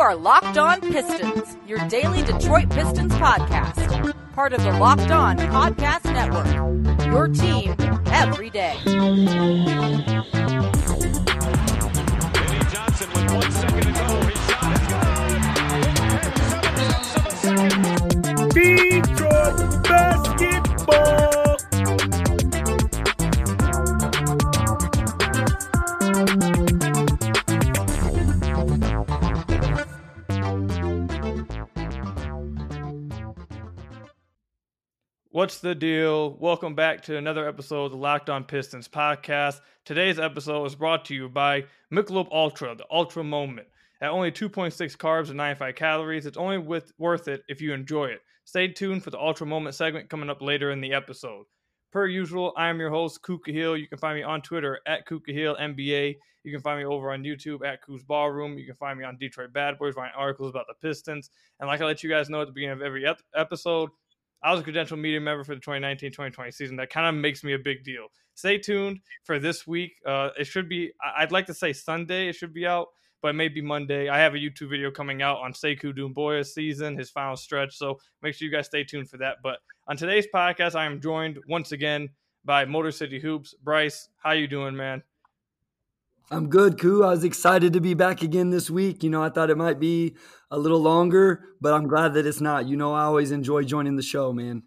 are 0.00 0.16
Locked 0.16 0.56
On 0.56 0.80
Pistons, 0.80 1.58
your 1.66 1.78
daily 1.88 2.22
Detroit 2.22 2.70
Pistons 2.70 3.12
podcast. 3.12 4.14
Part 4.32 4.54
of 4.54 4.62
the 4.62 4.72
Locked 4.72 5.10
On 5.10 5.36
Podcast 5.36 6.04
Network. 6.04 6.46
Your 7.04 7.28
team 7.28 7.76
every 8.06 8.48
day. 8.48 8.76
Eddie 8.86 8.96
Johnson 12.72 13.10
with 13.12 13.30
one 13.30 13.52
second 13.52 13.79
What's 35.40 35.60
the 35.60 35.74
deal? 35.74 36.36
Welcome 36.38 36.74
back 36.74 37.00
to 37.04 37.16
another 37.16 37.48
episode 37.48 37.86
of 37.86 37.92
the 37.92 37.96
Locked 37.96 38.28
On 38.28 38.44
Pistons 38.44 38.88
podcast. 38.88 39.62
Today's 39.86 40.18
episode 40.18 40.66
is 40.66 40.74
brought 40.74 41.06
to 41.06 41.14
you 41.14 41.30
by 41.30 41.64
Michelob 41.90 42.28
Ultra, 42.30 42.74
the 42.74 42.84
Ultra 42.90 43.24
Moment. 43.24 43.66
At 44.02 44.10
only 44.10 44.30
2.6 44.30 44.98
carbs 44.98 45.28
and 45.28 45.38
95 45.38 45.74
calories, 45.76 46.26
it's 46.26 46.36
only 46.36 46.58
with, 46.58 46.92
worth 46.98 47.26
it 47.26 47.42
if 47.48 47.62
you 47.62 47.72
enjoy 47.72 48.08
it. 48.08 48.20
Stay 48.44 48.68
tuned 48.68 49.02
for 49.02 49.08
the 49.08 49.18
Ultra 49.18 49.46
Moment 49.46 49.74
segment 49.74 50.10
coming 50.10 50.28
up 50.28 50.42
later 50.42 50.72
in 50.72 50.82
the 50.82 50.92
episode. 50.92 51.46
Per 51.90 52.06
usual, 52.06 52.52
I 52.58 52.68
am 52.68 52.78
your 52.78 52.90
host, 52.90 53.22
Ku 53.22 53.38
Khahil. 53.38 53.80
You 53.80 53.88
can 53.88 53.96
find 53.96 54.18
me 54.18 54.22
on 54.22 54.42
Twitter 54.42 54.80
at 54.86 55.06
Ku 55.06 55.20
Khahil 55.20 55.58
NBA. 55.58 56.16
You 56.44 56.52
can 56.52 56.60
find 56.60 56.78
me 56.78 56.84
over 56.84 57.12
on 57.12 57.22
YouTube 57.22 57.66
at 57.66 57.82
Kuz 57.82 58.06
Ballroom. 58.06 58.58
You 58.58 58.66
can 58.66 58.76
find 58.76 58.98
me 58.98 59.06
on 59.06 59.16
Detroit 59.16 59.54
Bad 59.54 59.78
Boys, 59.78 59.94
writing 59.96 60.12
articles 60.18 60.50
about 60.50 60.66
the 60.68 60.86
Pistons. 60.86 61.30
And 61.58 61.66
like 61.66 61.80
I 61.80 61.86
let 61.86 62.02
you 62.02 62.10
guys 62.10 62.28
know 62.28 62.42
at 62.42 62.46
the 62.46 62.52
beginning 62.52 62.76
of 62.76 62.82
every 62.82 63.06
ep- 63.06 63.22
episode, 63.34 63.88
I 64.42 64.52
was 64.52 64.60
a 64.60 64.64
credential 64.64 64.96
media 64.96 65.20
member 65.20 65.44
for 65.44 65.54
the 65.54 65.60
2019-2020 65.60 66.54
season. 66.54 66.76
That 66.76 66.90
kind 66.90 67.06
of 67.06 67.20
makes 67.20 67.44
me 67.44 67.54
a 67.54 67.58
big 67.58 67.84
deal. 67.84 68.06
Stay 68.34 68.58
tuned 68.58 69.00
for 69.24 69.38
this 69.38 69.66
week. 69.66 69.92
Uh, 70.06 70.30
it 70.38 70.44
should 70.44 70.68
be, 70.68 70.92
I'd 71.16 71.32
like 71.32 71.46
to 71.46 71.54
say 71.54 71.72
Sunday. 71.72 72.28
It 72.28 72.34
should 72.34 72.54
be 72.54 72.66
out, 72.66 72.88
but 73.20 73.28
it 73.28 73.34
may 73.34 73.48
be 73.48 73.60
Monday. 73.60 74.08
I 74.08 74.18
have 74.18 74.34
a 74.34 74.38
YouTube 74.38 74.70
video 74.70 74.90
coming 74.90 75.20
out 75.20 75.38
on 75.38 75.52
Sekou 75.52 75.96
Doumbouya's 75.96 76.54
season, 76.54 76.96
his 76.96 77.10
final 77.10 77.36
stretch. 77.36 77.76
So 77.76 77.98
make 78.22 78.34
sure 78.34 78.46
you 78.46 78.52
guys 78.52 78.66
stay 78.66 78.84
tuned 78.84 79.10
for 79.10 79.18
that. 79.18 79.36
But 79.42 79.58
on 79.88 79.96
today's 79.96 80.26
podcast, 80.34 80.74
I 80.74 80.86
am 80.86 81.00
joined 81.00 81.38
once 81.48 81.72
again 81.72 82.08
by 82.44 82.64
Motor 82.64 82.92
City 82.92 83.20
Hoops. 83.20 83.54
Bryce, 83.62 84.08
how 84.22 84.32
you 84.32 84.48
doing, 84.48 84.74
man? 84.74 85.02
I'm 86.32 86.48
good, 86.48 86.78
Ku. 86.78 87.02
I 87.02 87.08
was 87.08 87.24
excited 87.24 87.72
to 87.72 87.80
be 87.80 87.94
back 87.94 88.22
again 88.22 88.50
this 88.50 88.70
week. 88.70 89.02
You 89.02 89.10
know, 89.10 89.20
I 89.20 89.30
thought 89.30 89.50
it 89.50 89.58
might 89.58 89.80
be 89.80 90.14
a 90.48 90.58
little 90.58 90.78
longer, 90.78 91.42
but 91.60 91.74
I'm 91.74 91.88
glad 91.88 92.14
that 92.14 92.24
it's 92.24 92.40
not. 92.40 92.68
You 92.68 92.76
know, 92.76 92.94
I 92.94 93.02
always 93.02 93.32
enjoy 93.32 93.64
joining 93.64 93.96
the 93.96 94.02
show, 94.02 94.32
man. 94.32 94.62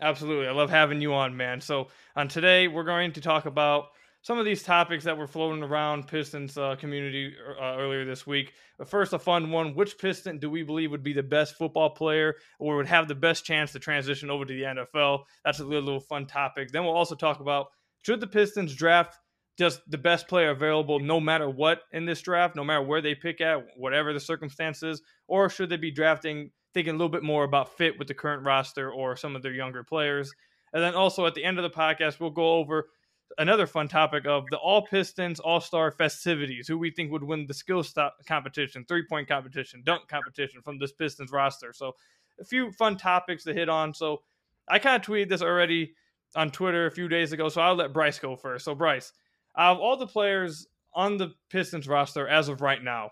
Absolutely. 0.00 0.48
I 0.48 0.52
love 0.52 0.70
having 0.70 1.02
you 1.02 1.12
on, 1.12 1.36
man. 1.36 1.60
So, 1.60 1.88
on 2.16 2.28
today, 2.28 2.66
we're 2.66 2.84
going 2.84 3.12
to 3.12 3.20
talk 3.20 3.44
about 3.44 3.88
some 4.22 4.38
of 4.38 4.46
these 4.46 4.62
topics 4.62 5.04
that 5.04 5.18
were 5.18 5.26
floating 5.26 5.62
around 5.62 6.08
Pistons 6.08 6.56
uh, 6.56 6.76
community 6.76 7.34
uh, 7.60 7.76
earlier 7.76 8.06
this 8.06 8.26
week. 8.26 8.54
But 8.78 8.88
first, 8.88 9.12
a 9.12 9.18
fun 9.18 9.50
one. 9.50 9.74
Which 9.74 9.98
Piston 9.98 10.38
do 10.38 10.48
we 10.48 10.62
believe 10.62 10.90
would 10.92 11.02
be 11.02 11.12
the 11.12 11.22
best 11.22 11.56
football 11.56 11.90
player 11.90 12.36
or 12.58 12.76
would 12.76 12.86
have 12.86 13.06
the 13.06 13.14
best 13.14 13.44
chance 13.44 13.72
to 13.72 13.78
transition 13.78 14.30
over 14.30 14.46
to 14.46 14.54
the 14.54 14.62
NFL? 14.62 15.24
That's 15.44 15.60
a 15.60 15.64
little, 15.64 15.84
little 15.84 16.00
fun 16.00 16.26
topic. 16.26 16.70
Then 16.70 16.84
we'll 16.84 16.94
also 16.94 17.14
talk 17.14 17.40
about 17.40 17.66
should 18.02 18.20
the 18.20 18.26
Pistons 18.26 18.74
draft 18.74 19.18
just 19.58 19.80
the 19.90 19.98
best 19.98 20.28
player 20.28 20.50
available 20.50 21.00
no 21.00 21.18
matter 21.18 21.50
what 21.50 21.82
in 21.92 22.04
this 22.04 22.20
draft, 22.20 22.54
no 22.54 22.64
matter 22.64 22.82
where 22.82 23.00
they 23.00 23.14
pick 23.14 23.40
at, 23.40 23.58
whatever 23.76 24.12
the 24.12 24.20
circumstances, 24.20 25.02
or 25.26 25.48
should 25.48 25.68
they 25.68 25.76
be 25.76 25.90
drafting 25.90 26.50
thinking 26.74 26.94
a 26.94 26.96
little 26.96 27.08
bit 27.08 27.24
more 27.24 27.44
about 27.44 27.76
fit 27.76 27.98
with 27.98 28.06
the 28.06 28.14
current 28.14 28.44
roster 28.44 28.90
or 28.90 29.16
some 29.16 29.34
of 29.34 29.42
their 29.42 29.52
younger 29.52 29.82
players? 29.82 30.32
And 30.72 30.82
then 30.82 30.94
also 30.94 31.26
at 31.26 31.34
the 31.34 31.44
end 31.44 31.58
of 31.58 31.64
the 31.64 31.76
podcast, 31.76 32.20
we'll 32.20 32.30
go 32.30 32.52
over 32.54 32.88
another 33.36 33.66
fun 33.66 33.88
topic 33.88 34.26
of 34.26 34.44
the 34.50 34.58
All 34.58 34.86
Pistons 34.86 35.40
All 35.40 35.60
Star 35.60 35.90
festivities, 35.90 36.68
who 36.68 36.78
we 36.78 36.90
think 36.90 37.10
would 37.10 37.24
win 37.24 37.46
the 37.46 37.54
skill 37.54 37.82
stop 37.82 38.16
competition, 38.26 38.84
three 38.86 39.04
point 39.06 39.28
competition, 39.28 39.82
dunk 39.84 40.08
competition 40.08 40.62
from 40.62 40.78
this 40.78 40.92
Pistons 40.92 41.32
roster. 41.32 41.72
So 41.72 41.96
a 42.40 42.44
few 42.44 42.70
fun 42.72 42.96
topics 42.96 43.44
to 43.44 43.54
hit 43.54 43.68
on. 43.68 43.92
So 43.92 44.22
I 44.68 44.78
kind 44.78 44.96
of 44.96 45.02
tweeted 45.02 45.30
this 45.30 45.42
already 45.42 45.94
on 46.36 46.50
Twitter 46.50 46.86
a 46.86 46.90
few 46.90 47.08
days 47.08 47.32
ago, 47.32 47.48
so 47.48 47.60
I'll 47.60 47.74
let 47.74 47.92
Bryce 47.92 48.18
go 48.18 48.36
first. 48.36 48.64
So 48.64 48.74
Bryce, 48.74 49.12
out 49.58 49.76
of 49.76 49.80
all 49.80 49.96
the 49.96 50.06
players 50.06 50.66
on 50.94 51.16
the 51.16 51.34
Pistons 51.50 51.88
roster 51.88 52.26
as 52.26 52.48
of 52.48 52.62
right 52.62 52.82
now, 52.82 53.10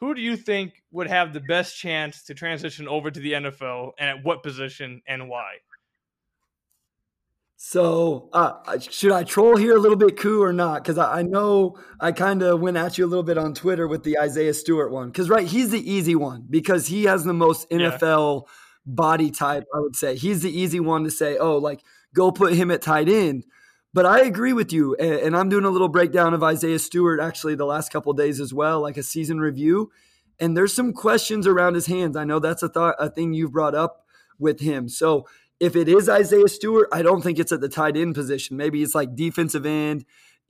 who 0.00 0.14
do 0.14 0.20
you 0.20 0.36
think 0.36 0.82
would 0.90 1.08
have 1.08 1.32
the 1.32 1.40
best 1.40 1.76
chance 1.76 2.24
to 2.24 2.34
transition 2.34 2.86
over 2.86 3.10
to 3.10 3.20
the 3.20 3.32
NFL 3.32 3.92
and 3.98 4.10
at 4.10 4.24
what 4.24 4.42
position 4.42 5.02
and 5.06 5.28
why? 5.28 5.54
So, 7.60 8.28
uh, 8.32 8.78
should 8.78 9.10
I 9.10 9.24
troll 9.24 9.56
here 9.56 9.76
a 9.76 9.80
little 9.80 9.96
bit, 9.96 10.16
Ku, 10.16 10.44
or 10.44 10.52
not? 10.52 10.84
Because 10.84 10.96
I, 10.96 11.18
I, 11.18 11.22
know 11.22 11.76
I 11.98 12.12
kind 12.12 12.40
of 12.42 12.60
went 12.60 12.76
at 12.76 12.96
you 12.96 13.04
a 13.04 13.08
little 13.08 13.24
bit 13.24 13.36
on 13.36 13.52
Twitter 13.52 13.88
with 13.88 14.04
the 14.04 14.16
Isaiah 14.16 14.54
Stewart 14.54 14.92
one. 14.92 15.08
Because, 15.08 15.28
right, 15.28 15.46
he's 15.46 15.70
the 15.70 15.90
easy 15.90 16.14
one 16.14 16.46
because 16.48 16.86
he 16.86 17.04
has 17.04 17.24
the 17.24 17.32
most 17.32 17.68
NFL 17.68 18.44
yeah. 18.44 18.52
body 18.86 19.32
type, 19.32 19.64
I 19.74 19.80
would 19.80 19.96
say. 19.96 20.14
He's 20.14 20.42
the 20.42 20.56
easy 20.56 20.78
one 20.78 21.02
to 21.02 21.10
say, 21.10 21.36
oh, 21.36 21.56
like, 21.56 21.80
go 22.14 22.30
put 22.30 22.54
him 22.54 22.70
at 22.70 22.80
tight 22.80 23.08
end. 23.08 23.44
But 23.94 24.04
I 24.06 24.20
agree 24.20 24.52
with 24.52 24.72
you, 24.72 24.94
and 24.96 25.36
I'm 25.36 25.48
doing 25.48 25.64
a 25.64 25.70
little 25.70 25.88
breakdown 25.88 26.34
of 26.34 26.42
Isaiah 26.42 26.78
Stewart 26.78 27.20
actually 27.20 27.54
the 27.54 27.64
last 27.64 27.90
couple 27.90 28.12
days 28.12 28.38
as 28.38 28.52
well, 28.52 28.80
like 28.80 28.96
a 28.96 29.02
season 29.02 29.40
review. 29.40 29.90
And 30.38 30.56
there's 30.56 30.74
some 30.74 30.92
questions 30.92 31.46
around 31.46 31.74
his 31.74 31.86
hands. 31.86 32.16
I 32.16 32.24
know 32.24 32.38
that's 32.38 32.62
a 32.62 32.68
thought, 32.68 32.96
a 32.98 33.10
thing 33.10 33.32
you've 33.32 33.52
brought 33.52 33.74
up 33.74 34.04
with 34.38 34.60
him. 34.60 34.88
So 34.88 35.26
if 35.58 35.74
it 35.74 35.88
is 35.88 36.08
Isaiah 36.08 36.48
Stewart, 36.48 36.88
I 36.92 37.02
don't 37.02 37.22
think 37.22 37.38
it's 37.38 37.50
at 37.50 37.60
the 37.60 37.68
tight 37.68 37.96
end 37.96 38.14
position. 38.14 38.56
Maybe 38.56 38.82
it's 38.82 38.94
like 38.94 39.16
defensive 39.16 39.66
end 39.66 40.04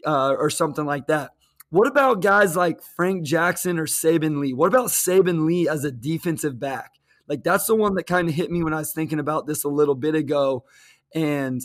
uh, 0.05 0.34
or 0.38 0.50
something 0.50 0.84
like 0.84 1.06
that. 1.06 1.31
What 1.70 1.87
about 1.87 2.22
guys 2.22 2.56
like 2.56 2.82
Frank 2.82 3.25
Jackson 3.25 3.78
or 3.78 3.87
Saben 3.87 4.41
Lee? 4.41 4.53
What 4.53 4.69
about 4.69 4.88
Saben 4.88 5.47
Lee 5.47 5.69
as 5.69 5.84
a 5.84 5.93
defensive 5.93 6.59
back? 6.59 6.93
Like 7.26 7.43
that's 7.43 7.66
the 7.66 7.75
one 7.75 7.94
that 7.94 8.06
kind 8.06 8.28
of 8.28 8.34
hit 8.34 8.50
me 8.50 8.62
when 8.62 8.75
I 8.75 8.78
was 8.78 8.93
thinking 8.93 9.19
about 9.19 9.47
this 9.47 9.65
a 9.65 9.69
little 9.69 9.94
bit 9.94 10.15
ago. 10.15 10.65
And 11.15 11.60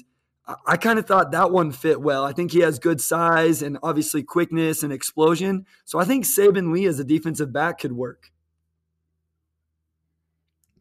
I 0.66 0.76
kind 0.76 1.00
of 1.00 1.06
thought 1.06 1.32
that 1.32 1.52
one 1.52 1.72
fit 1.72 2.02
well. 2.02 2.26
I 2.26 2.34
think 2.34 2.52
he 2.52 2.60
has 2.60 2.78
good 2.78 3.00
size 3.00 3.62
and 3.62 3.78
obviously 3.82 4.24
quickness 4.24 4.84
and 4.84 4.92
explosion. 4.92 5.66
So 5.86 6.00
I 6.00 6.06
think 6.06 6.26
Saben 6.26 6.74
Lee 6.74 6.86
as 6.86 7.00
a 7.00 7.06
defensive 7.06 7.54
back 7.54 7.80
could 7.80 7.94
work. 7.94 8.32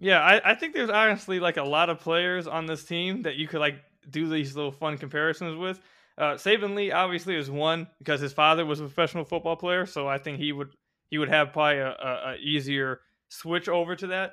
Yeah, 0.01 0.19
I, 0.19 0.51
I 0.51 0.55
think 0.57 0.75
there's 0.75 0.91
honestly 0.91 1.39
like 1.39 1.59
a 1.59 1.63
lot 1.63 1.91
of 1.91 2.01
players 2.01 2.49
on 2.49 2.67
this 2.67 2.83
team 2.85 3.23
that 3.23 3.37
you 3.37 3.47
could 3.47 3.61
like 3.61 3.77
do 4.11 4.29
these 4.29 4.57
little 4.57 4.73
fun 4.73 4.99
comparisons 4.99 5.57
with. 5.57 5.81
Uh, 6.19 6.35
Saben 6.35 6.75
Lee 6.75 6.91
obviously 6.91 7.37
is 7.37 7.49
one 7.49 7.87
because 7.99 8.21
his 8.21 8.33
father 8.33 8.67
was 8.67 8.81
a 8.81 8.85
professional 8.85 9.25
football 9.25 9.55
player, 9.55 9.87
so 9.87 10.09
I 10.09 10.19
think 10.19 10.39
he 10.39 10.51
would 10.51 10.75
he 11.09 11.19
would 11.19 11.29
have 11.29 11.53
probably 11.53 11.79
a, 11.79 11.91
a, 11.91 12.33
a 12.33 12.37
easier 12.43 13.01
switch 13.29 13.69
over 13.69 13.95
to 13.95 14.09
that. 14.09 14.33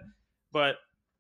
But 0.52 0.78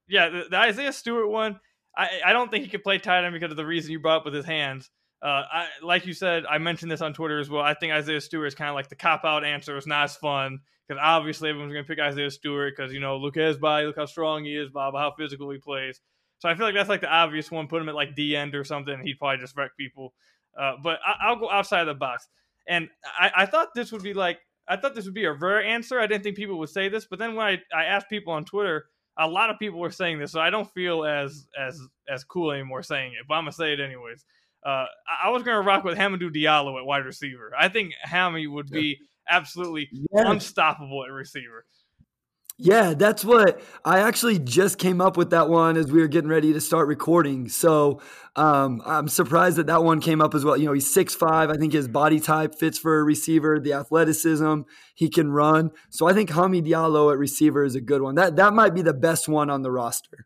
yeah, 0.07 0.29
the, 0.29 0.45
the 0.49 0.57
Isaiah 0.57 0.93
Stewart 0.93 1.29
one 1.29 1.59
I, 1.99 2.21
I 2.27 2.33
don't 2.33 2.49
think 2.49 2.63
he 2.63 2.69
could 2.69 2.83
play 2.83 2.97
tight 2.97 3.25
end 3.25 3.33
because 3.33 3.51
of 3.51 3.57
the 3.57 3.65
reason 3.65 3.91
you 3.91 3.99
brought 3.99 4.19
up 4.19 4.25
with 4.25 4.33
his 4.33 4.45
hands. 4.45 4.89
Uh, 5.21 5.43
I, 5.51 5.67
like 5.83 6.05
you 6.05 6.13
said, 6.13 6.45
I 6.49 6.57
mentioned 6.57 6.89
this 6.89 7.01
on 7.01 7.13
Twitter 7.13 7.39
as 7.39 7.49
well. 7.49 7.61
I 7.61 7.73
think 7.73 7.91
Isaiah 7.91 8.21
Stewart 8.21 8.47
is 8.47 8.55
kind 8.55 8.69
of 8.69 8.75
like 8.75 8.87
the 8.87 8.95
cop 8.95 9.25
out 9.25 9.43
answer. 9.43 9.75
It's 9.75 9.85
not 9.85 10.05
as 10.05 10.15
fun 10.15 10.59
because 10.87 11.01
obviously 11.03 11.49
everyone's 11.49 11.73
going 11.73 11.83
to 11.83 11.87
pick 11.87 11.99
Isaiah 11.99 12.31
Stewart 12.31 12.73
because 12.75 12.93
you 12.93 13.01
know 13.01 13.17
look 13.17 13.35
at 13.35 13.47
his 13.47 13.57
body, 13.57 13.85
look 13.85 13.97
how 13.97 14.05
strong 14.05 14.45
he 14.45 14.55
is, 14.55 14.69
blah, 14.69 14.91
how 14.91 15.13
physical 15.17 15.49
he 15.51 15.57
plays. 15.57 15.99
So 16.39 16.47
I 16.47 16.55
feel 16.55 16.65
like 16.65 16.75
that's 16.75 16.87
like 16.87 17.01
the 17.01 17.13
obvious 17.13 17.51
one. 17.51 17.67
Put 17.67 17.81
him 17.81 17.89
at 17.89 17.95
like 17.95 18.15
D 18.15 18.33
end 18.33 18.55
or 18.55 18.63
something, 18.63 19.01
he'd 19.03 19.19
probably 19.19 19.39
just 19.39 19.57
wreck 19.57 19.71
people. 19.77 20.13
Uh, 20.57 20.75
but 20.81 20.99
I, 21.05 21.31
will 21.31 21.39
go 21.39 21.51
outside 21.51 21.81
of 21.81 21.87
the 21.87 21.93
box, 21.95 22.29
and 22.65 22.87
I, 23.05 23.31
I 23.35 23.45
thought 23.45 23.69
this 23.75 23.91
would 23.91 24.03
be 24.03 24.13
like 24.13 24.39
I 24.69 24.77
thought 24.77 24.95
this 24.95 25.03
would 25.03 25.13
be 25.13 25.25
a 25.25 25.33
rare 25.33 25.61
answer. 25.61 25.99
I 25.99 26.07
didn't 26.07 26.23
think 26.23 26.37
people 26.37 26.59
would 26.59 26.69
say 26.69 26.87
this, 26.87 27.05
but 27.05 27.19
then 27.19 27.35
when 27.35 27.45
I, 27.45 27.57
I 27.75 27.85
asked 27.85 28.07
people 28.07 28.31
on 28.31 28.45
Twitter 28.45 28.85
a 29.19 29.27
lot 29.27 29.49
of 29.49 29.59
people 29.59 29.79
were 29.79 29.91
saying 29.91 30.19
this, 30.19 30.31
so 30.31 30.39
I 30.39 30.49
don't 30.49 30.69
feel 30.73 31.05
as 31.05 31.47
as 31.59 31.79
as 32.07 32.23
cool 32.23 32.51
anymore 32.51 32.81
saying 32.81 33.13
it, 33.13 33.25
but 33.27 33.35
I'm 33.35 33.43
gonna 33.43 33.51
say 33.51 33.73
it 33.73 33.79
anyways. 33.79 34.25
Uh, 34.65 34.85
I 35.23 35.29
was 35.29 35.43
gonna 35.43 35.61
rock 35.61 35.83
with 35.83 35.97
Hamidou 35.97 36.33
Diallo 36.33 36.79
at 36.79 36.85
wide 36.85 37.05
receiver. 37.05 37.51
I 37.57 37.69
think 37.69 37.93
Hammy 38.01 38.47
would 38.47 38.69
be 38.69 38.97
absolutely 39.29 39.89
yeah. 39.91 40.31
unstoppable 40.31 41.03
at 41.05 41.11
receiver. 41.11 41.65
Yeah, 42.61 42.93
that's 42.93 43.23
what 43.23 43.61
I 43.85 43.99
actually 43.99 44.37
just 44.37 44.77
came 44.79 44.99
up 44.99 45.15
with 45.15 45.29
that 45.29 45.47
one 45.47 45.77
as 45.77 45.89
we 45.89 46.01
were 46.01 46.09
getting 46.09 46.29
ready 46.29 46.51
to 46.51 46.59
start 46.59 46.89
recording. 46.89 47.47
So 47.47 48.01
um, 48.39 48.81
I'm 48.85 49.09
surprised 49.09 49.57
that 49.57 49.67
that 49.67 49.83
one 49.83 49.99
came 49.99 50.21
up 50.21 50.33
as 50.33 50.45
well. 50.45 50.55
You 50.55 50.67
know, 50.67 50.71
he's 50.71 50.91
six 50.91 51.13
five. 51.13 51.49
I 51.49 51.57
think 51.57 51.73
his 51.73 51.89
body 51.89 52.21
type 52.21 52.55
fits 52.55 52.79
for 52.79 52.97
a 52.97 53.03
receiver. 53.03 53.59
The 53.59 53.73
athleticism 53.73 54.61
he 54.95 55.09
can 55.09 55.29
run. 55.31 55.71
So 55.89 56.07
I 56.07 56.13
think 56.13 56.29
Hami 56.29 56.65
Diallo 56.65 57.11
at 57.11 57.17
receiver 57.17 57.65
is 57.65 57.75
a 57.75 57.81
good 57.81 58.01
one. 58.01 58.15
That 58.15 58.37
that 58.37 58.53
might 58.53 58.73
be 58.73 58.81
the 58.81 58.93
best 58.93 59.27
one 59.27 59.49
on 59.49 59.61
the 59.61 59.71
roster. 59.71 60.25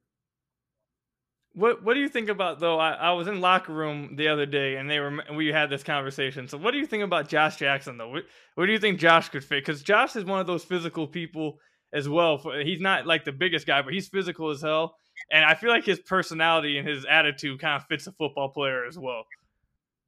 What 1.54 1.84
What 1.84 1.96
do 1.96 2.02
you 2.02 2.08
think 2.08 2.30
about 2.30 2.60
though? 2.60 2.78
I, 2.78 2.92
I 2.92 3.12
was 3.14 3.28
in 3.28 3.42
locker 3.42 3.74
room 3.74 4.16
the 4.16 4.28
other 4.28 4.46
day, 4.46 4.76
and 4.76 4.88
they 4.88 5.00
were 5.00 5.18
we 5.36 5.48
had 5.48 5.72
this 5.72 5.82
conversation. 5.82 6.48
So, 6.48 6.60
what 6.60 6.70
do 6.70 6.78
you 6.78 6.86
think 6.86 7.04
about 7.04 7.30
Josh 7.30 7.56
Jackson 7.56 7.98
though? 7.98 8.10
What, 8.10 8.24
where 8.54 8.68
do 8.68 8.74
you 8.74 8.80
think 8.80 9.00
Josh 9.00 9.30
could 9.30 9.44
fit? 9.44 9.66
Because 9.66 9.82
Josh 9.82 10.16
is 10.16 10.24
one 10.24 10.40
of 10.40 10.46
those 10.46 10.64
physical 10.64 11.08
people 11.08 11.58
as 11.92 12.08
well. 12.08 12.44
He's 12.64 12.80
not 12.80 13.08
like 13.08 13.26
the 13.26 13.32
biggest 13.32 13.66
guy, 13.66 13.82
but 13.82 13.92
he's 13.92 14.08
physical 14.08 14.52
as 14.52 14.62
hell. 14.62 14.98
And 15.32 15.44
I 15.46 15.56
feel 15.56 15.70
like 15.70 15.86
his 15.86 16.00
personality 16.00 16.78
and 16.78 16.88
his 16.88 17.06
attitude 17.06 17.60
kind 17.60 17.82
of 17.82 17.88
fits 17.88 18.08
a 18.08 18.12
football 18.12 18.50
player 18.50 18.86
as 18.86 18.98
well. 18.98 19.26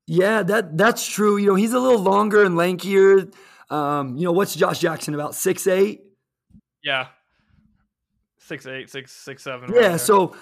Yeah, 0.07 0.43
that 0.43 0.77
that's 0.77 1.07
true. 1.07 1.37
You 1.37 1.47
know, 1.47 1.55
he's 1.55 1.73
a 1.73 1.79
little 1.79 2.01
longer 2.01 2.43
and 2.43 2.55
lankier. 2.55 3.33
Um, 3.71 4.15
you 4.17 4.25
know, 4.25 4.31
what's 4.31 4.55
Josh 4.55 4.79
Jackson 4.79 5.15
about 5.15 5.33
six 5.33 5.65
eight? 5.65 6.01
Yeah, 6.83 7.07
six 8.37 8.67
eight, 8.67 8.89
six 8.91 9.11
six 9.11 9.41
seven. 9.43 9.73
Yeah, 9.73 9.87
right 9.87 9.99
so 9.99 10.35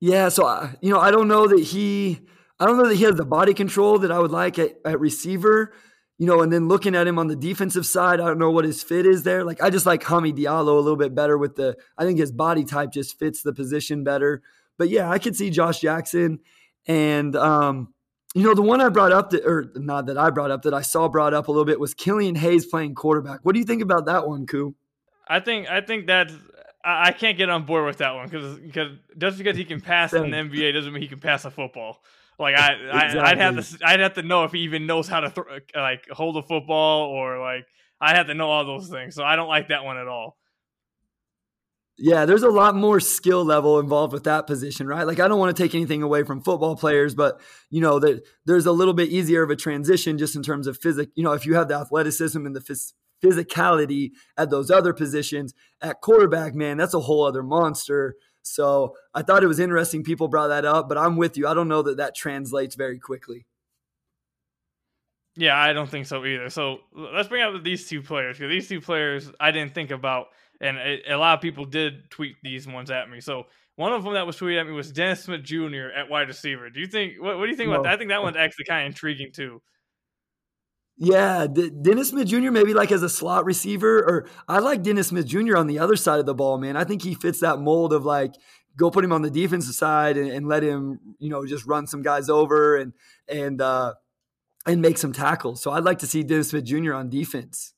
yeah, 0.00 0.30
so 0.30 0.46
I, 0.46 0.74
you 0.80 0.90
know, 0.90 0.98
I 0.98 1.10
don't 1.10 1.28
know 1.28 1.46
that 1.46 1.60
he, 1.60 2.20
I 2.58 2.64
don't 2.64 2.78
know 2.78 2.88
that 2.88 2.96
he 2.96 3.04
has 3.04 3.16
the 3.16 3.24
body 3.24 3.52
control 3.52 3.98
that 3.98 4.10
I 4.10 4.18
would 4.18 4.30
like 4.30 4.58
at, 4.58 4.76
at 4.84 4.98
receiver. 4.98 5.74
You 6.20 6.26
know, 6.26 6.42
and 6.42 6.52
then 6.52 6.68
looking 6.68 6.94
at 6.94 7.06
him 7.06 7.18
on 7.18 7.28
the 7.28 7.34
defensive 7.34 7.86
side, 7.86 8.20
I 8.20 8.26
don't 8.26 8.38
know 8.38 8.50
what 8.50 8.66
his 8.66 8.82
fit 8.82 9.06
is 9.06 9.22
there. 9.22 9.42
Like 9.42 9.62
I 9.62 9.70
just 9.70 9.86
like 9.86 10.02
Hami 10.02 10.36
Diallo 10.36 10.76
a 10.76 10.80
little 10.80 10.96
bit 10.96 11.14
better 11.14 11.38
with 11.38 11.56
the. 11.56 11.78
I 11.96 12.04
think 12.04 12.18
his 12.18 12.30
body 12.30 12.64
type 12.64 12.92
just 12.92 13.18
fits 13.18 13.42
the 13.42 13.54
position 13.54 14.04
better. 14.04 14.42
But 14.76 14.90
yeah, 14.90 15.10
I 15.10 15.18
could 15.18 15.34
see 15.34 15.48
Josh 15.48 15.80
Jackson, 15.80 16.40
and 16.86 17.34
um, 17.36 17.94
you 18.34 18.42
know, 18.42 18.52
the 18.52 18.60
one 18.60 18.82
I 18.82 18.90
brought 18.90 19.12
up 19.12 19.30
that, 19.30 19.46
or 19.46 19.72
not 19.76 20.06
that 20.06 20.18
I 20.18 20.28
brought 20.28 20.50
up, 20.50 20.60
that 20.62 20.74
I 20.74 20.82
saw 20.82 21.08
brought 21.08 21.32
up 21.32 21.48
a 21.48 21.50
little 21.50 21.64
bit 21.64 21.80
was 21.80 21.94
Killian 21.94 22.34
Hayes 22.34 22.66
playing 22.66 22.96
quarterback. 22.96 23.40
What 23.42 23.54
do 23.54 23.58
you 23.58 23.64
think 23.64 23.80
about 23.80 24.04
that 24.04 24.28
one, 24.28 24.46
Ku? 24.46 24.74
I 25.26 25.40
think 25.40 25.70
I 25.70 25.80
think 25.80 26.06
that's 26.06 26.34
I 26.84 27.12
can't 27.12 27.38
get 27.38 27.50
on 27.50 27.64
board 27.64 27.86
with 27.86 27.98
that 27.98 28.14
one 28.14 28.28
because 28.28 28.58
because 28.58 28.92
just 29.16 29.38
because 29.38 29.56
he 29.56 29.64
can 29.64 29.80
pass 29.80 30.12
in 30.12 30.30
the 30.30 30.36
NBA 30.36 30.74
doesn't 30.74 30.92
mean 30.92 31.02
he 31.02 31.08
can 31.08 31.20
pass 31.20 31.44
a 31.44 31.50
football. 31.50 32.02
Like 32.40 32.56
I, 32.56 32.72
exactly. 32.72 33.20
I 33.20 33.28
would 33.30 33.38
have 33.38 33.78
to 33.78 33.86
I'd 33.86 34.00
have 34.00 34.14
to 34.14 34.22
know 34.22 34.44
if 34.44 34.52
he 34.52 34.60
even 34.60 34.86
knows 34.86 35.06
how 35.06 35.20
to 35.20 35.30
th- 35.30 35.46
uh, 35.76 35.80
like 35.80 36.08
hold 36.10 36.36
a 36.36 36.42
football 36.42 37.08
or 37.08 37.38
like 37.38 37.66
I 38.00 38.16
have 38.16 38.28
to 38.28 38.34
know 38.34 38.48
all 38.48 38.64
those 38.64 38.88
things. 38.88 39.14
So 39.14 39.22
I 39.22 39.36
don't 39.36 39.48
like 39.48 39.68
that 39.68 39.84
one 39.84 39.98
at 39.98 40.08
all. 40.08 40.38
Yeah, 41.98 42.24
there's 42.24 42.42
a 42.42 42.48
lot 42.48 42.74
more 42.74 42.98
skill 42.98 43.44
level 43.44 43.78
involved 43.78 44.14
with 44.14 44.24
that 44.24 44.46
position, 44.46 44.86
right? 44.86 45.06
Like 45.06 45.20
I 45.20 45.28
don't 45.28 45.38
want 45.38 45.54
to 45.54 45.62
take 45.62 45.74
anything 45.74 46.02
away 46.02 46.22
from 46.22 46.40
football 46.40 46.74
players, 46.76 47.14
but 47.14 47.38
you 47.68 47.82
know, 47.82 47.98
there, 47.98 48.20
there's 48.46 48.64
a 48.64 48.72
little 48.72 48.94
bit 48.94 49.10
easier 49.10 49.42
of 49.42 49.50
a 49.50 49.56
transition 49.56 50.16
just 50.16 50.34
in 50.34 50.42
terms 50.42 50.66
of 50.66 50.78
physics. 50.78 51.12
You 51.14 51.24
know, 51.24 51.32
if 51.32 51.44
you 51.44 51.56
have 51.56 51.68
the 51.68 51.74
athleticism 51.74 52.46
and 52.46 52.56
the 52.56 52.60
phys- 52.60 52.94
physicality 53.22 54.12
at 54.36 54.50
those 54.50 54.70
other 54.70 54.92
positions. 54.92 55.54
At 55.80 56.00
quarterback, 56.00 56.54
man, 56.54 56.76
that's 56.76 56.94
a 56.94 57.00
whole 57.00 57.26
other 57.26 57.42
monster. 57.42 58.16
So 58.42 58.94
I 59.14 59.22
thought 59.22 59.42
it 59.42 59.48
was 59.48 59.60
interesting 59.60 60.02
people 60.02 60.28
brought 60.28 60.48
that 60.48 60.64
up, 60.64 60.88
but 60.88 60.98
I'm 60.98 61.16
with 61.16 61.36
you. 61.36 61.46
I 61.46 61.54
don't 61.54 61.68
know 61.68 61.82
that 61.82 61.98
that 61.98 62.14
translates 62.14 62.74
very 62.74 62.98
quickly. 62.98 63.46
Yeah, 65.36 65.56
I 65.56 65.72
don't 65.72 65.88
think 65.88 66.06
so 66.06 66.24
either. 66.24 66.50
So 66.50 66.80
let's 66.92 67.28
bring 67.28 67.42
up 67.42 67.62
these 67.62 67.88
two 67.88 68.02
players 68.02 68.36
because 68.38 68.50
these 68.50 68.68
two 68.68 68.80
players 68.80 69.30
I 69.38 69.52
didn't 69.52 69.74
think 69.74 69.90
about, 69.90 70.26
and 70.60 70.76
a 70.78 71.16
lot 71.16 71.38
of 71.38 71.40
people 71.40 71.64
did 71.64 72.10
tweet 72.10 72.36
these 72.42 72.66
ones 72.66 72.90
at 72.90 73.08
me. 73.08 73.20
So 73.20 73.44
one 73.76 73.92
of 73.92 74.04
them 74.04 74.14
that 74.14 74.26
was 74.26 74.36
tweeted 74.36 74.60
at 74.60 74.66
me 74.66 74.72
was 74.72 74.90
Dennis 74.90 75.24
Smith 75.24 75.42
Jr. 75.42 75.88
at 75.96 76.10
wide 76.10 76.28
receiver. 76.28 76.68
Do 76.68 76.80
you 76.80 76.86
think 76.86 77.14
what, 77.20 77.38
what 77.38 77.44
do 77.44 77.50
you 77.50 77.56
think 77.56 77.68
about 77.68 77.84
that? 77.84 77.94
I 77.94 77.96
think 77.96 78.10
that 78.10 78.22
one's 78.22 78.36
actually 78.36 78.64
kind 78.66 78.82
of 78.82 78.86
intriguing 78.88 79.32
too. 79.32 79.62
Yeah, 80.96 81.46
D- 81.46 81.70
Dennis 81.70 82.10
Smith 82.10 82.28
Jr. 82.28 82.50
maybe 82.50 82.74
like 82.74 82.92
as 82.92 83.02
a 83.02 83.08
slot 83.08 83.44
receiver, 83.44 83.98
or 84.00 84.28
I 84.48 84.58
like 84.58 84.82
Dennis 84.82 85.08
Smith 85.08 85.26
Jr. 85.26 85.56
on 85.56 85.66
the 85.66 85.78
other 85.78 85.96
side 85.96 86.20
of 86.20 86.26
the 86.26 86.34
ball, 86.34 86.58
man. 86.58 86.76
I 86.76 86.84
think 86.84 87.02
he 87.02 87.14
fits 87.14 87.40
that 87.40 87.58
mold 87.58 87.92
of 87.92 88.04
like 88.04 88.34
go 88.76 88.90
put 88.90 89.04
him 89.04 89.12
on 89.12 89.22
the 89.22 89.30
defensive 89.30 89.74
side 89.74 90.16
and, 90.16 90.30
and 90.30 90.46
let 90.46 90.62
him, 90.62 91.00
you 91.18 91.28
know, 91.30 91.44
just 91.46 91.66
run 91.66 91.86
some 91.86 92.02
guys 92.02 92.28
over 92.28 92.76
and 92.76 92.92
and 93.28 93.60
uh, 93.60 93.94
and 94.66 94.82
make 94.82 94.98
some 94.98 95.12
tackles. 95.12 95.62
So 95.62 95.70
I'd 95.70 95.84
like 95.84 95.98
to 96.00 96.06
see 96.06 96.22
Dennis 96.22 96.50
Smith 96.50 96.64
Jr. 96.64 96.94
on 96.94 97.08
defense. 97.08 97.74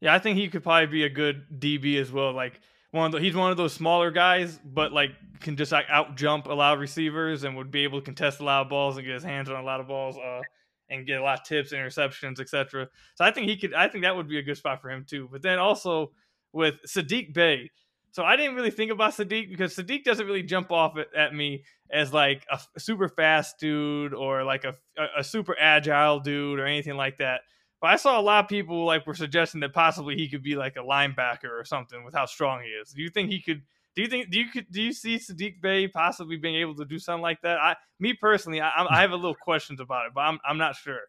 Yeah, 0.00 0.14
I 0.14 0.18
think 0.18 0.38
he 0.38 0.48
could 0.48 0.62
probably 0.62 0.86
be 0.86 1.04
a 1.04 1.08
good 1.08 1.46
DB 1.58 2.00
as 2.00 2.12
well. 2.12 2.32
Like 2.32 2.60
one 2.90 3.10
the, 3.10 3.18
he's 3.18 3.34
one 3.34 3.50
of 3.50 3.56
those 3.56 3.72
smaller 3.72 4.10
guys, 4.10 4.58
but 4.64 4.92
like 4.92 5.10
can 5.40 5.56
just 5.56 5.72
like 5.72 5.86
out 5.88 6.16
jump 6.16 6.46
a 6.46 6.52
lot 6.52 6.74
of 6.74 6.80
receivers 6.80 7.44
and 7.44 7.56
would 7.56 7.70
be 7.70 7.84
able 7.84 8.00
to 8.00 8.04
contest 8.04 8.40
a 8.40 8.44
lot 8.44 8.62
of 8.62 8.68
balls 8.68 8.96
and 8.96 9.06
get 9.06 9.14
his 9.14 9.22
hands 9.22 9.50
on 9.50 9.56
a 9.56 9.62
lot 9.62 9.80
of 9.80 9.88
balls. 9.88 10.16
Uh, 10.16 10.40
and 10.88 11.06
get 11.06 11.20
a 11.20 11.22
lot 11.22 11.40
of 11.40 11.44
tips, 11.44 11.72
interceptions, 11.72 12.40
etc. 12.40 12.88
So 13.14 13.24
I 13.24 13.30
think 13.30 13.48
he 13.48 13.56
could. 13.56 13.74
I 13.74 13.88
think 13.88 14.04
that 14.04 14.16
would 14.16 14.28
be 14.28 14.38
a 14.38 14.42
good 14.42 14.56
spot 14.56 14.80
for 14.80 14.90
him 14.90 15.04
too. 15.08 15.28
But 15.30 15.42
then 15.42 15.58
also 15.58 16.12
with 16.52 16.76
Saddiq 16.86 17.34
Bey. 17.34 17.70
So 18.12 18.24
I 18.24 18.36
didn't 18.36 18.54
really 18.54 18.70
think 18.70 18.90
about 18.90 19.12
Saddiq 19.12 19.50
because 19.50 19.76
Saddiq 19.76 20.04
doesn't 20.04 20.26
really 20.26 20.42
jump 20.42 20.72
off 20.72 20.96
at, 20.96 21.14
at 21.14 21.34
me 21.34 21.64
as 21.90 22.12
like 22.12 22.46
a 22.50 22.80
super 22.80 23.08
fast 23.08 23.58
dude 23.58 24.14
or 24.14 24.42
like 24.42 24.64
a, 24.64 24.74
a, 24.96 25.20
a 25.20 25.24
super 25.24 25.54
agile 25.60 26.20
dude 26.20 26.58
or 26.58 26.66
anything 26.66 26.96
like 26.96 27.18
that. 27.18 27.42
But 27.80 27.88
I 27.88 27.96
saw 27.96 28.18
a 28.18 28.22
lot 28.22 28.44
of 28.44 28.48
people 28.48 28.86
like 28.86 29.06
were 29.06 29.14
suggesting 29.14 29.60
that 29.60 29.74
possibly 29.74 30.16
he 30.16 30.28
could 30.28 30.42
be 30.42 30.56
like 30.56 30.76
a 30.76 30.80
linebacker 30.80 31.50
or 31.50 31.64
something 31.64 32.04
with 32.04 32.14
how 32.14 32.24
strong 32.24 32.62
he 32.62 32.70
is. 32.70 32.92
Do 32.92 33.02
you 33.02 33.10
think 33.10 33.30
he 33.30 33.42
could 33.42 33.62
do 33.96 34.02
you 34.02 34.08
think 34.08 34.30
do 34.30 34.38
you 34.38 34.46
do 34.70 34.82
you 34.82 34.92
see 34.92 35.16
Saddiq 35.16 35.60
Bey 35.62 35.88
possibly 35.88 36.36
being 36.36 36.56
able 36.56 36.76
to 36.76 36.84
do 36.84 36.98
something 36.98 37.22
like 37.22 37.40
that? 37.42 37.58
I 37.58 37.76
me 37.98 38.12
personally, 38.12 38.60
I, 38.60 38.70
I 38.88 39.00
have 39.00 39.10
a 39.10 39.16
little 39.16 39.34
questions 39.34 39.80
about 39.80 40.06
it, 40.06 40.12
but 40.14 40.20
I'm 40.20 40.38
I'm 40.46 40.58
not 40.58 40.76
sure. 40.76 41.00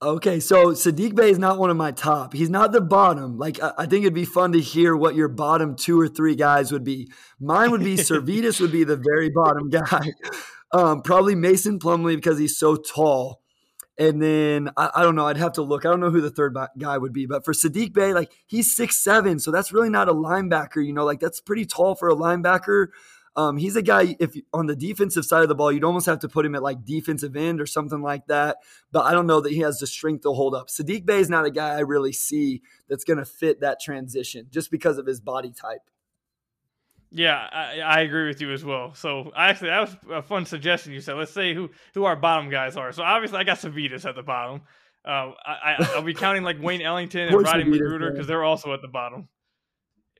Okay, 0.00 0.38
so 0.38 0.66
Saddiq 0.66 1.16
Bey 1.16 1.30
is 1.30 1.40
not 1.40 1.58
one 1.58 1.70
of 1.70 1.76
my 1.76 1.90
top. 1.90 2.32
He's 2.32 2.48
not 2.48 2.70
the 2.70 2.80
bottom. 2.80 3.36
Like 3.36 3.60
I, 3.60 3.72
I 3.78 3.86
think 3.86 4.04
it'd 4.04 4.14
be 4.14 4.24
fun 4.24 4.52
to 4.52 4.60
hear 4.60 4.96
what 4.96 5.16
your 5.16 5.26
bottom 5.26 5.74
two 5.74 6.00
or 6.00 6.06
three 6.06 6.36
guys 6.36 6.70
would 6.70 6.84
be. 6.84 7.10
Mine 7.40 7.72
would 7.72 7.82
be 7.82 7.96
Sirvydas 7.96 8.60
would 8.60 8.70
be 8.70 8.84
the 8.84 8.96
very 8.96 9.28
bottom 9.28 9.68
guy. 9.68 10.12
Um, 10.72 11.02
probably 11.02 11.34
Mason 11.34 11.80
Plumlee 11.80 12.14
because 12.14 12.38
he's 12.38 12.56
so 12.56 12.76
tall. 12.76 13.40
And 13.98 14.22
then 14.22 14.70
I, 14.76 14.90
I, 14.96 15.02
don't 15.02 15.16
know. 15.16 15.26
I'd 15.26 15.38
have 15.38 15.54
to 15.54 15.62
look. 15.62 15.84
I 15.84 15.90
don't 15.90 15.98
know 15.98 16.10
who 16.10 16.20
the 16.20 16.30
third 16.30 16.56
guy 16.78 16.96
would 16.96 17.12
be, 17.12 17.26
but 17.26 17.44
for 17.44 17.52
Saddiq 17.52 17.92
Bey, 17.92 18.14
like 18.14 18.32
he's 18.46 18.74
six 18.74 18.96
seven, 18.96 19.40
so 19.40 19.50
that's 19.50 19.72
really 19.72 19.90
not 19.90 20.08
a 20.08 20.14
linebacker. 20.14 20.84
You 20.84 20.92
know, 20.92 21.04
like 21.04 21.18
that's 21.18 21.40
pretty 21.40 21.64
tall 21.66 21.96
for 21.96 22.08
a 22.08 22.14
linebacker. 22.14 22.88
Um, 23.34 23.56
he's 23.56 23.76
a 23.76 23.82
guy. 23.82 24.16
If 24.18 24.34
on 24.52 24.66
the 24.66 24.76
defensive 24.76 25.24
side 25.24 25.42
of 25.42 25.48
the 25.48 25.54
ball, 25.54 25.72
you'd 25.72 25.84
almost 25.84 26.06
have 26.06 26.20
to 26.20 26.28
put 26.28 26.46
him 26.46 26.54
at 26.54 26.62
like 26.62 26.84
defensive 26.84 27.36
end 27.36 27.60
or 27.60 27.66
something 27.66 28.02
like 28.02 28.26
that. 28.28 28.58
But 28.92 29.04
I 29.04 29.12
don't 29.12 29.26
know 29.26 29.40
that 29.40 29.52
he 29.52 29.60
has 29.60 29.78
the 29.78 29.86
strength 29.86 30.22
to 30.22 30.32
hold 30.32 30.54
up. 30.54 30.68
Saddiq 30.68 31.04
Bey 31.04 31.18
is 31.18 31.28
not 31.30 31.44
a 31.44 31.50
guy 31.50 31.70
I 31.70 31.80
really 31.80 32.12
see 32.12 32.62
that's 32.88 33.04
going 33.04 33.18
to 33.18 33.24
fit 33.24 33.60
that 33.60 33.80
transition 33.80 34.46
just 34.50 34.70
because 34.70 34.98
of 34.98 35.06
his 35.06 35.20
body 35.20 35.52
type. 35.52 35.82
Yeah, 37.10 37.48
I, 37.50 37.80
I, 37.80 38.00
agree 38.00 38.28
with 38.28 38.40
you 38.40 38.52
as 38.52 38.62
well. 38.64 38.92
So 38.94 39.32
actually, 39.34 39.70
that 39.70 39.80
was 39.80 39.96
a 40.10 40.22
fun 40.22 40.44
suggestion 40.44 40.92
you 40.92 41.00
said. 41.00 41.14
Let's 41.14 41.32
say 41.32 41.54
who 41.54 41.70
who 41.94 42.04
our 42.04 42.16
bottom 42.16 42.50
guys 42.50 42.76
are. 42.76 42.92
So 42.92 43.02
obviously, 43.02 43.38
I 43.38 43.44
got 43.44 43.58
Sirvydas 43.58 44.04
at 44.04 44.14
the 44.14 44.22
bottom. 44.22 44.60
Uh, 45.06 45.32
I, 45.46 45.92
will 45.94 46.02
be 46.02 46.12
counting 46.12 46.42
like 46.42 46.60
Wayne 46.60 46.82
Ellington 46.82 47.28
and 47.28 47.42
Roddy 47.42 47.64
McGruder 47.64 48.12
because 48.12 48.26
they're 48.26 48.44
also 48.44 48.74
at 48.74 48.82
the 48.82 48.88
bottom. 48.88 49.28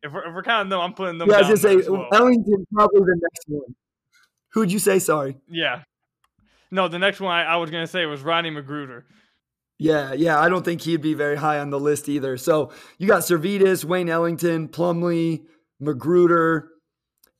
If 0.02 0.12
we're, 0.12 0.28
if 0.28 0.34
we're 0.34 0.42
counting 0.42 0.70
them, 0.70 0.80
I'm 0.80 0.94
putting 0.94 1.18
them. 1.18 1.28
Yeah, 1.28 1.36
I 1.36 1.50
was 1.50 1.62
gonna 1.62 1.82
say 1.82 1.90
well. 1.90 2.08
Ellington 2.12 2.66
probably 2.72 3.00
the 3.00 3.20
next 3.20 3.44
one. 3.48 3.74
Who'd 4.52 4.72
you 4.72 4.78
say? 4.78 4.98
Sorry. 4.98 5.36
Yeah. 5.46 5.82
No, 6.70 6.88
the 6.88 6.98
next 6.98 7.20
one 7.20 7.34
I, 7.34 7.44
I 7.44 7.56
was 7.56 7.70
gonna 7.70 7.86
say 7.86 8.06
was 8.06 8.22
Roddy 8.22 8.50
McGruder. 8.50 9.02
Yeah, 9.78 10.12
yeah, 10.14 10.40
I 10.40 10.48
don't 10.48 10.64
think 10.64 10.80
he'd 10.80 11.02
be 11.02 11.14
very 11.14 11.36
high 11.36 11.58
on 11.60 11.70
the 11.70 11.78
list 11.78 12.08
either. 12.08 12.36
So 12.36 12.72
you 12.98 13.06
got 13.06 13.22
Sirvydas, 13.22 13.84
Wayne 13.84 14.08
Ellington, 14.08 14.68
Plumlee, 14.68 15.44
McGruder, 15.80 16.68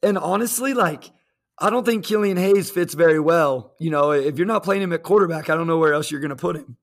and 0.03 0.19
honestly, 0.19 0.75
like, 0.75 1.11
I 1.59 1.71
don't 1.71 1.85
think 1.85 2.05
Killian 2.05 2.37
Hayes 2.37 2.71
fits 2.71 2.95
very 2.95 3.21
well. 3.21 3.75
You 3.79 3.91
know, 3.91 4.13
if 4.13 4.39
you're 4.39 4.47
not 4.47 4.63
playing 4.63 4.83
him 4.83 4.93
at 4.93 5.03
quarterback, 5.03 5.51
I 5.51 5.57
don't 5.57 5.67
know 5.67 5.79
where 5.79 5.93
else 5.93 6.11
you're 6.11 6.21
going 6.21 6.31
to 6.31 6.37
put 6.37 6.57
him. 6.57 6.77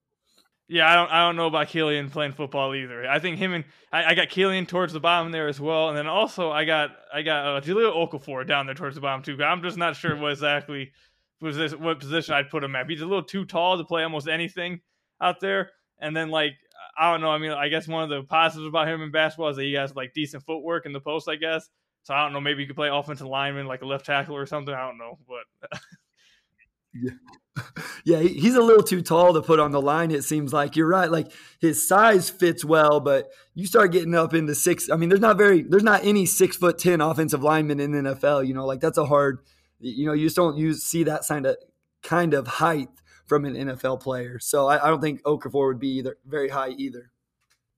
Yeah, 0.67 0.91
I 0.91 0.95
don't. 0.95 1.11
I 1.11 1.27
don't 1.27 1.35
know 1.35 1.45
about 1.45 1.67
Killian 1.67 2.09
playing 2.09 2.33
football 2.33 2.73
either. 2.73 3.07
I 3.07 3.19
think 3.19 3.37
him 3.37 3.53
and 3.53 3.65
I, 3.91 4.05
I 4.05 4.15
got 4.15 4.29
Killian 4.29 4.65
towards 4.65 4.93
the 4.93 4.99
bottom 4.99 5.31
there 5.31 5.47
as 5.47 5.59
well, 5.59 5.89
and 5.89 5.97
then 5.97 6.07
also 6.07 6.51
I 6.51 6.65
got 6.65 6.89
I 7.13 7.21
got 7.21 7.45
uh, 7.45 7.61
Jahlil 7.61 7.93
Okafor 7.95 8.47
down 8.47 8.65
there 8.65 8.73
towards 8.73 8.95
the 8.95 9.01
bottom 9.01 9.21
too. 9.21 9.41
I'm 9.43 9.61
just 9.61 9.77
not 9.77 9.95
sure 9.95 10.15
what 10.15 10.31
exactly 10.31 10.91
was 11.39 11.55
this 11.55 11.75
what 11.75 11.99
position 11.99 12.33
I'd 12.33 12.49
put 12.49 12.63
him 12.63 12.75
at. 12.75 12.89
He's 12.89 13.01
a 13.01 13.05
little 13.05 13.23
too 13.23 13.45
tall 13.45 13.77
to 13.77 13.83
play 13.83 14.01
almost 14.01 14.27
anything 14.27 14.81
out 15.21 15.39
there, 15.39 15.69
and 15.99 16.17
then 16.17 16.29
like 16.29 16.53
I 16.97 17.11
don't 17.11 17.21
know. 17.21 17.29
I 17.29 17.37
mean, 17.37 17.51
I 17.51 17.67
guess 17.67 17.87
one 17.87 18.03
of 18.03 18.09
the 18.09 18.23
positives 18.23 18.67
about 18.67 18.87
him 18.87 19.03
in 19.03 19.11
basketball 19.11 19.49
is 19.49 19.57
that 19.57 19.63
he 19.63 19.73
has 19.73 19.95
like 19.95 20.13
decent 20.15 20.43
footwork 20.47 20.87
in 20.87 20.93
the 20.93 20.99
post. 20.99 21.29
I 21.29 21.35
guess 21.35 21.69
so 22.05 22.13
I 22.13 22.23
don't 22.23 22.33
know. 22.33 22.39
Maybe 22.39 22.61
you 22.61 22.67
could 22.67 22.75
play 22.75 22.89
offensive 22.89 23.25
lineman, 23.25 23.65
like 23.65 23.81
a 23.81 23.85
left 23.87 24.05
tackle 24.05 24.35
or 24.35 24.45
something. 24.45 24.73
I 24.73 24.85
don't 24.85 24.99
know, 24.99 25.17
but 25.27 25.79
yeah, 26.93 27.11
yeah, 28.05 28.19
he's 28.19 28.53
a 28.53 28.61
little 28.61 28.83
too 28.83 29.01
tall 29.01 29.33
to 29.33 29.41
put 29.41 29.59
on 29.59 29.71
the 29.71 29.81
line. 29.81 30.11
It 30.11 30.23
seems 30.23 30.53
like 30.53 30.75
you're 30.75 30.87
right. 30.87 31.09
Like 31.09 31.31
his 31.59 31.87
size 31.87 32.29
fits 32.29 32.63
well, 32.63 32.99
but 32.99 33.31
you 33.55 33.65
start 33.65 33.91
getting 33.91 34.13
up 34.13 34.35
into 34.35 34.53
six. 34.53 34.87
I 34.91 34.97
mean, 34.97 35.09
there's 35.09 35.19
not 35.19 35.35
very, 35.35 35.63
there's 35.63 35.81
not 35.81 36.05
any 36.05 36.27
six 36.27 36.55
foot 36.55 36.77
ten 36.77 37.01
offensive 37.01 37.41
lineman 37.41 37.79
in 37.79 37.91
the 37.91 38.11
NFL. 38.11 38.45
You 38.47 38.53
know, 38.53 38.67
like 38.67 38.81
that's 38.81 38.99
a 38.99 39.05
hard. 39.05 39.39
You 39.79 40.05
know, 40.05 40.13
you 40.13 40.27
just 40.27 40.35
don't 40.35 40.57
use 40.57 40.83
see 40.83 41.05
that 41.05 41.23
kind 41.27 41.47
of 41.47 41.57
kind 42.03 42.35
of 42.35 42.45
height 42.45 42.89
from 43.25 43.45
an 43.45 43.55
NFL 43.55 43.99
player. 43.99 44.37
So 44.37 44.67
I, 44.67 44.85
I 44.85 44.89
don't 44.89 45.01
think 45.01 45.23
Okafor 45.23 45.69
would 45.69 45.79
be 45.79 45.97
either 45.97 46.17
very 46.23 46.49
high 46.49 46.69
either. 46.69 47.11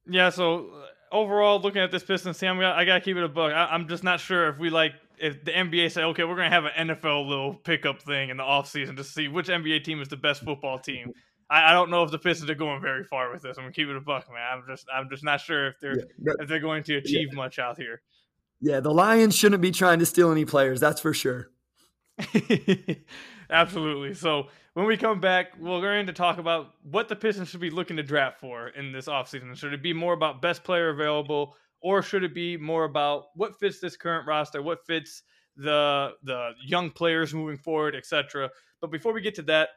Yeah, 0.05 0.31
so 0.31 0.69
overall, 1.11 1.59
looking 1.59 1.81
at 1.81 1.91
this 1.91 2.03
Pistons 2.03 2.37
team, 2.37 2.59
I 2.59 2.85
got 2.85 2.95
to 2.95 3.01
keep 3.01 3.17
it 3.17 3.23
a 3.23 3.29
book. 3.29 3.53
I, 3.53 3.73
am 3.73 3.87
just 3.87 4.03
not 4.03 4.19
sure 4.19 4.49
if 4.49 4.57
we 4.57 4.69
like 4.69 4.93
if 5.19 5.43
the 5.43 5.51
NBA 5.51 5.91
say, 5.91 6.03
okay, 6.03 6.23
we're 6.23 6.35
gonna 6.35 6.49
have 6.49 6.65
an 6.65 6.89
NFL 6.89 7.27
little 7.27 7.55
pickup 7.55 8.01
thing 8.01 8.29
in 8.29 8.37
the 8.37 8.43
offseason 8.43 8.97
to 8.97 9.03
see 9.03 9.27
which 9.27 9.47
NBA 9.47 9.83
team 9.83 10.01
is 10.01 10.07
the 10.07 10.17
best 10.17 10.43
football 10.43 10.79
team. 10.79 11.11
I, 11.49 11.71
I, 11.71 11.73
don't 11.73 11.89
know 11.89 12.03
if 12.03 12.11
the 12.11 12.19
Pistons 12.19 12.49
are 12.49 12.55
going 12.55 12.81
very 12.81 13.03
far 13.03 13.31
with 13.31 13.41
this. 13.41 13.57
I'm 13.57 13.63
gonna 13.63 13.73
keep 13.73 13.87
it 13.87 13.95
a 13.95 14.01
buck, 14.01 14.27
man. 14.31 14.41
I'm 14.51 14.63
just 14.67 14.85
I'm 14.93 15.09
just 15.09 15.23
not 15.23 15.41
sure 15.41 15.67
if 15.67 15.79
they're 15.79 15.97
yeah, 15.97 16.33
if 16.39 16.47
they're 16.47 16.59
going 16.59 16.83
to 16.83 16.95
achieve 16.95 17.29
yeah. 17.31 17.35
much 17.35 17.59
out 17.59 17.77
here. 17.77 18.01
Yeah, 18.59 18.79
the 18.79 18.91
Lions 18.91 19.35
shouldn't 19.35 19.61
be 19.61 19.71
trying 19.71 19.99
to 19.99 20.05
steal 20.05 20.31
any 20.31 20.45
players, 20.45 20.79
that's 20.79 20.99
for 20.99 21.13
sure. 21.13 21.49
Absolutely. 23.49 24.13
So 24.13 24.47
when 24.77 24.85
we 24.85 24.95
come 24.95 25.19
back, 25.19 25.57
we're 25.59 25.81
going 25.81 26.05
to 26.05 26.13
talk 26.13 26.37
about 26.37 26.75
what 26.83 27.09
the 27.09 27.15
Pistons 27.15 27.49
should 27.49 27.59
be 27.59 27.71
looking 27.71 27.97
to 27.97 28.03
draft 28.03 28.39
for 28.39 28.67
in 28.67 28.91
this 28.91 29.07
offseason. 29.07 29.57
Should 29.57 29.73
it 29.73 29.81
be 29.81 29.91
more 29.91 30.13
about 30.13 30.39
best 30.39 30.63
player 30.63 30.89
available, 30.89 31.55
or 31.81 32.03
should 32.03 32.23
it 32.23 32.35
be 32.35 32.57
more 32.57 32.83
about 32.83 33.29
what 33.33 33.57
fits 33.59 33.79
this 33.79 33.97
current 33.97 34.27
roster, 34.27 34.61
what 34.61 34.85
fits 34.85 35.23
the 35.55 36.11
the 36.21 36.51
young 36.63 36.91
players 36.91 37.33
moving 37.33 37.57
forward, 37.57 37.95
etc. 37.95 38.51
But 38.79 38.91
before 38.91 39.13
we 39.13 39.21
get 39.21 39.33
to 39.37 39.41
that, 39.43 39.69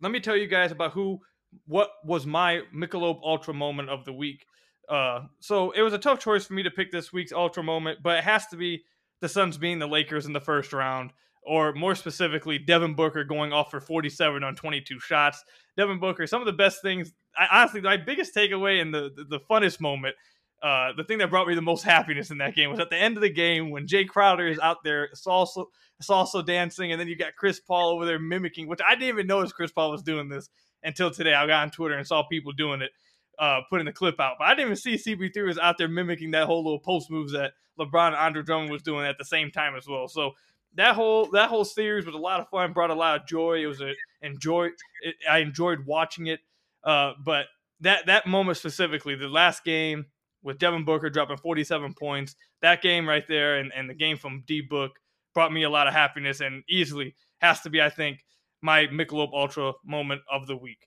let 0.00 0.10
me 0.10 0.18
tell 0.18 0.36
you 0.36 0.48
guys 0.48 0.72
about 0.72 0.90
who 0.94 1.20
what 1.68 1.90
was 2.04 2.26
my 2.26 2.62
Michelob 2.74 3.20
Ultra 3.22 3.54
moment 3.54 3.88
of 3.88 4.04
the 4.04 4.12
week. 4.12 4.46
Uh, 4.88 5.26
so 5.38 5.70
it 5.70 5.82
was 5.82 5.92
a 5.92 5.98
tough 5.98 6.18
choice 6.18 6.44
for 6.44 6.54
me 6.54 6.64
to 6.64 6.72
pick 6.72 6.90
this 6.90 7.12
week's 7.12 7.30
Ultra 7.30 7.62
moment, 7.62 8.00
but 8.02 8.18
it 8.18 8.24
has 8.24 8.48
to 8.48 8.56
be 8.56 8.82
the 9.20 9.28
Suns 9.28 9.58
being 9.58 9.78
the 9.78 9.86
Lakers 9.86 10.26
in 10.26 10.32
the 10.32 10.40
first 10.40 10.72
round 10.72 11.12
or 11.42 11.72
more 11.72 11.94
specifically, 11.94 12.58
Devin 12.58 12.94
Booker 12.94 13.24
going 13.24 13.52
off 13.52 13.70
for 13.70 13.80
47 13.80 14.44
on 14.44 14.54
22 14.54 15.00
shots. 15.00 15.42
Devin 15.76 15.98
Booker, 15.98 16.26
some 16.26 16.42
of 16.42 16.46
the 16.46 16.52
best 16.52 16.82
things. 16.82 17.12
I, 17.36 17.60
honestly, 17.60 17.80
my 17.80 17.96
biggest 17.96 18.34
takeaway 18.34 18.80
and 18.80 18.92
the, 18.92 19.10
the, 19.14 19.24
the 19.24 19.40
funnest 19.50 19.80
moment, 19.80 20.16
uh, 20.62 20.92
the 20.96 21.04
thing 21.04 21.18
that 21.18 21.30
brought 21.30 21.48
me 21.48 21.54
the 21.54 21.62
most 21.62 21.82
happiness 21.82 22.30
in 22.30 22.38
that 22.38 22.54
game 22.54 22.70
was 22.70 22.80
at 22.80 22.90
the 22.90 22.96
end 22.96 23.16
of 23.16 23.22
the 23.22 23.30
game 23.30 23.70
when 23.70 23.86
Jae 23.86 24.06
Crowder 24.06 24.46
is 24.46 24.58
out 24.58 24.78
there 24.84 25.08
salsa, 25.14 25.64
salsa 26.02 26.44
dancing, 26.44 26.92
and 26.92 27.00
then 27.00 27.08
you 27.08 27.16
got 27.16 27.36
Chris 27.36 27.60
Paul 27.60 27.90
over 27.90 28.04
there 28.04 28.18
mimicking, 28.18 28.68
which 28.68 28.80
I 28.86 28.94
didn't 28.94 29.08
even 29.08 29.26
notice 29.26 29.52
Chris 29.52 29.72
Paul 29.72 29.90
was 29.90 30.02
doing 30.02 30.28
this 30.28 30.50
until 30.82 31.10
today. 31.10 31.32
I 31.32 31.46
got 31.46 31.62
on 31.62 31.70
Twitter 31.70 31.94
and 31.94 32.06
saw 32.06 32.22
people 32.24 32.52
doing 32.52 32.82
it. 32.82 32.90
Uh, 33.38 33.62
putting 33.70 33.86
the 33.86 33.92
clip 33.92 34.20
out, 34.20 34.34
but 34.38 34.44
I 34.44 34.50
didn't 34.50 34.66
even 34.66 34.76
see 34.76 34.96
CP3 34.96 35.46
was 35.46 35.56
out 35.56 35.78
there 35.78 35.88
mimicking 35.88 36.32
that 36.32 36.44
whole 36.44 36.62
little 36.62 36.78
post 36.78 37.10
moves 37.10 37.32
that 37.32 37.52
LeBron 37.78 38.08
and 38.08 38.16
Andre 38.16 38.42
Drummond 38.42 38.70
was 38.70 38.82
doing 38.82 39.06
at 39.06 39.16
the 39.16 39.24
same 39.24 39.50
time 39.50 39.74
as 39.74 39.88
well. 39.88 40.08
So 40.08 40.32
that 40.74 40.94
whole 40.94 41.26
that 41.32 41.48
whole 41.48 41.64
series 41.64 42.06
was 42.06 42.14
a 42.14 42.18
lot 42.18 42.40
of 42.40 42.48
fun. 42.48 42.72
Brought 42.72 42.90
a 42.90 42.94
lot 42.94 43.20
of 43.20 43.26
joy. 43.26 43.62
It 43.62 43.66
was 43.66 43.80
a 43.80 43.92
enjoy. 44.22 44.68
It, 45.02 45.16
I 45.28 45.38
enjoyed 45.38 45.86
watching 45.86 46.26
it. 46.26 46.40
Uh, 46.84 47.12
but 47.24 47.46
that 47.80 48.06
that 48.06 48.26
moment 48.26 48.58
specifically, 48.58 49.14
the 49.14 49.28
last 49.28 49.64
game 49.64 50.06
with 50.42 50.58
Devin 50.58 50.84
Booker 50.84 51.10
dropping 51.10 51.36
47 51.36 51.94
points, 51.94 52.34
that 52.62 52.82
game 52.82 53.08
right 53.08 53.26
there, 53.28 53.58
and, 53.58 53.72
and 53.76 53.90
the 53.90 53.94
game 53.94 54.16
from 54.16 54.42
D 54.46 54.62
Book 54.62 54.92
brought 55.34 55.52
me 55.52 55.64
a 55.64 55.70
lot 55.70 55.86
of 55.86 55.92
happiness 55.92 56.40
and 56.40 56.62
easily 56.68 57.14
has 57.40 57.60
to 57.62 57.70
be, 57.70 57.80
I 57.80 57.90
think, 57.90 58.24
my 58.62 58.86
Michelob 58.86 59.32
Ultra 59.32 59.72
moment 59.84 60.22
of 60.30 60.46
the 60.46 60.56
week. 60.56 60.86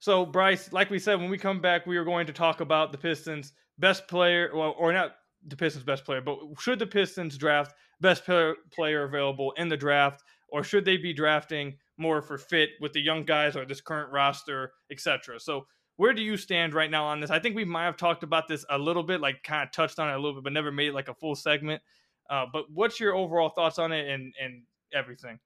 So, 0.00 0.24
Bryce, 0.24 0.72
like 0.72 0.90
we 0.90 0.98
said, 0.98 1.18
when 1.18 1.30
we 1.30 1.38
come 1.38 1.60
back, 1.60 1.86
we 1.86 1.96
are 1.96 2.04
going 2.04 2.26
to 2.28 2.32
talk 2.32 2.60
about 2.60 2.92
the 2.92 2.98
Pistons' 2.98 3.52
best 3.78 4.06
player, 4.06 4.50
well, 4.54 4.74
or 4.78 4.92
not 4.92 5.16
the 5.46 5.56
Pistons' 5.56 5.84
best 5.84 6.04
player, 6.04 6.20
but 6.20 6.38
should 6.58 6.78
the 6.78 6.86
Pistons 6.86 7.36
draft 7.36 7.74
best 8.00 8.24
player 8.24 9.04
available 9.04 9.52
in 9.56 9.68
the 9.68 9.76
draft, 9.76 10.22
or 10.48 10.62
should 10.62 10.84
they 10.84 10.96
be 10.96 11.12
drafting 11.12 11.76
more 11.96 12.22
for 12.22 12.38
fit 12.38 12.70
with 12.80 12.92
the 12.92 13.00
young 13.00 13.24
guys 13.24 13.56
or 13.56 13.64
this 13.64 13.80
current 13.80 14.10
roster, 14.12 14.72
etc. 14.90 15.40
So 15.40 15.66
where 15.96 16.14
do 16.14 16.22
you 16.22 16.36
stand 16.36 16.74
right 16.74 16.90
now 16.90 17.04
on 17.04 17.20
this? 17.20 17.30
I 17.30 17.40
think 17.40 17.56
we 17.56 17.64
might 17.64 17.84
have 17.84 17.96
talked 17.96 18.22
about 18.22 18.46
this 18.46 18.64
a 18.70 18.78
little 18.78 19.02
bit, 19.02 19.20
like 19.20 19.42
kind 19.42 19.64
of 19.64 19.72
touched 19.72 19.98
on 19.98 20.08
it 20.08 20.12
a 20.12 20.16
little 20.16 20.34
bit, 20.34 20.44
but 20.44 20.52
never 20.52 20.70
made 20.70 20.88
it 20.88 20.94
like 20.94 21.08
a 21.08 21.14
full 21.14 21.34
segment. 21.34 21.82
Uh, 22.30 22.46
but 22.52 22.66
what's 22.72 23.00
your 23.00 23.14
overall 23.14 23.48
thoughts 23.48 23.78
on 23.78 23.90
it 23.92 24.08
and 24.08 24.32
and 24.40 24.62
everything? 24.94 25.38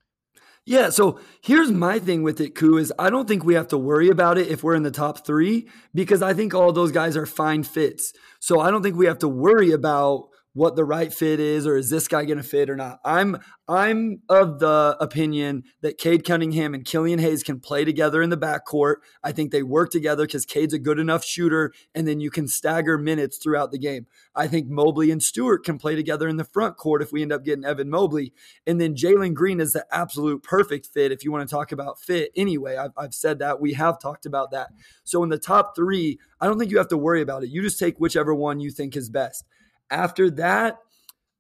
Yeah, 0.65 0.91
so 0.91 1.19
here's 1.41 1.73
my 1.73 1.99
thing 1.99 2.23
with 2.23 2.41
it, 2.41 2.55
Koo, 2.55 2.77
is 2.77 2.93
I 2.97 3.11
don't 3.11 3.27
think 3.27 3.45
we 3.45 3.55
have 3.55 3.67
to 3.69 3.79
worry 3.79 4.09
about 4.09 4.39
it 4.39 4.47
if 4.47 4.63
we're 4.63 4.77
in 4.77 4.85
the 4.85 4.93
top 4.93 5.27
three 5.27 5.69
because 5.93 6.23
I 6.23 6.35
think 6.35 6.55
all 6.55 6.73
those 6.73 6.93
guys 6.93 7.17
are 7.17 7.27
fine 7.27 7.65
fits. 7.65 8.13
So 8.39 8.61
I 8.61 8.71
don't 8.71 8.83
think 8.83 8.97
we 8.97 9.07
have 9.07 9.19
to 9.21 9.29
worry 9.29 9.73
about 9.73 10.29
what 10.55 10.77
the 10.77 10.85
right 10.85 11.13
fit 11.13 11.41
is 11.41 11.67
or 11.67 11.77
is 11.77 11.89
this 11.89 12.09
guy 12.09 12.25
going 12.25 12.37
to 12.37 12.45
fit 12.45 12.69
or 12.69 12.77
not. 12.77 13.01
I'm 13.05 13.39
I'm 13.69 14.21
of 14.29 14.59
the 14.59 14.97
opinion 15.01 15.63
that 15.81 15.97
Cade 15.97 16.25
Cunningham 16.27 16.75
and 16.75 16.85
Killian 16.85 17.19
Hayes 17.21 17.43
can 17.43 17.59
play 17.59 17.87
together 17.87 18.21
in 18.21 18.29
the 18.29 18.37
backcourt. 18.37 18.97
I 19.25 19.33
think 19.33 19.51
they 19.51 19.63
work 19.63 19.91
together 19.91 20.27
because 20.27 20.45
Cade's 20.45 20.75
a 20.75 20.79
good 20.79 20.99
enough 20.99 21.25
shooter, 21.25 21.73
and 21.95 22.07
then 22.07 22.21
you 22.21 22.31
can 22.31 22.49
stagger 22.49 22.99
minutes 22.99 23.39
throughout 23.39 23.71
the 23.71 23.79
game. 23.79 24.07
I 24.35 24.47
think 24.47 24.69
Mobley 24.69 25.11
and 25.11 25.23
Stewart 25.23 25.65
can 25.65 25.79
play 25.79 25.97
together 25.97 26.29
in 26.29 26.37
the 26.37 26.45
front 26.45 26.77
court 26.77 27.01
if 27.01 27.13
we 27.13 27.23
end 27.23 27.33
up 27.33 27.45
getting 27.45 27.65
Evan 27.65 27.89
Mobley. 27.89 28.35
And 28.67 28.81
then 28.81 28.95
Jalen 28.95 29.33
Green 29.33 29.61
is 29.61 29.73
the 29.73 29.87
absolute 29.91 30.43
perfect 30.43 30.87
fit 30.87 31.13
if 31.13 31.25
you 31.25 31.33
want 31.33 31.49
to 31.49 31.55
talk 31.55 31.73
about 31.73 31.99
fit 31.99 32.31
anyway. 32.37 32.77
I've, 32.77 32.93
I've 32.97 33.15
said 33.15 33.39
that. 33.39 33.61
We 33.61 33.73
have 33.75 33.99
talked 33.99 34.27
about 34.27 34.51
that. 34.51 34.69
So 35.05 35.23
in 35.23 35.31
the 35.31 35.39
top 35.39 35.75
three, 35.75 36.19
I 36.41 36.47
don't 36.47 36.59
think 36.59 36.71
you 36.71 36.79
have 36.79 36.89
to 36.89 36.99
worry 36.99 37.23
about 37.23 37.43
it. 37.43 37.51
You 37.51 37.63
just 37.63 37.79
take 37.79 37.99
whichever 37.99 38.35
one 38.35 38.61
you 38.61 38.71
think 38.71 38.97
is 38.97 39.09
best. 39.09 39.47
After 39.93 40.31
that, 40.31 40.79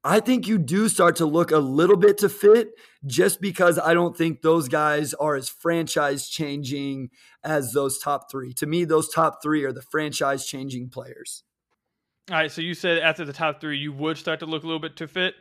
I 0.04 0.20
think 0.20 0.46
you 0.46 0.58
do 0.58 0.88
start 0.88 1.16
to 1.16 1.26
look 1.26 1.50
a 1.52 1.58
little 1.58 1.96
bit 1.96 2.18
to 2.18 2.28
fit 2.28 2.72
just 3.06 3.40
because 3.40 3.78
I 3.78 3.94
don't 3.94 4.16
think 4.16 4.42
those 4.42 4.68
guys 4.68 5.14
are 5.14 5.36
as 5.36 5.48
franchise 5.48 6.28
changing 6.28 7.10
as 7.42 7.72
those 7.72 7.98
top 7.98 8.30
three. 8.30 8.52
To 8.54 8.66
me, 8.66 8.84
those 8.84 9.08
top 9.08 9.38
three 9.42 9.64
are 9.64 9.72
the 9.72 9.82
franchise 9.82 10.46
changing 10.46 10.90
players. 10.90 11.44
All 12.30 12.36
right. 12.36 12.50
So 12.50 12.60
you 12.60 12.74
said 12.74 12.98
after 12.98 13.24
the 13.24 13.32
top 13.32 13.60
three, 13.60 13.78
you 13.78 13.92
would 13.92 14.18
start 14.18 14.40
to 14.40 14.46
look 14.46 14.64
a 14.64 14.66
little 14.66 14.80
bit 14.80 14.96
to 14.96 15.08
fit? 15.08 15.34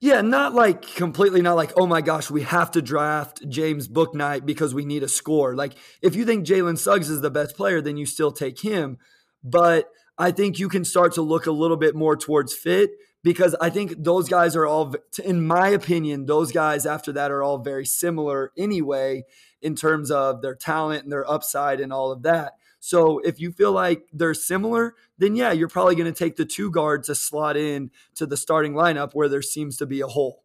Yeah, 0.00 0.20
not 0.20 0.54
like 0.54 0.82
completely, 0.94 1.42
not 1.42 1.56
like, 1.56 1.72
oh 1.76 1.86
my 1.86 2.00
gosh, 2.00 2.30
we 2.30 2.42
have 2.42 2.70
to 2.72 2.82
draft 2.82 3.42
James 3.48 3.88
Bouknight 3.88 4.46
because 4.46 4.72
we 4.72 4.84
need 4.84 5.02
a 5.02 5.08
score. 5.08 5.56
Like, 5.56 5.74
if 6.02 6.14
you 6.14 6.24
think 6.24 6.46
Jalen 6.46 6.78
Suggs 6.78 7.10
is 7.10 7.20
the 7.20 7.30
best 7.30 7.56
player, 7.56 7.80
then 7.80 7.96
you 7.96 8.06
still 8.06 8.30
take 8.30 8.60
him. 8.60 8.98
But 9.42 9.88
I 10.18 10.32
think 10.32 10.58
you 10.58 10.68
can 10.68 10.84
start 10.84 11.12
to 11.14 11.22
look 11.22 11.46
a 11.46 11.52
little 11.52 11.76
bit 11.76 11.94
more 11.94 12.16
towards 12.16 12.52
fit 12.52 12.90
because 13.22 13.54
I 13.60 13.70
think 13.70 13.94
those 13.96 14.28
guys 14.28 14.56
are 14.56 14.66
all, 14.66 14.94
in 15.24 15.46
my 15.46 15.68
opinion, 15.68 16.26
those 16.26 16.50
guys 16.52 16.86
after 16.86 17.12
that 17.12 17.30
are 17.30 17.42
all 17.42 17.58
very 17.58 17.86
similar 17.86 18.52
anyway 18.56 19.24
in 19.62 19.74
terms 19.74 20.10
of 20.10 20.42
their 20.42 20.54
talent 20.54 21.04
and 21.04 21.12
their 21.12 21.28
upside 21.28 21.80
and 21.80 21.92
all 21.92 22.10
of 22.10 22.22
that. 22.22 22.54
So 22.80 23.18
if 23.18 23.40
you 23.40 23.50
feel 23.50 23.72
like 23.72 24.08
they're 24.12 24.34
similar, 24.34 24.94
then 25.18 25.34
yeah, 25.34 25.52
you're 25.52 25.68
probably 25.68 25.96
going 25.96 26.12
to 26.12 26.16
take 26.18 26.36
the 26.36 26.44
two 26.44 26.70
guards 26.70 27.08
to 27.08 27.14
slot 27.14 27.56
in 27.56 27.90
to 28.14 28.26
the 28.26 28.36
starting 28.36 28.74
lineup 28.74 29.12
where 29.14 29.28
there 29.28 29.42
seems 29.42 29.76
to 29.78 29.86
be 29.86 30.00
a 30.00 30.06
hole. 30.06 30.44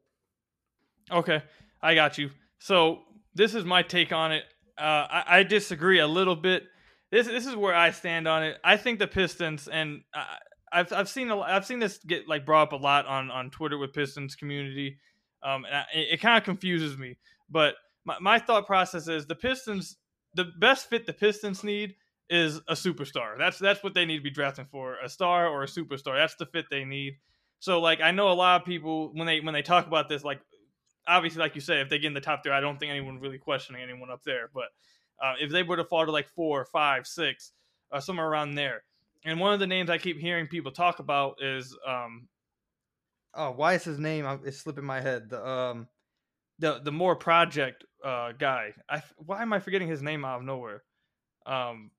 Okay, 1.11 1.43
I 1.81 1.93
got 1.95 2.17
you. 2.17 2.31
So 2.57 3.01
this 3.35 3.53
is 3.53 3.65
my 3.65 3.83
take 3.83 4.11
on 4.11 4.31
it. 4.31 4.45
Uh, 4.77 5.05
I, 5.09 5.23
I 5.27 5.43
disagree 5.43 5.99
a 5.99 6.07
little 6.07 6.35
bit 6.35 6.63
this 7.13 7.27
this 7.27 7.45
is 7.45 7.55
where 7.55 7.75
I 7.75 7.91
stand 7.91 8.27
on 8.27 8.43
it. 8.43 8.57
I 8.63 8.75
think 8.75 8.97
the 8.97 9.07
Pistons 9.07 9.67
and 9.67 10.01
uh, 10.15 10.25
I've 10.71 10.91
I've 10.91 11.09
seen 11.09 11.29
a, 11.29 11.39
I've 11.39 11.65
seen 11.65 11.77
this 11.77 11.99
get 11.99 12.27
like 12.27 12.43
brought 12.43 12.73
up 12.73 12.73
a 12.73 12.83
lot 12.83 13.05
on 13.05 13.29
on 13.29 13.51
Twitter 13.51 13.77
with 13.77 13.93
Pistons 13.93 14.35
community. 14.35 14.97
Um, 15.43 15.65
and 15.65 15.75
I, 15.75 15.85
it, 15.93 16.07
it 16.13 16.21
kind 16.21 16.37
of 16.37 16.43
confuses 16.43 16.97
me. 16.97 17.17
But 17.49 17.75
my, 18.05 18.17
my 18.19 18.39
thought 18.39 18.65
process 18.65 19.07
is 19.07 19.27
the 19.27 19.35
Pistons, 19.35 19.97
the 20.33 20.45
best 20.59 20.89
fit 20.89 21.05
the 21.05 21.13
Pistons 21.13 21.63
need 21.63 21.95
is 22.29 22.57
a 22.67 22.73
superstar. 22.73 23.37
That's 23.37 23.59
that's 23.59 23.83
what 23.83 23.93
they 23.93 24.05
need 24.05 24.17
to 24.17 24.23
be 24.23 24.31
drafting 24.31 24.65
for, 24.71 24.97
a 25.03 25.07
star 25.07 25.47
or 25.47 25.63
a 25.63 25.67
superstar. 25.67 26.17
That's 26.17 26.35
the 26.35 26.47
fit 26.47 26.65
they 26.71 26.83
need. 26.83 27.13
So 27.59 27.79
like 27.79 28.01
I 28.01 28.09
know 28.09 28.31
a 28.31 28.33
lot 28.33 28.59
of 28.59 28.65
people 28.65 29.11
when 29.13 29.27
they 29.27 29.39
when 29.39 29.53
they 29.53 29.61
talk 29.61 29.85
about 29.85 30.09
this, 30.09 30.23
like 30.23 30.41
obviously 31.07 31.41
like 31.41 31.53
you 31.53 31.61
say, 31.61 31.79
if 31.79 31.89
they 31.89 31.99
get 31.99 32.07
in 32.07 32.15
the 32.15 32.21
top 32.21 32.41
three, 32.41 32.53
I 32.53 32.59
don't 32.59 32.79
think 32.79 32.89
anyone 32.89 33.19
really 33.19 33.37
questioning 33.37 33.83
anyone 33.83 34.09
up 34.09 34.23
there. 34.23 34.49
But 34.51 34.69
uh, 35.21 35.33
if 35.39 35.51
they 35.51 35.63
were 35.63 35.77
to 35.77 35.83
fall 35.83 36.05
to 36.05 36.11
like 36.11 36.27
four, 36.29 36.65
five, 36.65 37.07
six, 37.07 37.51
uh, 37.91 37.99
somewhere 37.99 38.27
around 38.27 38.55
there. 38.55 38.83
And 39.25 39.39
one 39.39 39.53
of 39.53 39.59
the 39.59 39.67
names 39.67 39.89
I 39.89 39.97
keep 39.97 40.19
hearing 40.19 40.47
people 40.47 40.71
talk 40.71 40.99
about 40.99 41.41
is 41.41 41.75
um, 41.87 42.27
oh, 43.33 43.51
why 43.51 43.73
is 43.73 43.83
his 43.83 43.99
name? 43.99 44.25
It's 44.43 44.57
slipping 44.57 44.83
my 44.83 44.99
head. 44.99 45.29
The 45.29 45.45
um, 45.47 45.87
the 46.59 46.79
the 46.83 46.91
more 46.91 47.15
project 47.15 47.85
uh 48.03 48.33
guy. 48.33 48.73
I 48.89 49.01
why 49.17 49.41
am 49.41 49.53
I 49.53 49.59
forgetting 49.59 49.87
his 49.87 50.01
name 50.01 50.25
out 50.25 50.39
of 50.39 50.45
nowhere? 50.45 50.83
Um, 51.45 51.91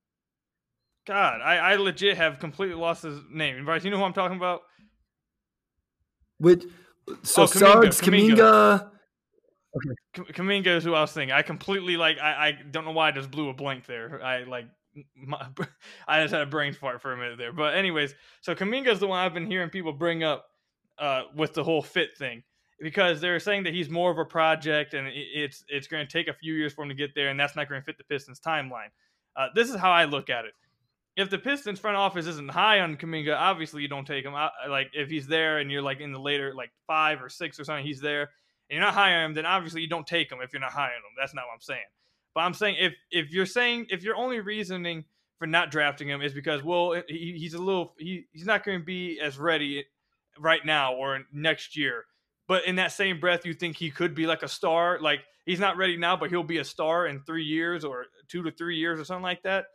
God, 1.07 1.41
I 1.41 1.57
I 1.57 1.75
legit 1.75 2.17
have 2.17 2.39
completely 2.39 2.75
lost 2.75 3.03
his 3.03 3.19
name. 3.31 3.65
Bryce, 3.65 3.83
you 3.83 3.91
know 3.91 3.97
who 3.97 4.03
I'm 4.03 4.13
talking 4.13 4.37
about? 4.37 4.61
With 6.39 6.71
so 7.23 7.43
oh, 7.43 7.45
Sargs, 7.45 8.01
Kuminga. 8.01 8.35
Kuminga 8.35 8.91
Okay. 9.75 10.31
Kuminga 10.33 10.67
is 10.67 10.83
who 10.83 10.93
I 10.93 11.01
was 11.01 11.11
thinking. 11.11 11.33
I 11.33 11.41
completely 11.41 11.97
like. 11.97 12.17
I, 12.19 12.47
I 12.47 12.51
don't 12.71 12.85
know 12.85 12.91
why 12.91 13.09
I 13.09 13.11
just 13.11 13.31
blew 13.31 13.49
a 13.49 13.53
blank 13.53 13.85
there. 13.85 14.23
I 14.23 14.43
like. 14.43 14.67
My, 15.15 15.47
I 16.07 16.21
just 16.21 16.33
had 16.33 16.43
a 16.43 16.45
brain 16.45 16.73
fart 16.73 17.01
for 17.01 17.13
a 17.13 17.17
minute 17.17 17.37
there. 17.37 17.51
But 17.51 17.75
anyways, 17.75 18.15
so 18.41 18.55
Kuminga 18.55 18.87
is 18.87 18.99
the 18.99 19.07
one 19.07 19.19
I've 19.19 19.33
been 19.33 19.47
hearing 19.47 19.69
people 19.69 19.91
bring 19.91 20.23
up 20.23 20.45
uh, 20.97 21.23
with 21.35 21.53
the 21.53 21.63
whole 21.63 21.81
fit 21.81 22.17
thing 22.17 22.43
because 22.79 23.19
they're 23.21 23.39
saying 23.39 23.63
that 23.63 23.73
he's 23.73 23.89
more 23.89 24.11
of 24.11 24.17
a 24.17 24.25
project 24.25 24.93
and 24.93 25.07
it's 25.13 25.65
it's 25.67 25.87
going 25.87 26.05
to 26.05 26.11
take 26.11 26.27
a 26.27 26.33
few 26.33 26.53
years 26.53 26.73
for 26.73 26.83
him 26.83 26.89
to 26.89 26.95
get 26.95 27.15
there, 27.15 27.29
and 27.29 27.39
that's 27.39 27.55
not 27.55 27.67
going 27.67 27.81
to 27.81 27.85
fit 27.85 27.97
the 27.97 28.05
Pistons 28.05 28.39
timeline. 28.39 28.89
Uh, 29.35 29.47
this 29.53 29.69
is 29.69 29.75
how 29.75 29.91
I 29.91 30.05
look 30.05 30.29
at 30.29 30.45
it. 30.45 30.53
if 31.17 31.29
the 31.29 31.37
Pistons 31.37 31.79
front 31.79 31.97
office 31.97 32.25
isn't 32.27 32.51
high 32.51 32.79
on 32.79 32.95
Kuminga, 32.95 33.35
obviously 33.37 33.81
you 33.81 33.89
don't 33.89 34.07
take 34.07 34.23
him. 34.25 34.33
I, 34.35 34.49
like 34.69 34.91
if 34.93 35.09
he's 35.09 35.27
there 35.27 35.59
and 35.59 35.69
you're 35.69 35.81
like 35.81 35.99
in 35.99 36.13
the 36.13 36.19
later 36.19 36.53
like 36.55 36.71
five 36.87 37.21
or 37.21 37.29
six 37.29 37.59
or 37.59 37.65
something, 37.65 37.85
he's 37.85 38.01
there 38.01 38.29
and 38.69 38.77
you're 38.77 38.85
not 38.85 38.93
hiring 38.93 39.25
him, 39.25 39.33
then 39.33 39.45
obviously 39.45 39.81
you 39.81 39.87
don't 39.87 40.07
take 40.07 40.31
him 40.31 40.39
if 40.41 40.51
you're 40.53 40.61
not 40.61 40.71
hiring 40.71 40.97
him. 40.97 41.15
That's 41.17 41.33
not 41.33 41.45
what 41.47 41.53
I'm 41.53 41.61
saying. 41.61 41.85
But 42.33 42.41
I'm 42.41 42.53
saying 42.53 42.77
if 42.79 42.93
if 43.11 43.31
you're 43.31 43.45
saying 43.45 43.87
if 43.89 44.03
your 44.03 44.15
only 44.15 44.39
reasoning 44.39 45.05
for 45.37 45.47
not 45.47 45.71
drafting 45.71 46.09
him 46.09 46.21
is 46.21 46.33
because 46.33 46.63
well 46.63 47.01
he, 47.07 47.35
he's 47.37 47.53
a 47.53 47.61
little 47.61 47.93
he, 47.97 48.25
he's 48.31 48.45
not 48.45 48.63
going 48.63 48.79
to 48.79 48.85
be 48.85 49.19
as 49.21 49.37
ready 49.37 49.85
right 50.39 50.65
now 50.65 50.93
or 50.93 51.21
next 51.31 51.77
year. 51.77 52.05
But 52.47 52.65
in 52.65 52.75
that 52.75 52.91
same 52.91 53.19
breath, 53.19 53.45
you 53.45 53.53
think 53.53 53.77
he 53.77 53.89
could 53.89 54.13
be 54.13 54.27
like 54.27 54.43
a 54.43 54.47
star. 54.47 54.99
Like 54.99 55.21
he's 55.45 55.59
not 55.59 55.77
ready 55.77 55.97
now, 55.97 56.15
but 56.15 56.29
he'll 56.29 56.43
be 56.43 56.57
a 56.57 56.65
star 56.65 57.07
in 57.07 57.21
three 57.21 57.43
years 57.43 57.83
or 57.85 58.05
two 58.27 58.43
to 58.43 58.51
three 58.51 58.77
years 58.77 58.99
or 58.99 59.05
something 59.05 59.23
like 59.23 59.43
that 59.43 59.65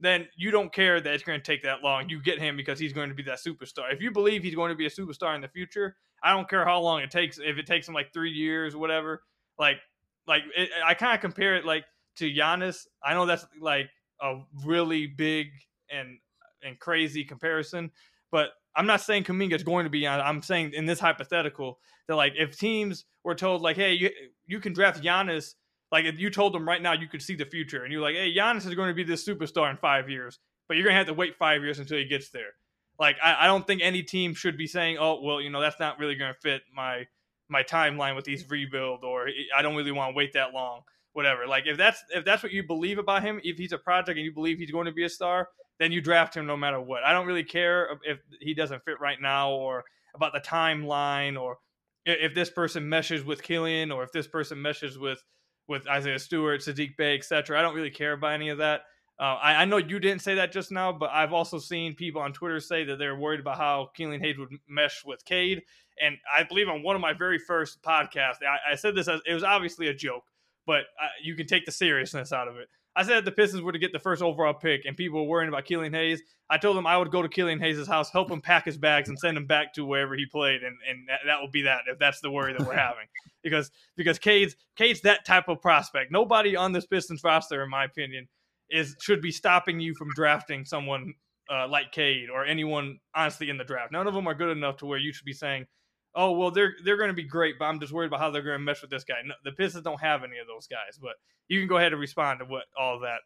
then 0.00 0.26
you 0.34 0.50
don't 0.50 0.72
care 0.72 1.00
that 1.00 1.12
it's 1.12 1.22
going 1.22 1.38
to 1.38 1.44
take 1.44 1.62
that 1.62 1.82
long. 1.82 2.08
You 2.08 2.22
get 2.22 2.38
him 2.38 2.56
because 2.56 2.78
he's 2.78 2.92
going 2.92 3.10
to 3.10 3.14
be 3.14 3.22
that 3.24 3.38
superstar. 3.38 3.92
If 3.92 4.00
you 4.00 4.10
believe 4.10 4.42
he's 4.42 4.54
going 4.54 4.70
to 4.70 4.76
be 4.76 4.86
a 4.86 4.90
superstar 4.90 5.34
in 5.34 5.42
the 5.42 5.48
future, 5.48 5.96
I 6.22 6.34
don't 6.34 6.48
care 6.48 6.64
how 6.64 6.80
long 6.80 7.00
it 7.00 7.10
takes. 7.10 7.38
If 7.38 7.58
it 7.58 7.66
takes 7.66 7.88
him 7.88 7.94
like 7.94 8.12
three 8.12 8.32
years, 8.32 8.74
or 8.74 8.78
whatever. 8.78 9.22
Like, 9.58 9.78
like 10.26 10.42
it, 10.56 10.70
I 10.84 10.94
kind 10.94 11.14
of 11.14 11.20
compare 11.20 11.56
it 11.56 11.64
like 11.64 11.84
to 12.16 12.30
Giannis. 12.30 12.86
I 13.04 13.14
know 13.14 13.26
that's 13.26 13.46
like 13.60 13.88
a 14.20 14.40
really 14.64 15.06
big 15.06 15.48
and 15.90 16.18
and 16.62 16.78
crazy 16.78 17.24
comparison, 17.24 17.90
but 18.30 18.50
I'm 18.76 18.86
not 18.86 19.00
saying 19.00 19.24
Kuminga 19.24 19.54
is 19.54 19.62
going 19.62 19.84
to 19.84 19.90
be 19.90 20.06
on. 20.06 20.20
I'm 20.20 20.42
saying 20.42 20.72
in 20.74 20.86
this 20.86 21.00
hypothetical 21.00 21.78
that 22.06 22.16
like 22.16 22.34
if 22.36 22.58
teams 22.58 23.04
were 23.24 23.34
told 23.34 23.62
like, 23.62 23.76
hey, 23.76 23.94
you 23.94 24.10
you 24.46 24.60
can 24.60 24.72
draft 24.72 25.02
Giannis 25.02 25.54
like 25.92 26.04
if 26.04 26.18
you 26.18 26.30
told 26.30 26.54
them 26.54 26.66
right 26.66 26.80
now 26.80 26.92
you 26.92 27.08
could 27.08 27.22
see 27.22 27.34
the 27.34 27.44
future 27.44 27.82
and 27.82 27.92
you're 27.92 28.02
like, 28.02 28.14
hey, 28.14 28.32
Giannis 28.34 28.66
is 28.66 28.74
going 28.74 28.88
to 28.88 28.94
be 28.94 29.04
this 29.04 29.26
superstar 29.26 29.70
in 29.70 29.76
five 29.76 30.08
years, 30.08 30.38
but 30.68 30.76
you're 30.76 30.88
to 30.88 30.94
have 30.94 31.06
to 31.06 31.14
wait 31.14 31.36
five 31.36 31.62
years 31.62 31.78
until 31.78 31.98
he 31.98 32.04
gets 32.04 32.30
there. 32.30 32.52
Like 33.00 33.16
I, 33.24 33.44
I 33.44 33.46
don't 33.46 33.66
think 33.66 33.80
any 33.82 34.02
team 34.02 34.34
should 34.34 34.58
be 34.58 34.66
saying, 34.66 34.98
oh, 35.00 35.22
well, 35.22 35.40
you 35.40 35.48
know, 35.48 35.60
that's 35.60 35.80
not 35.80 35.98
really 35.98 36.14
going 36.14 36.34
to 36.34 36.38
fit 36.38 36.62
my 36.74 37.06
my 37.48 37.62
timeline 37.64 38.14
with 38.14 38.26
these 38.26 38.48
rebuild, 38.48 39.02
or 39.02 39.26
I 39.56 39.62
don't 39.62 39.74
really 39.74 39.90
want 39.90 40.12
to 40.12 40.16
wait 40.16 40.34
that 40.34 40.52
long, 40.52 40.82
whatever. 41.14 41.46
Like 41.46 41.64
if 41.66 41.78
that's 41.78 42.04
if 42.10 42.24
that's 42.26 42.42
what 42.42 42.52
you 42.52 42.62
believe 42.62 42.98
about 42.98 43.22
him, 43.22 43.40
if 43.42 43.56
he's 43.56 43.72
a 43.72 43.78
project 43.78 44.18
and 44.18 44.24
you 44.24 44.32
believe 44.32 44.58
he's 44.58 44.70
going 44.70 44.86
to 44.86 44.92
be 44.92 45.04
a 45.04 45.08
star, 45.08 45.48
then 45.78 45.90
you 45.92 46.02
draft 46.02 46.36
him 46.36 46.46
no 46.46 46.58
matter 46.58 46.80
what. 46.80 47.02
I 47.02 47.12
don't 47.12 47.26
really 47.26 47.42
care 47.42 47.88
if 48.04 48.18
he 48.40 48.52
doesn't 48.52 48.84
fit 48.84 49.00
right 49.00 49.20
now 49.20 49.50
or 49.50 49.84
about 50.14 50.34
the 50.34 50.40
timeline 50.40 51.40
or 51.40 51.56
if 52.04 52.34
this 52.34 52.50
person 52.50 52.88
meshes 52.88 53.24
with 53.24 53.42
Killian 53.42 53.90
or 53.90 54.04
if 54.04 54.12
this 54.12 54.28
person 54.28 54.60
meshes 54.60 54.98
with 54.98 55.22
with 55.68 55.88
Isaiah 55.88 56.18
Stewart, 56.18 56.60
Saddiq 56.60 56.96
Bey, 56.98 57.16
etc. 57.16 57.58
I 57.58 57.62
don't 57.62 57.74
really 57.74 57.90
care 57.90 58.12
about 58.12 58.32
any 58.32 58.50
of 58.50 58.58
that. 58.58 58.82
Uh, 59.20 59.36
I, 59.42 59.54
I, 59.56 59.64
know 59.66 59.76
you 59.76 60.00
didn't 60.00 60.22
say 60.22 60.36
that 60.36 60.50
just 60.50 60.72
now, 60.72 60.92
but 60.92 61.10
I've 61.12 61.34
also 61.34 61.58
seen 61.58 61.94
people 61.94 62.22
on 62.22 62.32
Twitter 62.32 62.58
say 62.58 62.84
that 62.84 62.98
they're 62.98 63.16
worried 63.16 63.38
about 63.38 63.58
how 63.58 63.90
Killian 63.94 64.22
Hayes 64.22 64.38
would 64.38 64.48
mesh 64.66 65.04
with 65.04 65.22
Cade. 65.26 65.60
And 66.02 66.16
I 66.34 66.42
believe 66.42 66.70
on 66.70 66.82
one 66.82 66.96
of 66.96 67.02
my 67.02 67.12
very 67.12 67.38
first 67.38 67.82
podcasts, 67.82 68.42
I, 68.42 68.72
I 68.72 68.74
said 68.76 68.94
this 68.94 69.08
as 69.08 69.20
it 69.26 69.34
was 69.34 69.44
obviously 69.44 69.88
a 69.88 69.94
joke, 69.94 70.24
but 70.66 70.84
I, 70.98 71.08
you 71.22 71.36
can 71.36 71.46
take 71.46 71.66
the 71.66 71.72
seriousness 71.72 72.32
out 72.32 72.48
of 72.48 72.56
it. 72.56 72.68
I 72.96 73.02
said 73.02 73.26
the 73.26 73.30
Pistons 73.30 73.62
were 73.62 73.72
to 73.72 73.78
get 73.78 73.92
the 73.92 73.98
first 73.98 74.22
overall 74.22 74.54
pick, 74.54 74.86
and 74.86 74.96
people 74.96 75.20
were 75.20 75.28
worrying 75.28 75.50
about 75.50 75.66
Killian 75.66 75.92
Hayes. 75.92 76.22
I 76.48 76.56
told 76.56 76.78
them 76.78 76.86
I 76.86 76.96
would 76.96 77.10
go 77.10 77.20
to 77.20 77.28
Killian 77.28 77.60
Hayes' 77.60 77.86
house, 77.86 78.10
help 78.10 78.30
him 78.30 78.40
pack 78.40 78.64
his 78.64 78.78
bags, 78.78 79.10
and 79.10 79.18
send 79.18 79.36
him 79.36 79.46
back 79.46 79.74
to 79.74 79.84
wherever 79.84 80.16
he 80.16 80.24
played, 80.24 80.62
and 80.62 80.76
and 80.88 81.06
that, 81.08 81.20
that 81.26 81.40
will 81.40 81.50
be 81.50 81.62
that 81.62 81.82
if 81.86 81.98
that's 81.98 82.20
the 82.20 82.30
worry 82.30 82.54
that 82.54 82.66
we're 82.66 82.74
having. 82.74 83.06
because 83.42 83.70
because 83.96 84.18
Cade's 84.18 84.56
Cade's 84.76 85.02
that 85.02 85.24
type 85.26 85.48
of 85.48 85.60
prospect. 85.60 86.10
Nobody 86.10 86.56
on 86.56 86.72
this 86.72 86.86
Pistons 86.86 87.22
roster, 87.22 87.62
in 87.62 87.70
my 87.70 87.84
opinion, 87.84 88.26
is 88.70 88.96
should 89.00 89.20
be 89.20 89.32
stopping 89.32 89.80
you 89.80 89.94
from 89.94 90.08
drafting 90.14 90.64
someone 90.64 91.14
uh, 91.50 91.66
like 91.68 91.92
Cade 91.92 92.30
or 92.30 92.44
anyone 92.44 92.98
honestly 93.14 93.50
in 93.50 93.58
the 93.58 93.64
draft. 93.64 93.92
None 93.92 94.06
of 94.06 94.14
them 94.14 94.26
are 94.26 94.34
good 94.34 94.56
enough 94.56 94.76
to 94.78 94.86
where 94.86 94.98
you 94.98 95.12
should 95.12 95.24
be 95.24 95.32
saying, 95.32 95.66
"Oh, 96.14 96.32
well, 96.32 96.50
they're 96.50 96.74
they're 96.84 96.96
going 96.96 97.10
to 97.10 97.14
be 97.14 97.24
great," 97.24 97.56
but 97.58 97.66
I'm 97.66 97.80
just 97.80 97.92
worried 97.92 98.08
about 98.08 98.20
how 98.20 98.30
they're 98.30 98.42
going 98.42 98.58
to 98.58 98.64
mesh 98.64 98.82
with 98.82 98.90
this 98.90 99.04
guy. 99.04 99.16
No, 99.24 99.34
the 99.44 99.52
Pistons 99.52 99.84
don't 99.84 100.00
have 100.00 100.22
any 100.22 100.38
of 100.38 100.46
those 100.46 100.66
guys, 100.66 100.98
but 101.00 101.14
you 101.48 101.58
can 101.58 101.68
go 101.68 101.76
ahead 101.76 101.92
and 101.92 102.00
respond 102.00 102.40
to 102.40 102.44
what 102.44 102.64
all 102.78 103.00
that. 103.00 103.20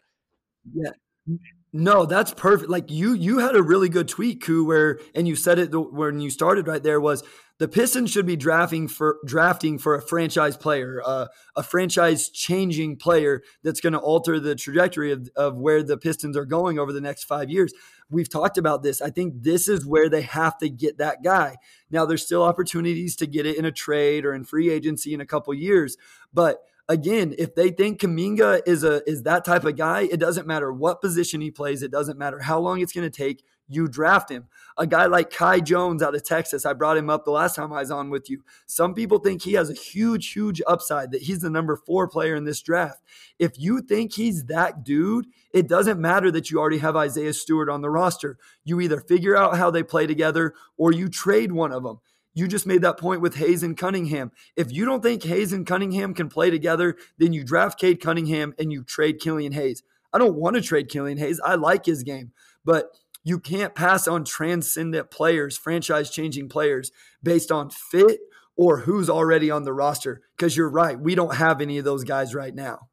Yeah. 0.73 0.91
No, 1.73 2.05
that's 2.05 2.35
perfect. 2.35 2.71
Like 2.71 2.91
you, 2.91 3.15
you 3.15 3.39
had 3.39 3.57
a 3.57 3.63
really 3.63 3.89
good 3.89 4.09
tweet, 4.09 4.43
Ku, 4.43 4.65
where 4.65 5.01
and 5.15 5.27
you 5.27 5.37
said 5.37 5.59
it 5.59 5.69
when 5.73 6.21
you 6.21 6.31
started 6.31 6.69
right 6.69 6.83
there 6.83 7.01
was 7.01 7.25
the 7.59 7.69
Pistons 7.69 8.11
should 8.11 8.27
be 8.27 8.37
drafting 8.37 8.89
for 8.89 9.19
drafting 9.25 9.79
for 9.79 9.95
a 9.95 10.03
franchise 10.03 10.57
player, 10.57 11.01
uh, 11.05 11.27
a 11.55 11.63
franchise 11.63 12.29
changing 12.29 12.97
player 12.97 13.43
that's 13.63 13.81
going 13.81 13.93
to 13.93 13.99
alter 13.99 14.41
the 14.41 14.57
trajectory 14.57 15.13
of, 15.13 15.31
of 15.37 15.57
where 15.57 15.83
the 15.83 15.97
Pistons 15.97 16.37
are 16.37 16.45
going 16.45 16.79
over 16.79 16.93
the 16.93 17.01
next 17.01 17.25
five 17.25 17.51
years. 17.51 17.73
We've 18.11 18.29
talked 18.29 18.59
about 18.59 18.83
this. 18.83 19.01
I 19.01 19.11
think 19.11 19.43
this 19.43 19.69
is 19.69 19.87
where 19.87 20.09
they 20.09 20.23
have 20.23 20.59
to 20.59 20.69
get 20.69 20.99
that 20.99 21.23
guy. 21.23 21.57
Now, 21.91 22.05
there's 22.05 22.25
still 22.25 22.43
opportunities 22.43 23.17
to 23.17 23.27
get 23.27 23.47
it 23.47 23.57
in 23.57 23.65
a 23.65 23.73
trade 23.73 24.25
or 24.25 24.35
in 24.35 24.45
free 24.45 24.71
agency 24.71 25.15
in 25.15 25.21
a 25.21 25.27
couple 25.27 25.55
years, 25.55 25.97
but 26.33 26.59
again, 26.89 27.35
if 27.39 27.55
they 27.55 27.71
think 27.71 28.01
Kuminga 28.01 28.61
is 28.67 28.85
a 28.85 29.09
is 29.09 29.23
that 29.23 29.45
type 29.45 29.65
of 29.65 29.77
guy, 29.77 30.03
it 30.03 30.19
doesn't 30.21 30.47
matter 30.47 30.73
what 30.73 31.01
position 31.01 31.41
he 31.41 31.51
plays, 31.51 31.83
it 31.83 31.91
doesn't 31.91 32.19
matter 32.19 32.41
how 32.41 32.59
long 32.59 32.81
it's 32.81 32.93
going 32.93 33.11
to 33.11 33.17
take. 33.17 33.43
You 33.69 33.89
draft 33.89 34.31
him. 34.31 34.49
A 34.77 34.87
guy 34.87 35.07
like 35.07 35.31
Kai 35.31 35.61
Jones 35.61 36.03
out 36.03 36.15
of 36.15 36.25
Texas, 36.25 36.67
I 36.67 36.75
brought 36.75 36.97
him 36.97 37.09
up 37.09 37.25
the 37.25 37.31
last 37.31 37.57
time 37.57 37.73
I 37.73 37.81
was 37.81 37.91
on 37.91 38.11
with 38.11 38.29
you. 38.29 38.43
Some 38.67 38.93
people 38.93 39.19
think 39.19 39.43
he 39.43 39.55
has 39.55 39.71
a 39.71 39.75
huge, 39.75 40.33
huge 40.33 40.61
upside, 40.67 41.13
that 41.13 41.23
he's 41.23 41.41
the 41.41 41.49
number 41.49 41.77
four 41.77 42.07
player 42.09 42.35
in 42.35 42.45
this 42.45 42.61
draft. 42.61 43.03
If 43.39 43.53
you 43.59 43.81
think 43.81 44.13
he's 44.13 44.45
that 44.47 44.85
dude, 44.85 45.27
it 45.53 45.69
doesn't 45.69 46.01
matter 46.01 46.31
that 46.31 46.51
you 46.51 46.59
already 46.59 46.79
have 46.79 46.97
Isaiah 46.97 47.33
Stewart 47.33 47.71
on 47.71 47.81
the 47.81 47.91
roster. 47.91 48.37
You 48.65 48.81
either 48.81 49.01
figure 49.01 49.37
out 49.37 49.57
how 49.57 49.71
they 49.71 49.83
play 49.83 50.07
together 50.07 50.55
or 50.77 50.93
you 50.93 51.09
trade 51.09 51.53
one 51.53 51.73
of 51.73 51.85
them. 51.85 52.01
You 52.35 52.49
just 52.49 52.67
made 52.67 52.83
that 52.83 52.99
point 52.99 53.21
with 53.21 53.37
Hayes 53.37 53.63
and 53.63 53.77
Cunningham. 53.77 54.33
If 54.57 54.73
you 54.73 54.85
don't 54.85 55.03
think 55.03 55.23
Hayes 55.23 55.53
and 55.53 55.65
Cunningham 55.65 56.15
can 56.15 56.29
play 56.29 56.51
together, 56.51 56.97
then 57.17 57.33
you 57.33 57.45
draft 57.45 57.79
Cade 57.79 58.01
Cunningham 58.01 58.55
and 58.59 58.73
you 58.73 58.83
trade 58.83 59.21
Killian 59.21 59.53
Hayes. 59.53 59.85
I 60.13 60.19
don't 60.19 60.35
want 60.35 60.57
to 60.57 60.63
trade 60.63 60.89
Killian 60.89 61.19
Hayes. 61.19 61.41
I 61.45 61.55
like 61.55 61.87
his 61.87 62.03
game, 62.03 62.33
but 62.65 62.91
you 63.25 63.41
can't 63.41 63.75
pass 63.75 64.07
on 64.07 64.25
transcendent 64.25 65.11
players, 65.11 65.57
franchise 65.57 66.11
changing 66.11 66.49
players 66.49 66.93
based 67.23 67.51
on 67.51 67.71
fit 67.71 68.21
or 68.57 68.81
who's 68.81 69.11
already 69.11 69.51
on 69.51 69.65
the 69.65 69.73
roster. 69.73 70.21
Because 70.37 70.57
you're 70.57 70.69
right, 70.69 71.01
we 71.01 71.15
don't 71.15 71.37
have 71.37 71.61
any 71.61 71.79
of 71.79 71.85
those 71.85 72.05
guys 72.05 72.35
right 72.35 72.55
now. 72.55 72.91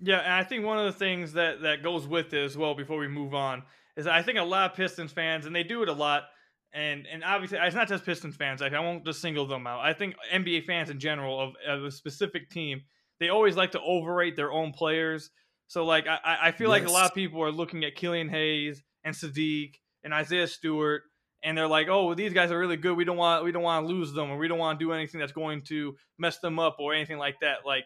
Yeah, 0.00 0.18
and 0.18 0.32
I 0.32 0.44
think 0.44 0.64
one 0.64 0.78
of 0.78 0.86
the 0.86 0.98
things 0.98 1.32
that 1.34 1.62
that 1.62 1.82
goes 1.82 2.06
with 2.06 2.32
it 2.32 2.44
as 2.44 2.56
well 2.56 2.74
before 2.74 2.98
we 2.98 3.08
move 3.08 3.34
on 3.34 3.62
is 3.96 4.06
I 4.06 4.22
think 4.22 4.38
a 4.38 4.42
lot 4.42 4.70
of 4.70 4.76
Pistons 4.76 5.12
fans, 5.12 5.46
and 5.46 5.54
they 5.54 5.62
do 5.62 5.82
it 5.82 5.88
a 5.88 5.92
lot, 5.92 6.24
and 6.72 7.06
and 7.10 7.24
obviously 7.24 7.58
it's 7.60 7.76
not 7.76 7.88
just 7.88 8.04
Pistons 8.04 8.36
fans. 8.36 8.60
Like 8.60 8.74
I 8.74 8.80
won't 8.80 9.04
just 9.04 9.20
single 9.20 9.46
them 9.46 9.66
out. 9.66 9.80
I 9.80 9.92
think 9.92 10.14
NBA 10.32 10.66
fans 10.66 10.90
in 10.90 11.00
general 11.00 11.40
of, 11.40 11.54
of 11.66 11.84
a 11.84 11.90
specific 11.90 12.50
team, 12.50 12.82
they 13.18 13.28
always 13.28 13.56
like 13.56 13.72
to 13.72 13.80
overrate 13.80 14.36
their 14.36 14.52
own 14.52 14.72
players. 14.72 15.30
So 15.68 15.84
like 15.84 16.06
I, 16.06 16.38
I 16.42 16.52
feel 16.52 16.68
yes. 16.70 16.80
like 16.82 16.88
a 16.88 16.92
lot 16.92 17.06
of 17.06 17.14
people 17.14 17.42
are 17.42 17.52
looking 17.52 17.84
at 17.84 17.96
Killian 17.96 18.28
Hayes 18.28 18.82
and 19.04 19.14
Saddiq 19.14 19.74
and 20.02 20.12
Isaiah 20.12 20.46
Stewart, 20.46 21.02
and 21.42 21.56
they're 21.56 21.68
like, 21.68 21.88
oh, 21.88 22.14
these 22.14 22.32
guys 22.32 22.50
are 22.50 22.58
really 22.58 22.76
good. 22.76 22.96
We 22.96 23.04
don't 23.04 23.16
want 23.16 23.44
we 23.44 23.52
don't 23.52 23.62
want 23.62 23.86
to 23.86 23.92
lose 23.92 24.12
them, 24.12 24.30
or 24.30 24.38
we 24.38 24.48
don't 24.48 24.58
want 24.58 24.78
to 24.78 24.84
do 24.84 24.92
anything 24.92 25.20
that's 25.20 25.32
going 25.32 25.62
to 25.64 25.94
mess 26.18 26.38
them 26.38 26.58
up 26.58 26.76
or 26.78 26.94
anything 26.94 27.18
like 27.18 27.40
that. 27.40 27.58
Like 27.66 27.84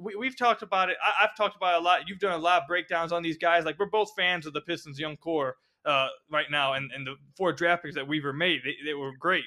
we, 0.00 0.26
have 0.26 0.36
talked 0.36 0.62
about 0.62 0.90
it. 0.90 0.96
I, 1.02 1.22
have 1.22 1.36
talked 1.36 1.56
about 1.56 1.80
a 1.80 1.84
lot. 1.84 2.02
You've 2.06 2.18
done 2.18 2.32
a 2.32 2.38
lot 2.38 2.62
of 2.62 2.68
breakdowns 2.68 3.12
on 3.12 3.22
these 3.22 3.38
guys. 3.38 3.64
Like 3.64 3.78
we're 3.78 3.86
both 3.86 4.10
fans 4.16 4.46
of 4.46 4.52
the 4.52 4.60
Pistons 4.60 4.98
young 4.98 5.16
core 5.16 5.56
uh, 5.84 6.08
right 6.30 6.46
now, 6.50 6.74
and, 6.74 6.90
and 6.94 7.06
the 7.06 7.14
four 7.36 7.52
draft 7.52 7.82
picks 7.82 7.94
that 7.94 8.06
Weaver 8.06 8.32
made, 8.32 8.60
they, 8.64 8.74
they 8.84 8.94
were 8.94 9.12
great. 9.18 9.44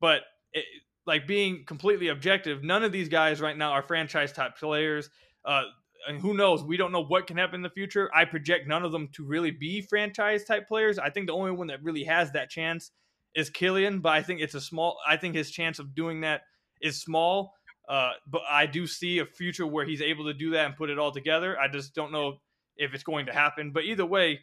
But 0.00 0.22
it, 0.52 0.64
like 1.06 1.26
being 1.26 1.64
completely 1.66 2.08
objective, 2.08 2.62
none 2.62 2.82
of 2.82 2.92
these 2.92 3.08
guys 3.08 3.40
right 3.40 3.56
now 3.56 3.72
are 3.72 3.82
franchise 3.82 4.32
type 4.32 4.56
players. 4.58 5.08
Uh, 5.44 5.62
and 6.06 6.20
who 6.20 6.34
knows? 6.34 6.62
We 6.62 6.76
don't 6.76 6.92
know 6.92 7.04
what 7.04 7.26
can 7.26 7.36
happen 7.36 7.56
in 7.56 7.62
the 7.62 7.70
future. 7.70 8.10
I 8.14 8.24
project 8.24 8.68
none 8.68 8.84
of 8.84 8.92
them 8.92 9.08
to 9.14 9.24
really 9.24 9.50
be 9.50 9.80
franchise 9.80 10.44
type 10.44 10.68
players. 10.68 10.98
I 10.98 11.10
think 11.10 11.26
the 11.26 11.32
only 11.34 11.52
one 11.52 11.66
that 11.68 11.82
really 11.82 12.04
has 12.04 12.32
that 12.32 12.50
chance 12.50 12.90
is 13.34 13.50
Killian, 13.50 14.00
but 14.00 14.12
I 14.12 14.22
think 14.22 14.40
it's 14.40 14.54
a 14.54 14.60
small. 14.60 14.98
I 15.06 15.16
think 15.16 15.34
his 15.34 15.50
chance 15.50 15.78
of 15.78 15.94
doing 15.94 16.22
that 16.22 16.42
is 16.80 17.00
small. 17.00 17.54
Uh, 17.88 18.10
but 18.26 18.42
I 18.50 18.66
do 18.66 18.86
see 18.86 19.20
a 19.20 19.26
future 19.26 19.66
where 19.66 19.84
he's 19.84 20.02
able 20.02 20.24
to 20.24 20.34
do 20.34 20.50
that 20.50 20.66
and 20.66 20.76
put 20.76 20.90
it 20.90 20.98
all 20.98 21.12
together. 21.12 21.58
I 21.58 21.68
just 21.68 21.94
don't 21.94 22.10
know 22.10 22.38
if 22.76 22.94
it's 22.94 23.04
going 23.04 23.26
to 23.26 23.32
happen. 23.32 23.70
But 23.72 23.84
either 23.84 24.04
way, 24.04 24.40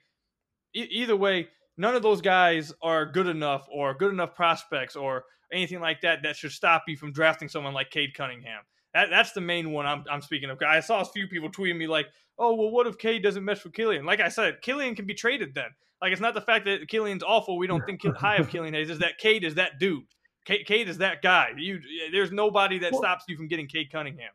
e- 0.73 0.87
either 0.91 1.15
way, 1.15 1.49
none 1.77 1.95
of 1.95 2.03
those 2.03 2.21
guys 2.21 2.71
are 2.81 3.05
good 3.05 3.27
enough 3.27 3.67
or 3.71 3.93
good 3.95 4.11
enough 4.11 4.35
prospects 4.35 4.95
or 4.95 5.25
anything 5.51 5.81
like 5.81 6.01
that 6.01 6.23
that 6.23 6.35
should 6.35 6.51
stop 6.51 6.83
you 6.87 6.95
from 6.95 7.11
drafting 7.11 7.49
someone 7.49 7.73
like 7.73 7.89
Cade 7.89 8.13
Cunningham. 8.15 8.61
That, 8.93 9.09
that's 9.09 9.31
the 9.31 9.41
main 9.41 9.71
one 9.71 9.85
I'm, 9.85 10.03
I'm 10.09 10.21
speaking 10.21 10.49
of. 10.49 10.61
I 10.61 10.79
saw 10.79 11.01
a 11.01 11.05
few 11.05 11.27
people 11.27 11.49
tweeting 11.49 11.77
me 11.77 11.87
like, 11.87 12.07
"Oh, 12.37 12.53
well, 12.53 12.69
what 12.69 12.87
if 12.87 12.97
Cade 12.97 13.23
doesn't 13.23 13.43
mesh 13.43 13.63
with 13.63 13.73
Killian?" 13.73 14.05
Like 14.05 14.19
I 14.19 14.29
said, 14.29 14.61
Killian 14.61 14.95
can 14.95 15.05
be 15.05 15.13
traded 15.13 15.55
then. 15.55 15.69
Like 16.01 16.11
it's 16.11 16.21
not 16.21 16.33
the 16.33 16.41
fact 16.41 16.65
that 16.65 16.87
Killian's 16.89 17.23
awful. 17.23 17.57
We 17.57 17.65
don't 17.65 17.85
think 17.85 18.05
high 18.17 18.35
of 18.35 18.49
Killian 18.49 18.73
Hayes. 18.73 18.89
Is 18.89 18.99
that 18.99 19.17
Cade 19.17 19.43
is 19.43 19.55
that 19.55 19.79
dude? 19.79 20.03
Cade, 20.45 20.65
Cade 20.65 20.89
is 20.89 20.97
that 20.97 21.21
guy. 21.21 21.49
You, 21.55 21.79
there's 22.11 22.31
nobody 22.31 22.79
that 22.79 22.91
well, 22.91 23.01
stops 23.01 23.23
you 23.27 23.37
from 23.37 23.47
getting 23.47 23.67
Cade 23.67 23.91
Cunningham. 23.91 24.31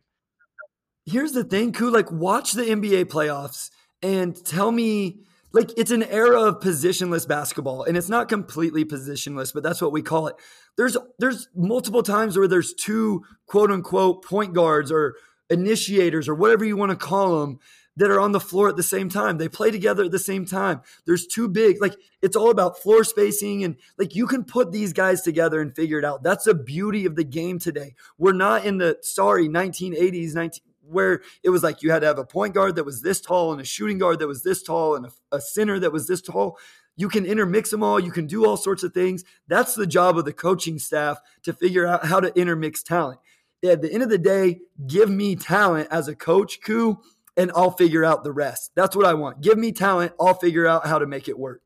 Here's 1.05 1.33
the 1.33 1.45
thing, 1.45 1.73
Ku. 1.73 1.91
Like, 1.91 2.11
watch 2.11 2.53
the 2.53 2.63
NBA 2.63 3.07
playoffs 3.07 3.71
and 4.03 4.35
tell 4.45 4.73
me 4.73 5.21
like 5.53 5.71
it's 5.77 5.91
an 5.91 6.03
era 6.03 6.43
of 6.43 6.61
positionless 6.61 7.27
basketball 7.27 7.83
and 7.83 7.97
it's 7.97 8.09
not 8.09 8.29
completely 8.29 8.85
positionless 8.85 9.53
but 9.53 9.63
that's 9.63 9.81
what 9.81 9.93
we 9.93 10.03
call 10.03 10.27
it. 10.27 10.37
There's 10.77 10.97
there's 11.19 11.49
multiple 11.55 12.03
times 12.03 12.37
where 12.37 12.49
there's 12.49 12.75
two 12.75 13.25
quote 13.47 13.71
unquote 13.71 14.25
point 14.25 14.55
guards 14.55 14.93
or 14.93 15.15
initiators 15.51 16.29
or 16.29 16.35
whatever 16.35 16.65
you 16.65 16.77
want 16.77 16.91
to 16.91 16.97
call 16.97 17.41
them 17.41 17.59
that 17.97 18.11
are 18.13 18.21
on 18.21 18.31
the 18.31 18.41
floor 18.41 18.69
at 18.69 18.77
the 18.77 18.83
same 18.83 19.09
time. 19.09 19.39
They 19.39 19.49
play 19.49 19.73
together 19.73 20.05
at 20.05 20.13
the 20.13 20.21
same 20.21 20.47
time. 20.47 20.83
There's 21.05 21.27
two 21.27 21.49
big 21.49 21.81
like 21.83 21.97
it's 22.23 22.37
all 22.37 22.51
about 22.51 22.81
floor 22.81 23.03
spacing 23.03 23.65
and 23.65 23.77
like 23.99 24.15
you 24.15 24.27
can 24.27 24.45
put 24.45 24.71
these 24.71 24.93
guys 24.93 25.23
together 25.23 25.61
and 25.61 25.75
figure 25.75 25.99
it 25.99 26.05
out. 26.05 26.23
That's 26.23 26.45
the 26.45 26.55
beauty 26.55 27.07
of 27.07 27.17
the 27.17 27.25
game 27.25 27.59
today. 27.59 27.95
We're 28.17 28.33
not 28.33 28.65
in 28.65 28.79
the 28.79 28.99
sorry 29.03 29.49
1980s 29.49 30.35
19 30.35 30.63
where 30.89 31.23
it 31.43 31.51
was 31.51 31.63
like 31.63 31.83
you 31.83 31.91
had 31.91 32.01
to 32.01 32.07
have 32.07 32.19
a 32.19 32.25
point 32.25 32.55
guard 32.55 32.77
that 32.77 32.85
was 32.85 33.03
this 33.03 33.21
tall 33.21 33.53
and 33.53 33.61
a 33.61 33.65
shooting 33.65 33.99
guard 33.99 34.19
that 34.19 34.29
was 34.29 34.43
this 34.43 34.63
tall 34.63 34.95
and 34.95 35.07
a, 35.07 35.11
a 35.33 35.41
center 35.41 35.79
that 35.79 35.93
was 35.93 36.07
this 36.07 36.21
tall. 36.21 36.59
You 36.97 37.09
can 37.09 37.25
intermix 37.25 37.71
them 37.71 37.83
all. 37.83 38.01
You 38.01 38.11
can 38.11 38.27
do 38.27 38.45
all 38.45 38.57
sorts 38.57 38.83
of 38.83 38.93
things. 38.93 39.25
That's 39.47 39.75
the 39.75 39.87
job 39.87 40.19
of 40.19 40.25
the 40.25 40.33
coaching 40.33 40.79
staff 40.79 41.21
to 41.45 41.53
figure 41.53 41.87
out 41.87 42.07
how 42.07 42.21
to 42.21 42.37
intermix 42.39 42.83
talent. 42.83 43.21
At 43.65 43.83
the 43.83 43.93
end 43.93 44.03
of 44.03 44.09
the 44.09 44.19
day, 44.19 44.61
give 44.87 45.11
me 45.11 45.37
talent 45.37 45.89
as 45.91 46.09
a 46.09 46.15
coach, 46.15 46.61
Ku, 46.63 46.99
and 47.37 47.53
I'll 47.55 47.71
figure 47.71 48.05
out 48.05 48.25
the 48.25 48.33
rest. 48.33 48.73
That's 48.75 48.97
what 48.97 49.07
I 49.07 49.15
want. 49.15 49.41
Give 49.41 49.59
me 49.59 49.73
talent. 49.73 50.13
I'll 50.21 50.35
figure 50.35 50.67
out 50.67 50.87
how 50.87 50.99
to 50.99 51.07
make 51.07 51.29
it 51.29 51.39
work 51.39 51.63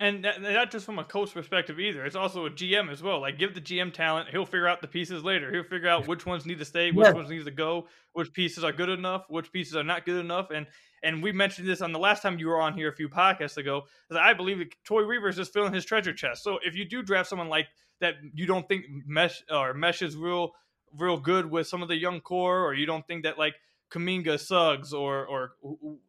and 0.00 0.24
that, 0.24 0.42
not 0.42 0.72
just 0.72 0.84
from 0.84 0.98
a 0.98 1.04
coach 1.04 1.32
perspective 1.32 1.78
either. 1.78 2.04
It's 2.04 2.16
also 2.16 2.46
a 2.46 2.50
GM 2.50 2.90
as 2.90 3.02
well. 3.02 3.20
Like 3.20 3.38
give 3.38 3.54
the 3.54 3.60
GM 3.60 3.92
talent, 3.92 4.28
he'll 4.28 4.44
figure 4.44 4.66
out 4.66 4.80
the 4.80 4.88
pieces 4.88 5.22
later. 5.22 5.52
He'll 5.52 5.62
figure 5.62 5.88
out 5.88 6.08
which 6.08 6.26
ones 6.26 6.46
need 6.46 6.58
to 6.58 6.64
stay, 6.64 6.90
which 6.90 7.06
yeah. 7.06 7.12
ones 7.12 7.30
need 7.30 7.44
to 7.44 7.50
go, 7.52 7.86
which 8.12 8.32
pieces 8.32 8.64
are 8.64 8.72
good 8.72 8.88
enough, 8.88 9.24
which 9.28 9.52
pieces 9.52 9.76
are 9.76 9.84
not 9.84 10.04
good 10.04 10.18
enough. 10.18 10.50
And 10.50 10.66
and 11.04 11.22
we 11.22 11.30
mentioned 11.30 11.68
this 11.68 11.80
on 11.80 11.92
the 11.92 11.98
last 11.98 12.22
time 12.22 12.38
you 12.38 12.48
were 12.48 12.60
on 12.60 12.74
here 12.74 12.88
a 12.88 12.94
few 12.94 13.08
podcasts 13.08 13.56
ago. 13.56 13.82
That 14.10 14.20
I 14.20 14.34
believe 14.34 14.58
that 14.58 14.74
Troy 14.84 15.06
Weaver 15.06 15.28
is 15.28 15.36
just 15.36 15.52
filling 15.52 15.72
his 15.72 15.84
treasure 15.84 16.12
chest. 16.12 16.42
So 16.42 16.58
if 16.64 16.74
you 16.74 16.84
do 16.84 17.02
draft 17.02 17.28
someone 17.28 17.48
like 17.48 17.68
that, 18.00 18.14
you 18.32 18.46
don't 18.46 18.66
think 18.68 18.86
mesh 19.06 19.44
or 19.48 19.74
meshes 19.74 20.16
real 20.16 20.52
real 20.96 21.18
good 21.18 21.48
with 21.48 21.68
some 21.68 21.82
of 21.82 21.88
the 21.88 21.96
young 21.96 22.20
core, 22.20 22.64
or 22.64 22.74
you 22.74 22.86
don't 22.86 23.06
think 23.06 23.22
that 23.22 23.38
like 23.38 23.54
Kuminga, 23.92 24.40
Suggs, 24.40 24.92
or 24.92 25.24
or 25.26 25.52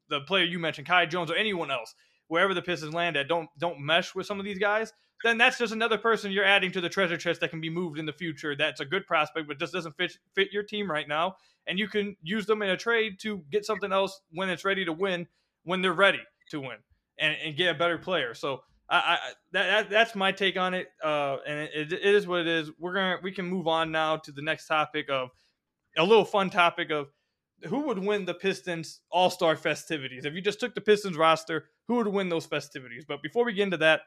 the 0.09 0.21
player 0.21 0.43
you 0.43 0.57
mentioned, 0.57 0.87
Kai 0.87 1.05
Jones, 1.05 1.29
or 1.29 1.35
anyone 1.35 1.69
else 1.69 1.93
wherever 2.27 2.53
the 2.53 2.61
Pistons 2.61 2.93
land 2.93 3.17
at 3.17 3.27
don't 3.27 3.49
don't 3.57 3.79
mesh 3.79 4.15
with 4.15 4.25
some 4.25 4.39
of 4.39 4.45
these 4.45 4.59
guys, 4.59 4.93
then 5.23 5.37
that's 5.37 5.57
just 5.57 5.73
another 5.73 5.97
person 5.97 6.31
you're 6.31 6.45
adding 6.45 6.71
to 6.71 6.81
the 6.81 6.89
treasure 6.89 7.17
chest 7.17 7.41
that 7.41 7.49
can 7.49 7.61
be 7.61 7.69
moved 7.69 7.99
in 7.99 8.05
the 8.05 8.13
future. 8.13 8.55
That's 8.55 8.81
a 8.81 8.85
good 8.85 9.05
prospect, 9.05 9.47
but 9.47 9.59
just 9.59 9.73
doesn't 9.73 9.95
fit 9.97 10.17
fit 10.33 10.51
your 10.51 10.63
team 10.63 10.89
right 10.89 11.07
now, 11.07 11.35
and 11.67 11.79
you 11.79 11.87
can 11.87 12.15
use 12.21 12.45
them 12.45 12.61
in 12.61 12.69
a 12.69 12.77
trade 12.77 13.19
to 13.21 13.43
get 13.51 13.65
something 13.65 13.91
else 13.91 14.21
when 14.31 14.49
it's 14.49 14.65
ready 14.65 14.85
to 14.85 14.93
win, 14.93 15.27
when 15.63 15.81
they're 15.81 15.93
ready 15.93 16.21
to 16.51 16.59
win, 16.59 16.77
and, 17.19 17.35
and 17.43 17.57
get 17.57 17.75
a 17.75 17.77
better 17.77 17.97
player. 17.97 18.33
So. 18.33 18.61
I, 18.87 18.97
I 18.97 19.17
that, 19.53 19.63
that, 19.67 19.89
that's 19.89 20.13
my 20.13 20.31
take 20.31 20.57
on 20.57 20.75
it, 20.75 20.89
uh, 21.03 21.37
and 21.47 21.67
it, 21.73 21.91
it 21.91 22.03
is 22.03 22.27
what 22.27 22.41
it 22.41 22.47
is. 22.47 22.69
We're 22.77 22.93
gonna 22.93 23.17
we 23.23 23.31
can 23.31 23.47
move 23.47 23.67
on 23.67 23.91
now 23.91 24.17
to 24.17 24.31
the 24.31 24.43
next 24.43 24.67
topic 24.67 25.09
of 25.09 25.31
a 25.97 26.03
little 26.03 26.23
fun 26.23 26.51
topic 26.51 26.91
of 26.91 27.07
who 27.63 27.81
would 27.81 27.99
win 27.99 28.25
the 28.25 28.33
Pistons 28.33 29.01
All 29.11 29.29
Star 29.29 29.55
festivities? 29.55 30.25
If 30.25 30.33
you 30.33 30.41
just 30.41 30.59
took 30.59 30.75
the 30.75 30.81
Pistons 30.81 31.17
roster, 31.17 31.65
who 31.87 31.95
would 31.95 32.07
win 32.07 32.29
those 32.29 32.45
festivities? 32.45 33.05
But 33.07 33.21
before 33.21 33.45
we 33.45 33.53
get 33.53 33.63
into 33.63 33.77
that, 33.77 34.01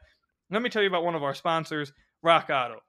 let 0.49 0.61
me 0.61 0.69
tell 0.69 0.81
you 0.81 0.87
about 0.87 1.03
one 1.03 1.15
of 1.15 1.23
our 1.23 1.33
sponsors, 1.33 1.91
Rock 2.23 2.49
Auto. 2.51 2.79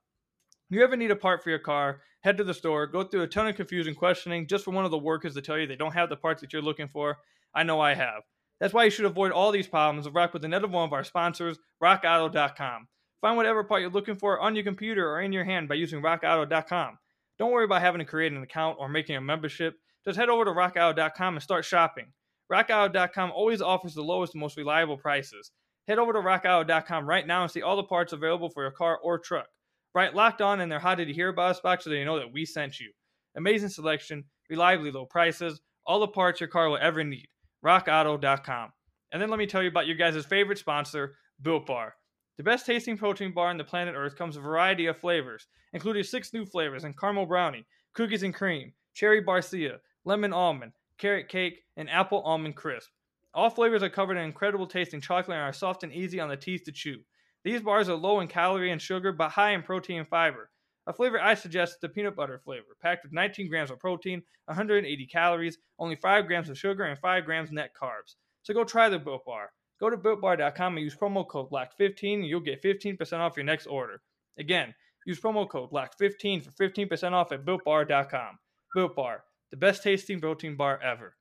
You 0.68 0.82
ever 0.82 0.96
need 0.96 1.10
a 1.10 1.16
part 1.16 1.42
for 1.42 1.50
your 1.50 1.58
car? 1.58 2.00
Head 2.22 2.36
to 2.36 2.44
the 2.44 2.54
store, 2.54 2.86
go 2.86 3.02
through 3.02 3.22
a 3.22 3.26
ton 3.26 3.48
of 3.48 3.56
confusing 3.56 3.94
questioning 3.94 4.46
just 4.46 4.64
for 4.64 4.70
one 4.70 4.84
of 4.84 4.90
the 4.90 4.98
workers 4.98 5.34
to 5.34 5.42
tell 5.42 5.58
you 5.58 5.66
they 5.66 5.76
don't 5.76 5.94
have 5.94 6.08
the 6.08 6.16
parts 6.16 6.40
that 6.42 6.52
you're 6.52 6.62
looking 6.62 6.88
for. 6.88 7.18
I 7.54 7.62
know 7.62 7.80
I 7.80 7.94
have. 7.94 8.22
That's 8.60 8.74
why 8.74 8.84
you 8.84 8.90
should 8.90 9.06
avoid 9.06 9.32
all 9.32 9.52
these 9.52 9.66
problems 9.66 10.06
and 10.06 10.14
rock 10.14 10.34
with 10.34 10.44
another 10.44 10.68
one 10.68 10.84
of 10.84 10.92
our 10.92 11.02
sponsors, 11.02 11.58
RockAuto.com. 11.82 12.88
Find 13.20 13.36
whatever 13.36 13.64
part 13.64 13.80
you're 13.80 13.90
looking 13.90 14.16
for 14.16 14.38
on 14.38 14.54
your 14.54 14.64
computer 14.64 15.10
or 15.10 15.20
in 15.20 15.32
your 15.32 15.44
hand 15.44 15.68
by 15.68 15.74
using 15.74 16.02
RockAuto.com. 16.02 16.98
Don't 17.38 17.52
worry 17.52 17.64
about 17.64 17.80
having 17.80 18.00
to 18.00 18.04
create 18.04 18.32
an 18.32 18.42
account 18.42 18.76
or 18.78 18.88
making 18.88 19.16
a 19.16 19.20
membership. 19.20 19.76
Just 20.04 20.18
head 20.18 20.28
over 20.28 20.44
to 20.44 20.50
rockauto.com 20.50 21.34
and 21.34 21.42
start 21.42 21.64
shopping. 21.64 22.12
RockAuto.com 22.50 23.30
always 23.30 23.62
offers 23.62 23.94
the 23.94 24.02
lowest 24.02 24.34
and 24.34 24.40
most 24.40 24.56
reliable 24.56 24.96
prices. 24.96 25.52
Head 25.86 25.98
over 25.98 26.12
to 26.12 26.20
rockauto.com 26.20 27.08
right 27.08 27.26
now 27.26 27.42
and 27.42 27.50
see 27.50 27.62
all 27.62 27.76
the 27.76 27.84
parts 27.84 28.12
available 28.12 28.50
for 28.50 28.62
your 28.62 28.72
car 28.72 28.98
or 29.02 29.18
truck. 29.18 29.46
Right 29.94 30.14
locked 30.14 30.40
on 30.40 30.60
in 30.60 30.68
their 30.68 30.78
How 30.78 30.94
Did 30.94 31.08
You 31.08 31.14
Hear 31.14 31.28
About 31.28 31.50
Us 31.50 31.60
box 31.60 31.84
so 31.84 31.90
they 31.90 32.04
know 32.04 32.18
that 32.18 32.32
we 32.32 32.44
sent 32.44 32.80
you. 32.80 32.92
Amazing 33.36 33.68
selection, 33.68 34.24
reliably 34.48 34.90
low 34.90 35.04
prices, 35.04 35.60
all 35.86 36.00
the 36.00 36.08
parts 36.08 36.40
your 36.40 36.48
car 36.48 36.68
will 36.68 36.78
ever 36.80 37.04
need. 37.04 37.26
RockAuto.com. 37.64 38.70
And 39.12 39.20
then 39.20 39.30
let 39.30 39.38
me 39.38 39.46
tell 39.46 39.62
you 39.62 39.68
about 39.68 39.86
your 39.86 39.96
guys' 39.96 40.24
favorite 40.24 40.58
sponsor, 40.58 41.16
Built 41.42 41.66
Bar. 41.66 41.94
The 42.36 42.44
best 42.44 42.66
tasting 42.66 42.96
protein 42.96 43.34
bar 43.34 43.48
on 43.48 43.58
the 43.58 43.64
planet 43.64 43.94
Earth 43.96 44.16
comes 44.16 44.36
a 44.36 44.40
variety 44.40 44.86
of 44.86 44.96
flavors, 44.96 45.46
including 45.72 46.04
six 46.04 46.32
new 46.32 46.46
flavors 46.46 46.84
and 46.84 46.98
caramel 46.98 47.26
brownie, 47.26 47.66
cookies 47.94 48.22
and 48.22 48.34
cream, 48.34 48.72
cherry 48.94 49.22
barcia, 49.22 49.78
lemon 50.04 50.32
almond, 50.32 50.72
carrot 50.98 51.28
cake, 51.28 51.64
and 51.76 51.88
apple 51.90 52.22
almond 52.22 52.56
crisp. 52.56 52.90
All 53.32 53.50
flavors 53.50 53.82
are 53.82 53.88
covered 53.88 54.16
in 54.16 54.24
incredible 54.24 54.66
tasting 54.66 55.00
chocolate 55.00 55.36
and 55.36 55.44
are 55.44 55.52
soft 55.52 55.82
and 55.82 55.92
easy 55.92 56.18
on 56.18 56.28
the 56.28 56.36
teeth 56.36 56.64
to 56.64 56.72
chew. 56.72 57.00
These 57.44 57.62
bars 57.62 57.88
are 57.88 57.94
low 57.94 58.20
in 58.20 58.28
calorie 58.28 58.70
and 58.70 58.82
sugar, 58.82 59.12
but 59.12 59.30
high 59.30 59.52
in 59.52 59.62
protein 59.62 60.00
and 60.00 60.08
fiber. 60.08 60.50
A 60.86 60.92
flavor 60.92 61.20
I 61.20 61.34
suggest 61.34 61.74
is 61.74 61.78
the 61.80 61.88
peanut 61.88 62.16
butter 62.16 62.38
flavor, 62.38 62.76
packed 62.82 63.04
with 63.04 63.12
19 63.12 63.48
grams 63.48 63.70
of 63.70 63.78
protein, 63.78 64.22
180 64.46 65.06
calories, 65.06 65.58
only 65.78 65.96
5 65.96 66.26
grams 66.26 66.48
of 66.48 66.58
sugar, 66.58 66.84
and 66.84 66.98
5 66.98 67.24
grams 67.24 67.52
net 67.52 67.70
carbs. 67.80 68.16
So 68.42 68.54
go 68.54 68.64
try 68.64 68.88
the 68.88 68.98
Built 68.98 69.24
Bar. 69.24 69.52
Go 69.78 69.88
to 69.88 69.96
BuiltBar.com 69.96 70.76
and 70.76 70.84
use 70.84 70.96
promo 70.96 71.26
code 71.26 71.50
LOCK15 71.50 72.14
and 72.14 72.26
you'll 72.26 72.40
get 72.40 72.62
15% 72.62 73.18
off 73.18 73.36
your 73.36 73.44
next 73.44 73.66
order. 73.66 74.02
Again, 74.38 74.74
use 75.06 75.20
promo 75.20 75.48
code 75.48 75.70
LOCK15 75.70 76.44
for 76.44 76.50
15% 76.50 77.12
off 77.12 77.32
at 77.32 77.44
BuiltBar.com. 77.44 78.38
Built 78.74 78.96
Bar, 78.96 79.24
the 79.50 79.56
best 79.56 79.82
tasting 79.82 80.20
protein 80.20 80.56
bar 80.56 80.80
ever. 80.82 81.14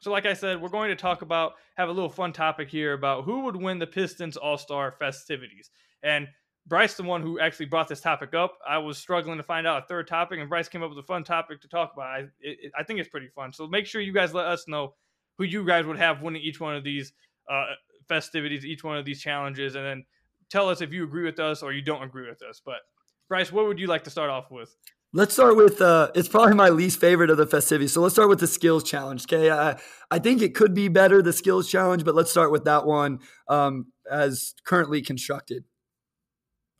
So, 0.00 0.10
like 0.10 0.24
I 0.24 0.32
said, 0.32 0.60
we're 0.60 0.70
going 0.70 0.88
to 0.90 0.96
talk 0.96 1.22
about, 1.22 1.52
have 1.76 1.88
a 1.88 1.92
little 1.92 2.08
fun 2.08 2.32
topic 2.32 2.70
here 2.70 2.94
about 2.94 3.24
who 3.24 3.40
would 3.40 3.56
win 3.56 3.78
the 3.78 3.86
Pistons 3.86 4.36
All 4.36 4.56
Star 4.56 4.92
festivities. 4.98 5.70
And 6.02 6.26
Bryce, 6.66 6.94
the 6.94 7.02
one 7.02 7.20
who 7.20 7.38
actually 7.38 7.66
brought 7.66 7.88
this 7.88 8.00
topic 8.00 8.34
up, 8.34 8.58
I 8.66 8.78
was 8.78 8.96
struggling 8.96 9.36
to 9.36 9.42
find 9.42 9.66
out 9.66 9.82
a 9.82 9.86
third 9.86 10.08
topic, 10.08 10.38
and 10.40 10.48
Bryce 10.48 10.68
came 10.68 10.82
up 10.82 10.88
with 10.88 10.98
a 10.98 11.02
fun 11.02 11.22
topic 11.22 11.60
to 11.60 11.68
talk 11.68 11.92
about. 11.92 12.06
I, 12.06 12.24
it, 12.40 12.72
I 12.78 12.82
think 12.82 12.98
it's 12.98 13.10
pretty 13.10 13.28
fun. 13.28 13.52
So, 13.52 13.66
make 13.66 13.86
sure 13.86 14.00
you 14.00 14.14
guys 14.14 14.32
let 14.32 14.46
us 14.46 14.66
know 14.66 14.94
who 15.36 15.44
you 15.44 15.66
guys 15.66 15.84
would 15.84 15.98
have 15.98 16.22
winning 16.22 16.42
each 16.42 16.60
one 16.60 16.74
of 16.74 16.84
these 16.84 17.12
uh, 17.50 17.64
festivities, 18.08 18.64
each 18.64 18.82
one 18.82 18.96
of 18.96 19.04
these 19.04 19.20
challenges, 19.20 19.74
and 19.74 19.84
then 19.84 20.04
tell 20.48 20.70
us 20.70 20.80
if 20.80 20.92
you 20.92 21.04
agree 21.04 21.24
with 21.24 21.38
us 21.38 21.62
or 21.62 21.72
you 21.72 21.82
don't 21.82 22.02
agree 22.02 22.28
with 22.28 22.42
us. 22.42 22.62
But, 22.64 22.80
Bryce, 23.28 23.52
what 23.52 23.66
would 23.66 23.78
you 23.78 23.86
like 23.86 24.04
to 24.04 24.10
start 24.10 24.30
off 24.30 24.50
with? 24.50 24.74
Let's 25.12 25.34
start 25.34 25.56
with 25.56 25.80
uh, 25.80 26.12
it's 26.14 26.28
probably 26.28 26.54
my 26.54 26.68
least 26.68 27.00
favorite 27.00 27.30
of 27.30 27.36
the 27.36 27.46
festivities. 27.46 27.92
So 27.92 28.00
let's 28.00 28.14
start 28.14 28.28
with 28.28 28.38
the 28.38 28.46
skills 28.46 28.84
challenge. 28.84 29.24
Okay, 29.24 29.50
I, 29.50 29.76
I 30.08 30.20
think 30.20 30.40
it 30.40 30.54
could 30.54 30.72
be 30.72 30.86
better 30.86 31.20
the 31.20 31.32
skills 31.32 31.68
challenge, 31.68 32.04
but 32.04 32.14
let's 32.14 32.30
start 32.30 32.52
with 32.52 32.64
that 32.64 32.86
one 32.86 33.18
um, 33.48 33.86
as 34.08 34.54
currently 34.64 35.02
constructed. 35.02 35.64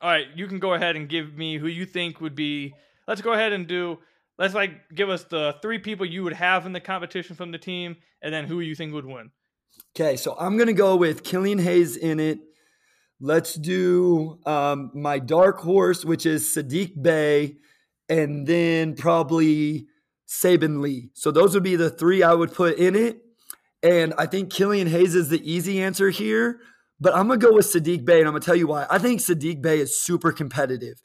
All 0.00 0.10
right, 0.10 0.26
you 0.36 0.46
can 0.46 0.60
go 0.60 0.74
ahead 0.74 0.94
and 0.94 1.08
give 1.08 1.34
me 1.36 1.58
who 1.58 1.66
you 1.66 1.84
think 1.84 2.20
would 2.20 2.36
be. 2.36 2.72
Let's 3.08 3.20
go 3.20 3.32
ahead 3.32 3.52
and 3.52 3.66
do. 3.66 3.98
Let's 4.38 4.54
like 4.54 4.88
give 4.94 5.10
us 5.10 5.24
the 5.24 5.56
three 5.60 5.80
people 5.80 6.06
you 6.06 6.22
would 6.22 6.34
have 6.34 6.66
in 6.66 6.72
the 6.72 6.80
competition 6.80 7.34
from 7.34 7.50
the 7.50 7.58
team, 7.58 7.96
and 8.22 8.32
then 8.32 8.44
who 8.44 8.60
you 8.60 8.76
think 8.76 8.94
would 8.94 9.06
win. 9.06 9.32
Okay, 9.96 10.16
so 10.16 10.36
I'm 10.38 10.56
gonna 10.56 10.72
go 10.72 10.94
with 10.94 11.24
Killian 11.24 11.58
Hayes 11.58 11.96
in 11.96 12.20
it. 12.20 12.38
Let's 13.20 13.54
do 13.54 14.38
um, 14.46 14.92
my 14.94 15.18
dark 15.18 15.58
horse, 15.58 16.04
which 16.04 16.26
is 16.26 16.44
Saddiq 16.44 17.02
Bey 17.02 17.56
and 18.10 18.46
then 18.46 18.94
probably 18.96 19.86
Saben 20.28 20.80
Lee. 20.80 21.10
So 21.14 21.30
those 21.30 21.54
would 21.54 21.62
be 21.62 21.76
the 21.76 21.88
three 21.88 22.22
I 22.22 22.34
would 22.34 22.52
put 22.52 22.76
in 22.76 22.94
it. 22.94 23.22
And 23.82 24.12
I 24.18 24.26
think 24.26 24.52
Killian 24.52 24.88
Hayes 24.88 25.14
is 25.14 25.28
the 25.28 25.40
easy 25.50 25.80
answer 25.80 26.10
here. 26.10 26.60
But 27.00 27.14
I'm 27.16 27.28
going 27.28 27.40
to 27.40 27.46
go 27.46 27.54
with 27.54 27.64
Saddiq 27.64 28.04
Bey, 28.04 28.18
and 28.18 28.26
I'm 28.26 28.32
going 28.32 28.42
to 28.42 28.46
tell 28.46 28.56
you 28.56 28.66
why. 28.66 28.86
I 28.90 28.98
think 28.98 29.20
Saddiq 29.20 29.62
Bey 29.62 29.78
is 29.78 29.98
super 29.98 30.32
competitive. 30.32 31.00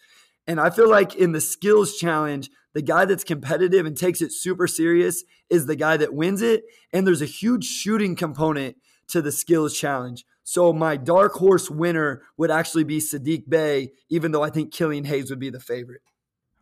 And 0.45 0.59
I 0.59 0.69
feel 0.69 0.89
like 0.89 1.15
in 1.15 1.31
the 1.31 1.39
skills 1.39 1.95
challenge, 1.95 2.49
the 2.73 2.81
guy 2.81 3.05
that's 3.05 3.23
competitive 3.23 3.85
and 3.85 3.95
takes 3.95 4.21
it 4.21 4.33
super 4.33 4.67
serious 4.67 5.23
is 5.49 5.65
the 5.65 5.77
guy 5.77 5.95
that 5.95 6.13
wins 6.13 6.41
it. 6.41 6.65
And 6.91 7.07
there's 7.07 7.21
a 7.21 7.25
huge 7.25 7.63
shooting 7.63 8.17
component 8.17 8.75
to 9.07 9.21
the 9.21 9.31
skills 9.31 9.77
challenge. 9.77 10.25
So 10.43 10.73
my 10.73 10.97
dark 10.97 11.33
horse 11.33 11.71
winner 11.71 12.23
would 12.35 12.51
actually 12.51 12.83
be 12.83 12.97
Saddiq 12.97 13.47
Bey, 13.47 13.91
even 14.09 14.31
though 14.31 14.43
I 14.43 14.49
think 14.49 14.73
Killian 14.73 15.05
Hayes 15.05 15.29
would 15.29 15.39
be 15.39 15.49
the 15.49 15.59
favorite. 15.59 16.01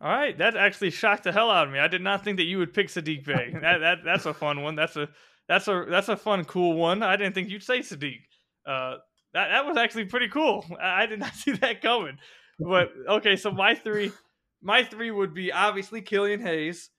All 0.04 0.10
right, 0.10 0.36
that 0.36 0.54
actually 0.54 0.90
shocked 0.90 1.24
the 1.24 1.32
hell 1.32 1.50
out 1.50 1.66
of 1.66 1.72
me. 1.72 1.78
I 1.78 1.88
did 1.88 2.02
not 2.02 2.22
think 2.22 2.36
that 2.36 2.44
you 2.44 2.58
would 2.58 2.74
pick 2.74 2.88
Saddiq 2.88 3.24
Bey. 3.24 3.54
that, 3.62 3.78
that 3.78 3.98
that's 4.04 4.26
a 4.26 4.34
fun 4.34 4.60
one. 4.60 4.76
That's 4.76 4.96
a 4.96 5.08
that's 5.48 5.66
a 5.66 5.86
that's 5.88 6.10
a 6.10 6.16
fun, 6.16 6.44
cool 6.44 6.74
one. 6.74 7.02
I 7.02 7.16
didn't 7.16 7.34
think 7.34 7.48
you'd 7.48 7.62
say 7.62 7.78
Saddiq. 7.78 8.20
Uh, 8.66 8.96
that 9.32 9.48
that 9.48 9.64
was 9.64 9.78
actually 9.78 10.04
pretty 10.04 10.28
cool. 10.28 10.66
I 10.78 11.06
did 11.06 11.20
not 11.20 11.34
see 11.34 11.52
that 11.52 11.80
coming. 11.80 12.18
But 12.60 12.90
okay, 13.08 13.36
so 13.36 13.50
my 13.50 13.74
three, 13.74 14.12
my 14.62 14.84
three 14.84 15.10
would 15.10 15.32
be 15.32 15.50
obviously 15.50 16.02
Killian 16.02 16.40
Hayes. 16.42 16.90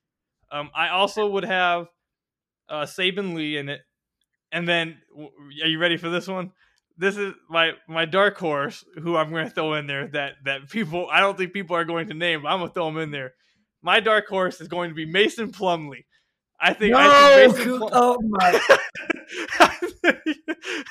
Um, 0.52 0.72
I 0.76 0.89
also 0.89 1.30
would 1.30 1.46
have 1.46 1.86
uh, 2.68 2.86
Saben 2.86 3.36
Lee 3.36 3.58
in 3.58 3.70
it, 3.70 3.82
and 4.52 4.68
then 4.68 4.98
are 5.63 5.68
you 5.68 5.78
ready 5.78 5.98
for 5.98 6.10
this 6.10 6.28
one? 6.28 6.54
This 6.98 7.18
is 7.18 7.34
my 7.50 7.74
my 7.88 8.06
dark 8.06 8.38
horse 8.38 8.84
who 9.02 9.16
I'm 9.18 9.30
going 9.30 9.46
to 9.46 9.54
throw 9.54 9.74
in 9.74 9.88
there 9.88 10.08
that 10.08 10.34
that 10.46 10.70
people 10.70 11.08
I 11.12 11.20
don't 11.20 11.38
think 11.38 11.54
people 11.54 11.76
are 11.76 11.86
going 11.86 12.08
to 12.08 12.14
name. 12.14 12.44
But 12.44 12.50
I'm 12.50 12.60
going 12.60 12.70
to 12.70 12.74
throw 12.74 12.88
him 12.88 12.98
in 12.98 13.12
there. 13.12 13.34
My 13.82 14.00
dark 14.00 14.28
horse 14.28 14.62
is 14.62 14.68
going 14.68 14.90
to 14.90 14.96
be 14.96 15.06
Mason 15.06 15.52
Plumlee. 15.52 16.06
I 16.60 16.74
think. 16.74 16.94
No, 16.94 17.00
I 17.00 17.48
think 17.48 17.58
Mason 17.58 17.78
Plum- 17.80 17.90
oh 17.94 18.18
my! 18.22 18.60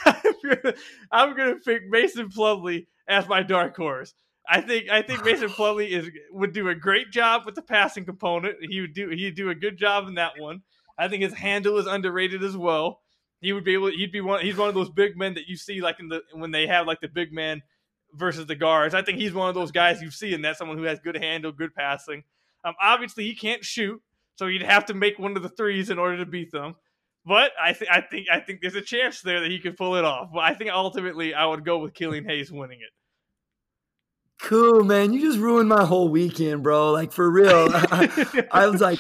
I'm, 0.05 0.35
gonna, 0.43 0.75
I'm 1.11 1.37
gonna 1.37 1.57
pick 1.57 1.89
Mason 1.89 2.29
Plumlee 2.29 2.87
as 3.09 3.27
my 3.29 3.43
dark 3.43 3.77
horse. 3.77 4.15
I 4.49 4.61
think 4.61 4.91
I 4.91 5.03
think 5.03 5.25
Mason 5.25 5.49
Plumlee 5.59 5.89
is 5.89 6.11
would 6.31 6.53
do 6.53 6.69
a 6.69 6.75
great 6.75 7.11
job 7.11 7.43
with 7.47 7.55
the 7.55 7.63
passing 7.63 8.05
component. 8.05 8.57
He 8.61 8.81
would 8.81 8.95
do 8.95 9.09
he'd 9.09 9.35
do 9.35 9.51
a 9.51 9.55
good 9.55 9.79
job 9.79 10.07
in 10.09 10.15
that 10.15 10.33
one. 10.39 10.63
I 10.99 11.09
think 11.09 11.23
his 11.23 11.35
handle 11.35 11.79
is 11.79 11.87
underrated 11.87 12.45
as 12.45 12.57
well. 12.57 13.01
He 13.45 13.53
would 13.53 13.65
be 13.65 13.75
able. 13.75 13.89
He'd 13.91 14.13
be 14.13 14.21
one. 14.21 14.41
He's 14.41 14.57
one 14.57 14.69
of 14.69 14.75
those 14.75 14.91
big 14.91 15.17
men 15.17 15.35
that 15.35 15.49
you 15.49 15.57
see 15.57 15.81
like 15.81 16.01
in 16.01 16.09
the 16.09 16.23
when 16.33 16.51
they 16.51 16.67
have 16.67 16.87
like 16.87 17.01
the 17.01 17.09
big 17.09 17.33
man 17.33 17.63
versus 18.15 18.47
the 18.47 18.55
guards. 18.55 18.95
I 18.95 19.03
think 19.03 19.19
he's 19.19 19.35
one 19.35 19.49
of 19.49 19.55
those 19.55 19.71
guys 19.71 20.01
you 20.01 20.11
see, 20.11 20.35
and 20.35 20.45
that's 20.45 20.59
someone 20.59 20.79
who 20.79 20.85
has 20.85 20.99
good 21.01 21.17
handle, 21.17 21.53
good 21.53 21.75
passing. 21.75 22.25
Um, 22.65 22.75
obviously 22.81 23.25
he 23.25 23.35
can't 23.35 23.65
shoot, 23.65 24.01
so 24.37 24.47
he'd 24.47 24.63
have 24.63 24.87
to 24.87 24.95
make 24.95 25.19
one 25.19 25.37
of 25.37 25.43
the 25.43 25.49
threes 25.51 25.91
in 25.91 25.99
order 25.99 26.17
to 26.19 26.27
beat 26.27 26.51
them. 26.51 26.77
But 27.27 27.53
I 27.63 27.73
think 27.73 27.91
I 27.91 28.01
think 28.01 28.27
I 28.33 28.41
think 28.41 28.61
there's 28.61 28.75
a 28.75 28.83
chance 28.83 29.23
there 29.23 29.41
that 29.41 29.51
he 29.51 29.59
could 29.59 29.77
pull 29.77 29.97
it 29.97 30.05
off. 30.05 30.31
But 30.33 30.41
I 30.41 30.55
think 30.55 30.71
ultimately 30.71 31.35
I 31.35 31.47
would 31.47 31.65
go 31.65 31.79
with 31.79 31.95
Killian 31.95 32.25
Hayes 32.25 32.53
winning 32.53 32.81
it. 32.81 32.91
Cool, 34.41 34.85
man. 34.85 35.13
You 35.13 35.21
just 35.21 35.39
ruined 35.39 35.69
my 35.69 35.85
whole 35.85 36.09
weekend, 36.09 36.63
bro. 36.63 36.93
Like 36.93 37.13
for 37.13 37.31
real. 37.31 37.69
I 38.53 38.67
was 38.71 38.81
like, 38.81 38.99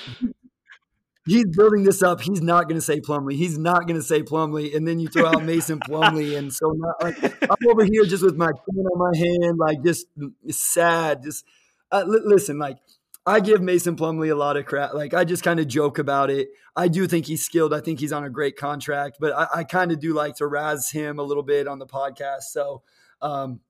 he's 1.26 1.46
building 1.46 1.84
this 1.84 2.02
up. 2.02 2.20
He's 2.20 2.42
not 2.42 2.64
going 2.64 2.76
to 2.76 2.82
say 2.82 3.00
Plumlee. 3.00 3.34
He's 3.34 3.58
not 3.58 3.86
going 3.86 3.98
to 3.98 4.02
say 4.02 4.22
Plumlee, 4.22 4.74
and 4.74 4.86
then 4.86 4.98
you 4.98 5.08
throw 5.08 5.26
out 5.26 5.44
Mason 5.44 5.80
Plumlee, 5.80 6.36
and 6.36 6.52
so 6.52 6.72
not, 6.76 7.02
like 7.02 7.22
I'm 7.42 7.68
over 7.68 7.84
here 7.84 8.04
just 8.04 8.22
with 8.22 8.36
my 8.36 8.50
pen 8.50 8.84
on 8.92 8.98
my 8.98 9.16
hand, 9.16 9.58
like 9.58 9.82
just 9.82 10.06
sad. 10.50 11.22
Just 11.22 11.44
uh, 11.90 12.04
li- 12.06 12.22
listen, 12.24 12.58
like 12.58 12.78
I 13.26 13.40
give 13.40 13.62
Mason 13.62 13.96
Plumlee 13.96 14.30
a 14.30 14.34
lot 14.34 14.56
of 14.56 14.66
crap. 14.66 14.94
Like 14.94 15.14
I 15.14 15.24
just 15.24 15.42
kind 15.42 15.60
of 15.60 15.68
joke 15.68 15.98
about 15.98 16.30
it. 16.30 16.48
I 16.76 16.88
do 16.88 17.06
think 17.06 17.26
he's 17.26 17.44
skilled. 17.44 17.72
I 17.72 17.80
think 17.80 18.00
he's 18.00 18.12
on 18.12 18.24
a 18.24 18.30
great 18.30 18.56
contract, 18.56 19.16
but 19.20 19.32
I, 19.32 19.60
I 19.60 19.64
kind 19.64 19.92
of 19.92 20.00
do 20.00 20.12
like 20.12 20.36
to 20.36 20.46
razz 20.46 20.90
him 20.90 21.18
a 21.18 21.22
little 21.22 21.42
bit 21.42 21.66
on 21.66 21.78
the 21.78 21.86
podcast. 21.86 22.42
So 22.50 22.82
um, 23.22 23.60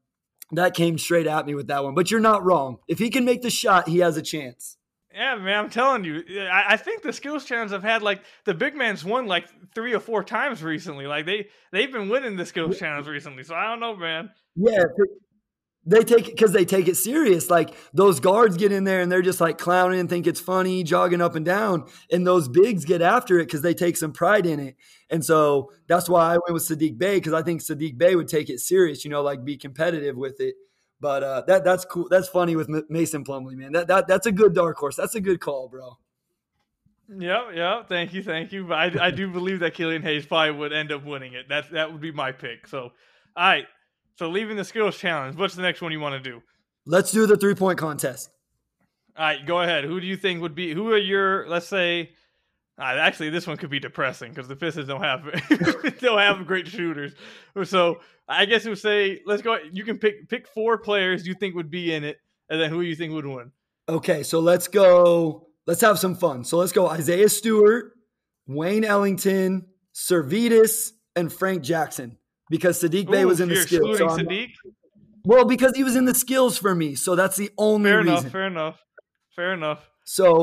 that 0.52 0.74
came 0.74 0.98
straight 0.98 1.26
at 1.26 1.46
me 1.46 1.54
with 1.54 1.68
that 1.68 1.84
one. 1.84 1.94
But 1.94 2.10
you're 2.10 2.20
not 2.20 2.44
wrong. 2.44 2.78
If 2.88 2.98
he 2.98 3.10
can 3.10 3.24
make 3.24 3.42
the 3.42 3.50
shot, 3.50 3.88
he 3.88 3.98
has 3.98 4.16
a 4.16 4.22
chance. 4.22 4.76
Yeah, 5.14 5.36
man, 5.36 5.64
I'm 5.64 5.70
telling 5.70 6.04
you. 6.04 6.24
I, 6.50 6.74
I 6.74 6.76
think 6.76 7.02
the 7.02 7.12
skills 7.12 7.44
challenge 7.44 7.70
have 7.70 7.84
had 7.84 8.02
like 8.02 8.22
the 8.44 8.54
big 8.54 8.74
man's 8.74 9.04
won 9.04 9.26
like 9.26 9.46
three 9.74 9.94
or 9.94 10.00
four 10.00 10.24
times 10.24 10.62
recently. 10.62 11.06
Like 11.06 11.24
they 11.24 11.48
they've 11.70 11.92
been 11.92 12.08
winning 12.08 12.36
the 12.36 12.44
skills 12.44 12.78
challenge 12.78 13.06
recently. 13.06 13.44
So 13.44 13.54
I 13.54 13.68
don't 13.68 13.78
know, 13.78 13.96
man. 13.96 14.30
Yeah, 14.56 14.82
they 15.86 16.00
take 16.00 16.28
it 16.28 16.34
because 16.34 16.52
they 16.52 16.64
take 16.64 16.88
it 16.88 16.96
serious. 16.96 17.50
Like 17.50 17.74
those 17.92 18.18
guards 18.18 18.56
get 18.56 18.72
in 18.72 18.84
there 18.84 19.00
and 19.00 19.12
they're 19.12 19.22
just 19.22 19.40
like 19.40 19.58
clowning 19.58 20.00
and 20.00 20.08
think 20.08 20.26
it's 20.26 20.40
funny, 20.40 20.82
jogging 20.82 21.20
up 21.20 21.34
and 21.34 21.44
down. 21.44 21.84
And 22.10 22.26
those 22.26 22.48
bigs 22.48 22.84
get 22.84 23.02
after 23.02 23.38
it 23.38 23.46
because 23.46 23.62
they 23.62 23.74
take 23.74 23.96
some 23.96 24.12
pride 24.12 24.46
in 24.46 24.58
it. 24.58 24.76
And 25.10 25.24
so 25.24 25.70
that's 25.86 26.08
why 26.08 26.34
I 26.34 26.38
went 26.38 26.54
with 26.54 26.66
Saddiq 26.68 26.98
Bey 26.98 27.16
because 27.16 27.34
I 27.34 27.42
think 27.42 27.60
Saddiq 27.60 27.98
Bey 27.98 28.16
would 28.16 28.28
take 28.28 28.48
it 28.48 28.60
serious, 28.60 29.04
you 29.04 29.10
know, 29.10 29.22
like 29.22 29.44
be 29.44 29.56
competitive 29.56 30.16
with 30.16 30.40
it. 30.40 30.54
But 31.00 31.22
uh, 31.22 31.42
that 31.46 31.64
that's 31.64 31.84
cool. 31.84 32.08
That's 32.08 32.28
funny 32.28 32.56
with 32.56 32.68
Mason 32.88 33.24
Plumlee, 33.24 33.56
man. 33.56 33.72
That, 33.72 33.88
that 33.88 34.08
that's 34.08 34.26
a 34.26 34.32
good 34.32 34.54
dark 34.54 34.76
horse. 34.76 34.96
That's 34.96 35.14
a 35.14 35.20
good 35.20 35.40
call, 35.40 35.68
bro. 35.68 35.98
Yep, 37.08 37.42
yep. 37.54 37.88
Thank 37.88 38.14
you, 38.14 38.22
thank 38.22 38.52
you. 38.52 38.64
But 38.64 38.98
I, 38.98 39.06
I 39.06 39.10
do 39.10 39.30
believe 39.30 39.60
that 39.60 39.74
Killian 39.74 40.02
Hayes 40.02 40.24
probably 40.24 40.52
would 40.52 40.72
end 40.72 40.92
up 40.92 41.04
winning 41.04 41.34
it. 41.34 41.48
That 41.48 41.70
that 41.72 41.92
would 41.92 42.00
be 42.00 42.12
my 42.12 42.32
pick. 42.32 42.66
So, 42.66 42.80
all 42.80 42.92
right. 43.36 43.66
So 44.16 44.30
leaving 44.30 44.56
the 44.56 44.64
skills 44.64 44.96
challenge, 44.96 45.36
what's 45.36 45.54
the 45.54 45.62
next 45.62 45.82
one 45.82 45.90
you 45.92 46.00
want 46.00 46.22
to 46.22 46.30
do? 46.30 46.40
Let's 46.86 47.10
do 47.10 47.26
the 47.26 47.36
three 47.36 47.54
point 47.54 47.78
contest. 47.78 48.30
All 49.16 49.24
right, 49.24 49.44
go 49.44 49.60
ahead. 49.60 49.84
Who 49.84 50.00
do 50.00 50.06
you 50.06 50.16
think 50.16 50.40
would 50.40 50.54
be? 50.54 50.72
Who 50.72 50.90
are 50.90 50.98
your? 50.98 51.48
Let's 51.48 51.66
say. 51.66 52.12
Uh, 52.76 52.82
actually, 52.82 53.30
this 53.30 53.46
one 53.46 53.56
could 53.56 53.70
be 53.70 53.78
depressing 53.78 54.30
because 54.30 54.48
the 54.48 54.56
Pistons 54.56 54.88
don't 54.88 55.02
have 55.02 55.22
don't 56.00 56.18
have 56.18 56.46
great 56.46 56.66
shooters. 56.66 57.12
So 57.64 58.00
I 58.28 58.46
guess 58.46 58.66
it 58.66 58.68
would 58.68 58.78
say, 58.78 59.20
let's 59.26 59.42
go. 59.42 59.58
You 59.72 59.84
can 59.84 59.98
pick 59.98 60.28
pick 60.28 60.48
four 60.48 60.78
players 60.78 61.26
you 61.26 61.34
think 61.34 61.54
would 61.54 61.70
be 61.70 61.94
in 61.94 62.02
it, 62.02 62.18
and 62.48 62.60
then 62.60 62.70
who 62.70 62.80
you 62.80 62.96
think 62.96 63.12
would 63.12 63.26
win. 63.26 63.52
Okay, 63.88 64.22
so 64.22 64.40
let's 64.40 64.66
go. 64.66 65.48
Let's 65.66 65.80
have 65.82 65.98
some 65.98 66.16
fun. 66.16 66.44
So 66.44 66.58
let's 66.58 66.72
go. 66.72 66.88
Isaiah 66.88 67.28
Stewart, 67.28 67.92
Wayne 68.46 68.84
Ellington, 68.84 69.66
Sirvydas, 69.94 70.92
and 71.14 71.32
Frank 71.32 71.62
Jackson 71.62 72.18
because 72.50 72.82
Saddiq 72.82 73.10
Bey 73.10 73.24
was 73.24 73.40
in 73.40 73.48
the 73.48 73.56
skills. 73.56 73.98
So 73.98 74.08
Saddiq? 74.08 74.50
Well, 75.24 75.44
because 75.44 75.76
he 75.76 75.84
was 75.84 75.96
in 75.96 76.04
the 76.04 76.14
skills 76.14 76.58
for 76.58 76.74
me, 76.74 76.96
so 76.96 77.14
that's 77.14 77.36
the 77.36 77.50
only 77.56 77.90
fair 77.90 77.98
reason. 77.98 78.14
enough. 78.14 78.32
Fair 78.32 78.46
enough. 78.46 78.84
Fair 79.36 79.52
enough. 79.54 79.90
So, 80.04 80.42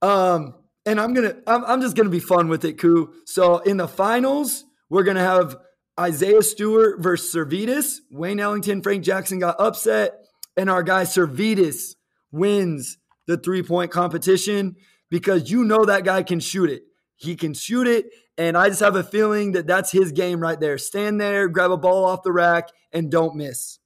um, 0.00 0.54
and 0.86 1.00
I'm 1.00 1.14
gonna, 1.14 1.36
I'm, 1.46 1.64
I'm 1.64 1.80
just 1.80 1.96
gonna 1.96 2.10
be 2.10 2.20
fun 2.20 2.48
with 2.48 2.64
it, 2.64 2.78
Ku. 2.78 3.14
So 3.26 3.58
in 3.58 3.76
the 3.76 3.88
finals, 3.88 4.64
we're 4.90 5.04
gonna 5.04 5.20
have 5.20 5.56
Isaiah 5.98 6.42
Stewart 6.42 7.00
versus 7.00 7.34
Sirvydas. 7.34 7.98
Wayne 8.10 8.40
Ellington, 8.40 8.82
Frank 8.82 9.04
Jackson 9.04 9.38
got 9.38 9.60
upset, 9.60 10.24
and 10.56 10.70
our 10.70 10.82
guy 10.82 11.04
Sirvydas 11.04 11.94
wins 12.30 12.98
the 13.26 13.36
three 13.36 13.62
point 13.62 13.90
competition 13.90 14.76
because 15.10 15.50
you 15.50 15.64
know 15.64 15.84
that 15.84 16.04
guy 16.04 16.22
can 16.22 16.40
shoot 16.40 16.70
it. 16.70 16.82
He 17.16 17.36
can 17.36 17.54
shoot 17.54 17.86
it. 17.86 18.06
And 18.38 18.56
I 18.56 18.68
just 18.68 18.80
have 18.80 18.96
a 18.96 19.04
feeling 19.04 19.52
that 19.52 19.66
that's 19.66 19.92
his 19.92 20.10
game 20.10 20.40
right 20.40 20.58
there. 20.58 20.78
Stand 20.78 21.20
there, 21.20 21.48
grab 21.48 21.70
a 21.70 21.76
ball 21.76 22.06
off 22.06 22.22
the 22.22 22.32
rack, 22.32 22.70
and 22.90 23.10
don't 23.10 23.36
miss. 23.36 23.78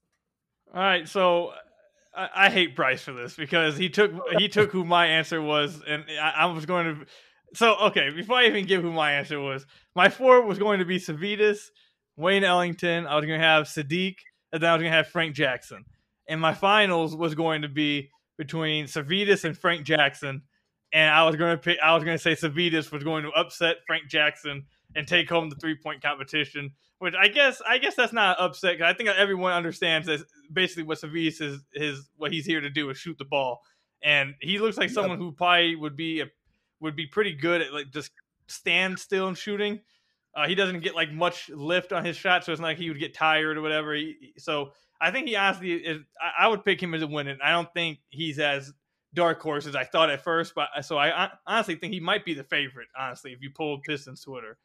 All 0.72 0.80
right, 0.80 1.08
so 1.08 1.52
I, 2.16 2.28
I 2.34 2.50
hate 2.50 2.74
Bryce 2.74 3.02
for 3.02 3.12
this 3.12 3.34
because 3.34 3.76
he 3.76 3.88
took 3.88 4.12
he 4.38 4.48
took 4.48 4.70
who 4.70 4.84
my 4.84 5.06
answer 5.06 5.40
was, 5.40 5.82
and 5.86 6.04
I, 6.20 6.32
I, 6.38 6.46
was 6.46 6.66
going 6.66 6.94
to. 6.94 7.06
So 7.54 7.76
okay, 7.86 8.10
before 8.10 8.36
I 8.36 8.46
even 8.46 8.66
give 8.66 8.82
who 8.82 8.92
my 8.92 9.12
answer 9.12 9.40
was, 9.40 9.66
my 9.94 10.08
four 10.08 10.42
was 10.42 10.58
going 10.58 10.78
to 10.78 10.84
be 10.84 10.98
Sirvydas, 10.98 11.58
Wayne 12.16 12.44
Ellington. 12.44 13.06
I 13.06 13.16
was 13.16 13.24
going 13.24 13.40
to 13.40 13.46
have 13.46 13.66
Saddiq, 13.66 14.16
and 14.52 14.62
then 14.62 14.70
I 14.70 14.74
was 14.74 14.82
going 14.82 14.92
to 14.92 14.96
have 14.96 15.08
Frank 15.08 15.34
Jackson. 15.34 15.84
And 16.28 16.40
my 16.40 16.54
finals 16.54 17.14
was 17.14 17.34
going 17.34 17.62
to 17.62 17.68
be 17.68 18.10
between 18.36 18.86
Sirvydas 18.86 19.44
and 19.44 19.56
Frank 19.56 19.84
Jackson 19.84 20.42
and 20.92 21.14
I 21.14 21.24
was 21.24 21.36
going 21.36 21.56
to 21.56 21.62
pick. 21.62 21.78
I 21.82 21.94
was 21.94 22.04
going 22.04 22.16
to 22.16 22.22
say 22.22 22.32
Sirvydas 22.32 22.92
was 22.92 23.04
going 23.04 23.24
to 23.24 23.30
upset 23.30 23.76
Frank 23.86 24.08
Jackson 24.08 24.64
and 24.96 25.06
take 25.06 25.28
home 25.28 25.50
the 25.50 25.56
three 25.56 25.76
point 25.76 26.02
competition. 26.02 26.72
Which 26.98 27.14
I 27.14 27.28
guess 27.28 27.60
I 27.68 27.78
guess 27.78 27.94
that's 27.94 28.14
not 28.14 28.40
upset 28.40 28.78
because 28.78 28.92
I 28.92 28.96
think 28.96 29.10
everyone 29.10 29.52
understands 29.52 30.06
that 30.06 30.20
basically 30.50 30.84
what 30.84 30.98
Sirvydas 30.98 31.42
is 31.42 31.60
his 31.74 32.08
what 32.16 32.32
he's 32.32 32.46
here 32.46 32.60
to 32.60 32.70
do 32.70 32.88
is 32.88 32.96
shoot 32.96 33.18
the 33.18 33.26
ball, 33.26 33.60
and 34.02 34.34
he 34.40 34.58
looks 34.58 34.78
like 34.78 34.88
someone 34.90 35.18
who 35.18 35.32
probably 35.32 35.76
would 35.76 35.94
be 35.94 36.22
a, 36.22 36.26
would 36.80 36.96
be 36.96 37.06
pretty 37.06 37.34
good 37.34 37.60
at 37.60 37.72
like 37.72 37.90
just 37.92 38.10
stand 38.46 38.98
still 38.98 39.28
and 39.28 39.36
shooting. 39.36 39.80
Uh, 40.34 40.46
he 40.46 40.54
doesn't 40.54 40.80
get 40.80 40.94
like 40.94 41.12
much 41.12 41.50
lift 41.50 41.92
on 41.92 42.04
his 42.04 42.16
shot, 42.16 42.44
so 42.44 42.52
it's 42.52 42.60
not 42.60 42.68
like 42.68 42.78
he 42.78 42.88
would 42.88 42.98
get 42.98 43.14
tired 43.14 43.58
or 43.58 43.62
whatever. 43.62 43.94
He, 43.94 44.32
so 44.38 44.72
I 44.98 45.10
think 45.10 45.28
he 45.28 45.36
honestly 45.36 45.72
is. 45.72 46.00
I, 46.18 46.44
I 46.46 46.48
would 46.48 46.64
pick 46.64 46.82
him 46.82 46.94
as 46.94 47.02
a 47.02 47.06
winner. 47.06 47.36
I 47.44 47.50
don't 47.50 47.72
think 47.74 47.98
he's 48.08 48.38
as 48.38 48.72
dark 49.12 49.42
horse 49.42 49.66
as 49.66 49.76
I 49.76 49.84
thought 49.84 50.08
at 50.08 50.24
first, 50.24 50.54
but 50.54 50.68
so 50.80 50.96
I, 50.96 51.24
I 51.24 51.30
honestly 51.46 51.74
think 51.76 51.92
he 51.92 52.00
might 52.00 52.24
be 52.24 52.32
the 52.32 52.44
favorite. 52.44 52.88
Honestly, 52.98 53.32
if 53.32 53.42
you 53.42 53.50
pull 53.50 53.80
Pistons 53.80 54.22
Twitter. 54.22 54.56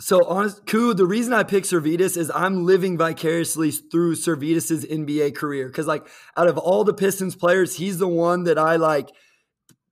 So, 0.00 0.24
honest, 0.24 0.66
Ku, 0.66 0.94
the 0.94 1.06
reason 1.06 1.32
I 1.32 1.42
picked 1.42 1.66
Sirvydas 1.66 2.16
is 2.16 2.30
I'm 2.34 2.64
living 2.64 2.96
vicariously 2.96 3.70
through 3.70 4.14
Sirvydas's 4.14 4.86
NBA 4.86 5.36
career 5.36 5.66
because, 5.68 5.86
like, 5.86 6.06
out 6.36 6.48
of 6.48 6.56
all 6.56 6.84
the 6.84 6.94
Pistons 6.94 7.36
players, 7.36 7.76
he's 7.76 7.98
the 7.98 8.08
one 8.08 8.44
that 8.44 8.58
I 8.58 8.76
like, 8.76 9.10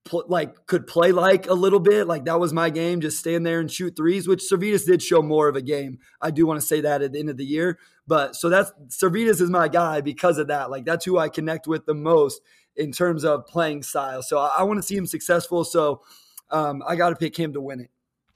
pl- 0.08 0.24
like 0.28 0.66
could 0.66 0.86
play 0.86 1.12
like 1.12 1.46
a 1.46 1.54
little 1.54 1.80
bit. 1.80 2.06
Like 2.06 2.24
that 2.24 2.40
was 2.40 2.52
my 2.52 2.70
game, 2.70 3.00
just 3.00 3.18
stand 3.18 3.46
there 3.46 3.60
and 3.60 3.70
shoot 3.70 3.94
threes. 3.96 4.26
Which 4.26 4.42
Sirvydas 4.50 4.86
did 4.86 5.02
show 5.02 5.22
more 5.22 5.48
of 5.48 5.56
a 5.56 5.62
game. 5.62 5.98
I 6.20 6.30
do 6.30 6.46
want 6.46 6.60
to 6.60 6.66
say 6.66 6.80
that 6.80 7.02
at 7.02 7.12
the 7.12 7.20
end 7.20 7.30
of 7.30 7.36
the 7.36 7.44
year, 7.44 7.78
but 8.06 8.34
so 8.34 8.48
that's 8.48 8.72
Sirvydas 8.88 9.40
is 9.40 9.50
my 9.50 9.68
guy 9.68 10.00
because 10.00 10.38
of 10.38 10.48
that. 10.48 10.70
Like 10.70 10.84
that's 10.84 11.04
who 11.04 11.18
I 11.18 11.28
connect 11.28 11.66
with 11.66 11.86
the 11.86 11.94
most 11.94 12.40
in 12.76 12.92
terms 12.92 13.24
of 13.24 13.46
playing 13.46 13.82
style. 13.82 14.22
So 14.22 14.38
I, 14.38 14.58
I 14.58 14.62
want 14.62 14.78
to 14.78 14.82
see 14.82 14.96
him 14.96 15.06
successful. 15.06 15.64
So 15.64 16.02
um, 16.50 16.82
I 16.86 16.96
got 16.96 17.10
to 17.10 17.16
pick 17.16 17.36
him 17.36 17.52
to 17.52 17.60
win 17.60 17.80
it. 17.80 17.90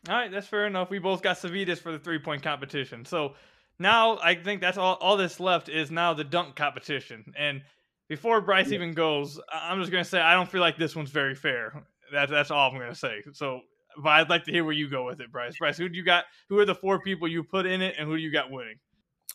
All 0.09 0.15
right, 0.15 0.31
that's 0.31 0.49
fair 0.49 0.67
enough. 0.67 0.91
We 0.91 0.99
both 0.99 1.23
got 1.23 1.37
Sirvydas 1.37 1.79
for 1.79 1.93
the 1.93 1.99
three 1.99 2.19
point 2.19 2.43
competition. 2.43 3.05
So 3.05 3.35
now 3.79 4.19
I 4.19 4.35
think 4.35 4.61
that's 4.61 4.79
all. 4.79 4.95
All 4.95 5.17
that's 5.17 5.38
left 5.38 5.69
is 5.69 5.91
now 5.91 6.12
the 6.12 6.25
dunk 6.25 6.57
competition. 6.57 7.33
And 7.37 7.62
before 8.09 8.41
Bryce 8.41 8.69
yeah. 8.69 8.75
even 8.75 8.93
goes, 8.95 9.41
I'm 9.53 9.79
just 9.79 9.93
gonna 9.93 10.05
say 10.05 10.21
I 10.21 10.35
don't 10.35 10.51
feel 10.51 10.61
like 10.61 10.77
this 10.77 10.97
one's 10.97 11.11
very 11.11 11.35
fair. 11.35 11.85
That's 12.12 12.33
that's 12.33 12.51
all 12.51 12.71
I'm 12.71 12.79
gonna 12.79 12.95
say. 12.95 13.23
So, 13.33 13.61
but 13.97 14.11
I'd 14.11 14.29
like 14.29 14.45
to 14.45 14.53
hear 14.53 14.65
where 14.65 14.73
you 14.73 14.91
go 14.91 15.07
with 15.07 15.21
it, 15.21 15.31
Bryce. 15.31 15.57
Bryce, 15.57 15.79
who 15.79 15.88
do 15.88 15.97
you 15.97 16.05
got? 16.05 16.25
Who 16.49 16.59
are 16.59 16.67
the 16.67 16.75
four 16.75 17.01
people 17.01 17.29
you 17.29 17.45
put 17.45 17.67
in 17.67 17.81
it, 17.81 17.95
and 17.97 18.09
who 18.09 18.17
do 18.17 18.23
you 18.23 18.33
got 18.33 18.51
winning? 18.51 18.77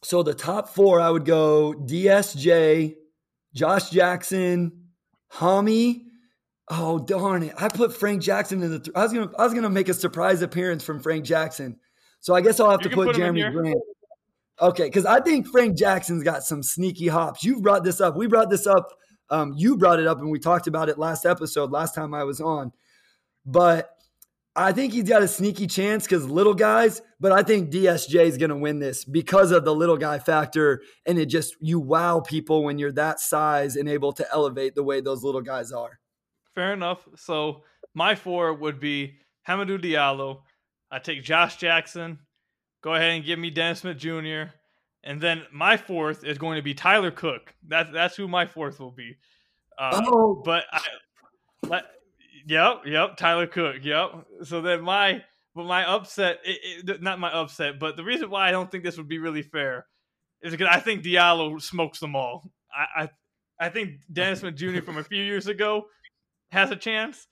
So 0.03 0.21
the 0.21 0.34
top 0.34 0.69
four, 0.69 0.99
I 0.99 1.10
would 1.10 1.25
go 1.25 1.73
DSJ, 1.73 2.95
Josh 3.53 3.89
Jackson, 3.89 4.89
Hami. 5.32 6.07
Oh 6.69 6.99
darn 6.99 7.43
it! 7.43 7.53
I 7.58 7.69
put 7.69 7.95
Frank 7.95 8.21
Jackson 8.21 8.62
in 8.62 8.71
the. 8.71 8.80
Th- 8.80 8.95
I 8.95 9.03
was 9.03 9.13
gonna. 9.13 9.32
I 9.38 9.43
was 9.43 9.53
gonna 9.53 9.69
make 9.69 9.89
a 9.89 9.93
surprise 9.93 10.41
appearance 10.41 10.84
from 10.84 10.99
Frank 10.99 11.23
Jackson. 11.23 11.77
So 12.19 12.36
I 12.36 12.41
guess 12.41 12.60
I'll 12.60 12.71
have 12.71 12.82
you 12.82 12.89
to 12.89 12.95
put, 12.95 13.08
put 13.08 13.15
Jerami 13.15 13.51
Grant. 13.51 13.77
Okay, 14.60 14.86
because 14.86 15.06
I 15.06 15.21
think 15.21 15.47
Frank 15.47 15.77
Jackson's 15.77 16.23
got 16.23 16.43
some 16.43 16.63
sneaky 16.63 17.08
hops. 17.08 17.43
You've 17.43 17.62
brought 17.62 17.84
this 17.84 18.01
up. 18.01 18.17
We 18.17 18.27
brought 18.27 18.49
this 18.49 18.65
up. 18.65 18.89
Um, 19.30 19.53
you 19.56 19.77
brought 19.77 19.99
it 19.99 20.08
up, 20.08 20.19
and 20.19 20.32
we 20.32 20.39
talked 20.39 20.67
about 20.67 20.89
it 20.89 20.97
last 20.97 21.25
episode, 21.25 21.71
last 21.71 21.93
time 21.93 22.13
I 22.13 22.23
was 22.23 22.41
on. 22.41 22.71
But 23.45 23.89
I 24.58 24.71
think 24.71 24.91
he's 24.91 25.08
got 25.08 25.21
a 25.21 25.27
sneaky 25.27 25.67
chance 25.67 26.06
because 26.06 26.27
little 26.27 26.56
guys, 26.56 27.03
but 27.19 27.32
I 27.32 27.43
think 27.43 27.69
DSJ 27.69 28.25
is 28.25 28.38
going 28.38 28.49
to 28.49 28.58
win 28.58 28.80
this 28.80 29.06
because 29.06 29.51
of 29.51 29.63
the 29.63 29.75
little 29.75 29.97
guy 29.97 30.17
factor. 30.17 30.82
And 31.06 31.19
it 31.19 31.27
just, 31.27 31.56
you 31.62 31.80
wow 31.80 32.21
people 32.21 32.63
when 32.63 32.80
you're 32.80 32.91
that 32.93 33.19
size 33.19 33.75
and 33.75 33.88
able 33.88 34.13
to 34.13 34.25
elevate 34.34 34.73
the 34.73 34.84
way 34.84 34.99
those 34.99 35.23
little 35.23 35.41
guys 35.41 35.71
are. 35.71 35.99
Fair 36.58 36.74
enough. 36.74 37.08
So 37.15 37.62
my 37.93 38.15
four 38.15 38.52
would 38.52 38.80
be 38.80 39.20
Hamidou 39.48 39.80
Diallo. 39.80 40.39
I 40.89 40.98
take 40.98 41.24
Josh 41.24 41.58
Jackson. 41.58 42.17
Go 42.82 42.96
ahead 42.96 43.12
and 43.12 43.24
give 43.24 43.38
me 43.38 43.52
Dennis 43.52 43.82
Smith 43.82 44.00
Jr. 44.00 44.52
And 45.04 45.22
then 45.22 45.43
my 45.54 45.78
fourth 45.78 46.24
is 46.24 46.39
going 46.39 46.56
to 46.56 46.63
be 46.63 46.74
Tyler 46.74 47.12
Cook. 47.12 47.54
That's 47.67 47.91
that's 47.91 48.15
who 48.15 48.28
my 48.28 48.48
fourth 48.48 48.80
will 48.80 48.89
be. 48.89 49.17
Uh, 49.78 50.02
oh, 50.04 50.41
but 50.43 50.63
I, 50.72 50.82
let, 51.67 51.86
Yep, 52.48 52.88
yep. 52.88 53.17
Tyler 53.17 53.46
Cook. 53.46 53.76
Yep. 53.84 54.26
So 54.46 54.62
then 54.62 54.82
my, 54.82 55.24
but 55.54 55.65
my 55.65 55.86
upset, 55.86 56.39
it, 56.43 56.89
it, 56.89 57.04
not 57.04 57.20
my 57.20 57.32
upset, 57.32 57.78
but 57.78 57.98
the 57.98 58.04
reason 58.04 58.32
why 58.32 58.48
I 58.48 58.52
don't 58.52 58.72
think 58.72 58.84
this 58.84 58.98
would 58.98 59.08
be 59.08 59.20
really 59.20 59.43
fair 59.43 59.86
is 60.41 60.54
because 60.54 60.70
I 60.72 60.80
think 60.80 61.04
Diallo 61.04 61.62
smokes 61.62 62.00
them 62.00 62.15
all. 62.15 62.50
I, 62.76 63.04
I, 63.04 63.10
I 63.60 63.70
think 63.70 64.00
Dennis 64.12 64.39
Smith 64.39 64.56
Jr. 64.56 64.82
from 64.82 64.98
a 64.98 65.04
few 65.04 65.22
years 65.22 65.46
ago 65.46 65.86
has 66.51 66.71
a 66.71 66.75
chance, 66.75 67.27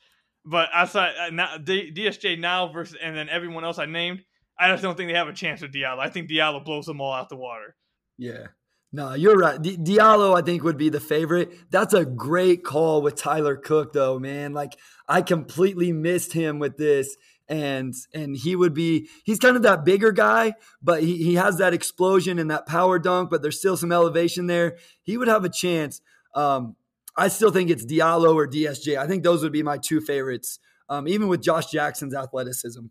but 0.46 0.70
outside 0.74 1.14
uh, 1.20 1.30
now, 1.32 1.58
DSJ 1.58 2.40
now 2.40 2.68
versus 2.68 2.98
and 3.02 3.16
then 3.16 3.30
everyone 3.30 3.64
else 3.64 3.80
I 3.80 3.86
named, 3.86 4.24
I 4.60 4.70
just 4.72 4.84
don't 4.84 4.96
think 4.96 5.10
they 5.10 5.18
have 5.18 5.28
a 5.28 5.34
chance 5.34 5.62
with 5.62 5.74
Diallo. 5.74 6.00
I 6.00 6.10
think 6.10 6.30
Diallo 6.30 6.64
blows 6.64 6.86
them 6.86 7.02
all 7.02 7.14
out 7.14 7.30
the 7.30 7.36
water. 7.36 7.76
Yeah. 8.18 8.48
No, 8.92 9.14
you're 9.14 9.38
right. 9.38 9.62
Di- 9.62 9.78
Diallo, 9.78 10.38
I 10.38 10.42
think, 10.42 10.64
would 10.64 10.78
be 10.78 10.88
the 10.88 11.02
favorite. 11.02 11.52
That's 11.70 11.94
a 11.94 12.06
great 12.06 12.64
call 12.64 13.02
with 13.02 13.16
Tyler 13.16 13.58
Cook, 13.58 13.92
though, 13.92 14.20
man. 14.20 14.54
Like 14.54 14.78
I 15.08 15.22
completely 15.22 15.92
missed 15.92 16.32
him 16.32 16.60
with 16.60 16.78
this, 16.78 17.18
and 17.50 17.94
and 18.14 18.38
he 18.38 18.56
would 18.56 18.74
be. 18.74 19.10
He's 19.26 19.40
kind 19.40 19.58
of 19.58 19.64
that 19.64 19.84
bigger 19.84 20.14
guy, 20.14 20.54
but 20.82 21.04
he 21.04 21.18
he 21.18 21.36
has 21.36 21.58
that 21.58 21.74
explosion 21.74 22.40
and 22.40 22.50
that 22.50 22.68
power 22.68 22.98
dunk, 22.98 23.30
but 23.30 23.42
there's 23.42 23.60
still 23.60 23.76
some 23.76 23.92
elevation 23.92 24.48
there. 24.48 24.78
He 25.04 25.18
would 25.18 25.28
have 25.28 25.44
a 25.44 25.50
chance. 25.50 26.00
Um, 26.34 26.78
I 27.18 27.28
still 27.30 27.52
think 27.52 27.70
it's 27.70 27.86
Diallo 27.86 28.36
or 28.36 28.48
DSJ. 28.48 28.98
I 28.98 29.08
think 29.08 29.24
those 29.24 29.42
would 29.44 29.54
be 29.54 29.64
my 29.64 29.78
two 29.78 30.02
favorites, 30.02 30.60
um, 30.90 31.08
even 31.08 31.28
with 31.28 31.42
Josh 31.42 31.68
Jackson's 31.68 32.14
athleticism. 32.14 32.86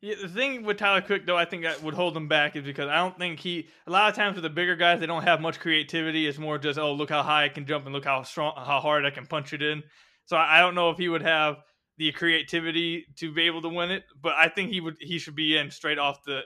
Yeah, 0.00 0.14
the 0.20 0.28
thing 0.28 0.62
with 0.62 0.76
Tyler 0.76 1.00
Cook, 1.00 1.26
though, 1.26 1.36
I 1.36 1.46
think 1.46 1.62
that 1.62 1.82
would 1.82 1.94
hold 1.94 2.16
him 2.16 2.28
back 2.28 2.54
is 2.54 2.64
because 2.64 2.88
I 2.88 2.96
don't 2.96 3.18
think 3.18 3.40
he. 3.40 3.68
A 3.86 3.90
lot 3.90 4.08
of 4.08 4.14
times 4.14 4.34
with 4.36 4.42
the 4.42 4.50
bigger 4.50 4.76
guys, 4.76 5.00
they 5.00 5.06
don't 5.06 5.22
have 5.22 5.40
much 5.40 5.58
creativity. 5.58 6.26
It's 6.26 6.38
more 6.38 6.58
just, 6.58 6.78
oh, 6.78 6.92
look 6.92 7.10
how 7.10 7.22
high 7.22 7.44
I 7.44 7.48
can 7.48 7.66
jump 7.66 7.86
and 7.86 7.94
look 7.94 8.04
how 8.04 8.22
strong, 8.22 8.52
how 8.56 8.80
hard 8.80 9.04
I 9.04 9.10
can 9.10 9.26
punch 9.26 9.52
it 9.52 9.62
in. 9.62 9.82
So 10.26 10.36
I 10.36 10.60
don't 10.60 10.74
know 10.74 10.90
if 10.90 10.98
he 10.98 11.08
would 11.08 11.22
have 11.22 11.56
the 11.98 12.12
creativity 12.12 13.06
to 13.16 13.32
be 13.32 13.42
able 13.42 13.62
to 13.62 13.68
win 13.68 13.90
it, 13.90 14.04
but 14.20 14.34
I 14.34 14.48
think 14.48 14.70
he 14.70 14.80
would. 14.80 14.96
He 15.00 15.18
should 15.18 15.34
be 15.34 15.56
in 15.56 15.70
straight 15.70 15.98
off 15.98 16.22
the 16.24 16.42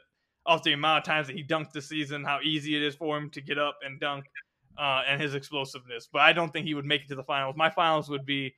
off 0.47 0.63
the 0.63 0.73
amount 0.73 0.99
of 0.99 1.05
times 1.05 1.27
that 1.27 1.37
he 1.37 1.45
dunked 1.45 1.73
this 1.73 1.89
season, 1.89 2.25
how 2.25 2.39
easy 2.43 2.77
it 2.77 2.83
is 2.83 2.95
for 2.95 3.17
him 3.19 3.31
to 3.31 3.41
get 3.41 3.59
up 3.59 3.79
and 3.85 4.01
dunk, 4.01 4.25
uh, 4.81 5.03
and 5.07 5.21
his 5.21 5.35
explosiveness. 5.35 6.09
But 6.11 6.23
I 6.23 6.33
don't 6.33 6.53
think 6.53 6.67
he 6.67 6.75
would 6.75 6.87
make 6.87 7.03
it 7.03 7.09
to 7.09 7.15
the 7.15 7.23
finals. 7.23 7.55
My 7.57 7.71
finals 7.71 8.09
would 8.09 8.25
be 8.25 8.55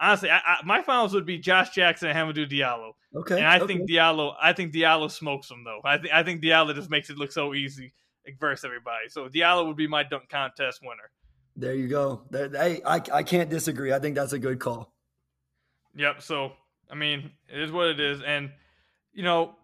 honestly, 0.00 0.30
I, 0.30 0.38
I, 0.38 0.56
my 0.64 0.82
finals 0.82 1.12
would 1.12 1.26
be 1.26 1.38
Josh 1.38 1.70
Jackson 1.70 2.08
and 2.08 2.18
Hamidou 2.18 2.50
Diallo. 2.50 2.92
Okay, 3.14 3.36
and 3.36 3.46
I 3.46 3.58
okay. 3.58 3.66
think 3.66 3.90
Diallo, 3.90 4.34
I 4.40 4.52
think 4.52 4.72
Diallo 4.72 5.10
smokes 5.10 5.48
them 5.48 5.64
though. 5.64 5.80
I 5.84 5.98
think 5.98 6.14
I 6.14 6.22
think 6.22 6.42
Diallo 6.42 6.74
just 6.74 6.90
makes 6.90 7.10
it 7.10 7.18
look 7.18 7.32
so 7.32 7.54
easy 7.54 7.92
versus 8.40 8.64
everybody. 8.64 9.08
So 9.08 9.28
Diallo 9.28 9.66
would 9.66 9.76
be 9.76 9.86
my 9.86 10.02
dunk 10.02 10.28
contest 10.28 10.80
winner. 10.82 11.10
There 11.56 11.74
you 11.74 11.88
go. 11.88 12.22
I, 12.32 12.80
I 12.86 13.02
I 13.12 13.22
can't 13.22 13.50
disagree. 13.50 13.92
I 13.92 13.98
think 13.98 14.14
that's 14.14 14.32
a 14.32 14.38
good 14.38 14.58
call. 14.58 14.92
Yep. 15.96 16.22
So 16.22 16.52
I 16.90 16.94
mean, 16.94 17.30
it 17.52 17.60
is 17.60 17.72
what 17.72 17.88
it 17.88 18.00
is, 18.00 18.22
and 18.22 18.50
you 19.12 19.22
know, 19.22 19.56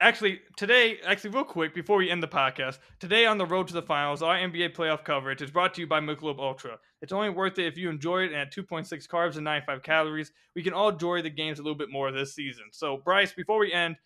actually 0.00 0.40
today, 0.56 0.98
actually 1.06 1.30
real 1.30 1.44
quick 1.44 1.74
before 1.74 1.98
we 1.98 2.10
end 2.10 2.22
the 2.22 2.28
podcast, 2.28 2.78
today 2.98 3.26
on 3.26 3.38
the 3.38 3.46
road 3.46 3.68
to 3.68 3.74
the 3.74 3.82
finals, 3.82 4.22
our 4.22 4.36
NBA 4.36 4.74
playoff 4.74 5.04
coverage 5.04 5.42
is 5.42 5.50
brought 5.50 5.74
to 5.74 5.80
you 5.80 5.86
by 5.86 6.00
Michelob 6.00 6.38
Ultra. 6.38 6.78
It's 7.02 7.12
only 7.12 7.30
worth 7.30 7.58
it 7.58 7.66
if 7.66 7.76
you 7.76 7.90
enjoy 7.90 8.24
it 8.24 8.32
and 8.32 8.36
at 8.36 8.52
2.6 8.52 8.88
carbs 9.06 9.36
and 9.36 9.44
95 9.44 9.82
calories. 9.82 10.32
We 10.54 10.62
can 10.62 10.72
all 10.72 10.88
enjoy 10.88 11.22
the 11.22 11.30
games 11.30 11.58
a 11.58 11.62
little 11.62 11.78
bit 11.78 11.90
more 11.90 12.10
this 12.10 12.34
season. 12.34 12.64
So 12.72 12.98
Bryce, 12.98 13.32
before 13.32 13.58
we 13.58 13.72
end, 13.72 13.96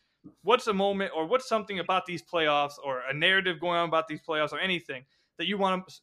what's 0.42 0.66
a 0.66 0.72
moment 0.72 1.12
or 1.14 1.26
what's 1.26 1.48
something 1.48 1.78
about 1.78 2.06
these 2.06 2.22
playoffs 2.22 2.74
or 2.82 3.02
a 3.08 3.14
narrative 3.14 3.60
going 3.60 3.78
on 3.78 3.88
about 3.88 4.08
these 4.08 4.20
playoffs 4.26 4.52
or 4.52 4.58
anything 4.58 5.04
that 5.38 5.46
you 5.46 5.58
want 5.58 5.86
to 5.86 5.94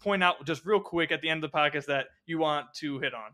point 0.00 0.22
out 0.22 0.44
just 0.46 0.64
real 0.64 0.80
quick 0.80 1.10
at 1.10 1.20
the 1.20 1.28
end 1.28 1.42
of 1.42 1.50
the 1.50 1.56
podcast 1.56 1.86
that 1.86 2.06
you 2.26 2.38
want 2.38 2.66
to 2.74 2.98
hit 2.98 3.14
on? 3.14 3.32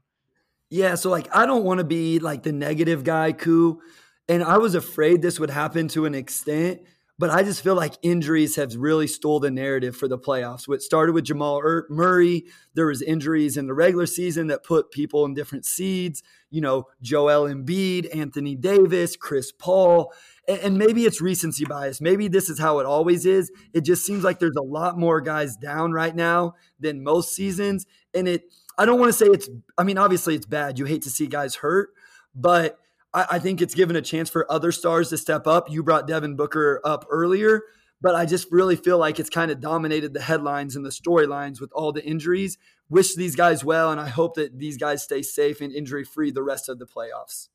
Yeah, 0.71 0.95
so 0.95 1.11
like 1.11 1.29
I 1.35 1.47
don't 1.47 1.65
want 1.65 1.79
to 1.79 1.85
be 1.85 2.19
like 2.19 2.43
the 2.43 2.53
negative 2.53 3.05
guy, 3.05 3.33
Ku. 3.33 3.81
And 4.29 4.43
I 4.43 4.59
was 4.59 4.75
afraid 4.75 5.21
this 5.21 5.39
would 5.39 5.51
happen 5.51 5.89
to 5.89 6.07
an 6.07 6.15
extent, 6.15 6.81
but 7.19 7.29
I 7.29 7.43
just 7.43 7.63
feel 7.63 7.75
like 7.75 7.95
injuries 8.03 8.57
have 8.57 8.75
really 8.75 9.07
stole 9.07 9.39
the 9.39 9.51
narrative 9.51 9.95
for 9.97 10.09
the 10.09 10.19
playoffs. 10.19 10.67
What 10.67 10.81
started 10.81 11.13
with 11.13 11.25
Jamal 11.25 11.61
er, 11.61 11.87
Murray, 11.91 12.47
there 12.75 12.87
was 12.87 13.03
injuries 13.03 13.57
in 13.59 13.67
the 13.67 13.75
regular 13.75 14.07
season 14.07 14.47
that 14.47 14.65
put 14.65 14.91
people 14.91 15.27
in 15.27 15.35
different 15.35 15.67
seeds. 15.67 16.23
You 16.51 16.63
know, 16.63 16.85
Joel 17.03 17.49
Embiid, 17.49 18.17
Anthony 18.17 18.57
Davis, 18.57 19.15
Chris 19.15 19.53
Paul, 19.53 20.13
and 20.49 20.79
maybe 20.79 21.05
it's 21.05 21.21
recency 21.21 21.67
bias. 21.67 22.01
Maybe 22.01 22.27
this 22.27 22.49
is 22.49 22.59
how 22.59 22.79
it 22.79 22.87
always 22.87 23.27
is. 23.27 23.53
It 23.75 23.83
just 23.83 24.07
seems 24.07 24.25
like 24.25 24.39
there's 24.39 24.57
a 24.57 24.63
lot 24.63 24.99
more 24.99 25.21
guys 25.21 25.57
down 25.57 25.93
right 25.93 26.17
now 26.17 26.55
than 26.81 27.05
most 27.05 27.35
seasons, 27.35 27.87
and 28.15 28.27
it. 28.27 28.45
I 28.77 28.87
don't 28.87 28.99
want 28.99 29.13
to 29.13 29.19
say 29.19 29.27
it's. 29.27 29.49
I 29.79 29.85
mean, 29.85 29.99
obviously 29.99 30.35
it's 30.35 30.47
bad. 30.47 30.81
You 30.81 30.85
hate 30.85 31.03
to 31.03 31.11
see 31.11 31.29
guys 31.29 31.57
hurt, 31.57 31.91
but 32.35 32.81
I, 33.15 33.27
I 33.33 33.39
think 33.39 33.63
it's 33.63 33.75
given 33.75 33.97
a 33.97 34.03
chance 34.03 34.29
for 34.29 34.51
other 34.51 34.73
stars 34.73 35.09
to 35.11 35.17
step 35.17 35.47
up. 35.47 35.71
You 35.71 35.83
brought 35.83 36.07
Devin 36.07 36.37
Booker 36.37 36.81
up 36.85 37.07
earlier, 37.09 37.63
but 38.03 38.15
I 38.15 38.27
just 38.27 38.51
really 38.51 38.77
feel 38.77 38.99
like 38.99 39.19
it's 39.19 39.31
kind 39.31 39.51
of 39.51 39.61
dominated 39.61 40.13
the 40.13 40.21
headlines 40.21 40.77
and 40.77 40.85
the 40.85 40.91
storylines 40.91 41.61
with 41.61 41.73
all 41.73 41.93
the 41.93 42.05
injuries. 42.05 42.59
Wish 42.91 43.15
these 43.15 43.37
guys 43.37 43.65
well, 43.65 43.91
and 43.91 44.01
I 44.01 44.09
hope 44.09 44.35
that 44.35 44.59
these 44.59 44.77
guys 44.77 45.03
stay 45.03 45.23
safe 45.23 45.61
and 45.61 45.73
injury 45.73 46.05
free 46.05 46.31
the 46.31 46.43
rest 46.43 46.69
of 46.69 46.79
the 46.79 46.87
playoffs. 46.87 47.49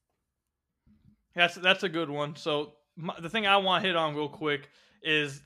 That's 1.36 1.56
that's 1.56 1.84
a 1.84 1.90
good 1.90 2.10
one. 2.10 2.36
So 2.36 2.74
my, 2.96 3.14
the 3.22 3.30
thing 3.30 3.46
I 3.46 3.58
want 3.58 3.84
to 3.84 3.88
hit 3.88 3.96
on 3.96 4.16
real 4.16 4.28
quick 4.28 4.70
is 5.04 5.42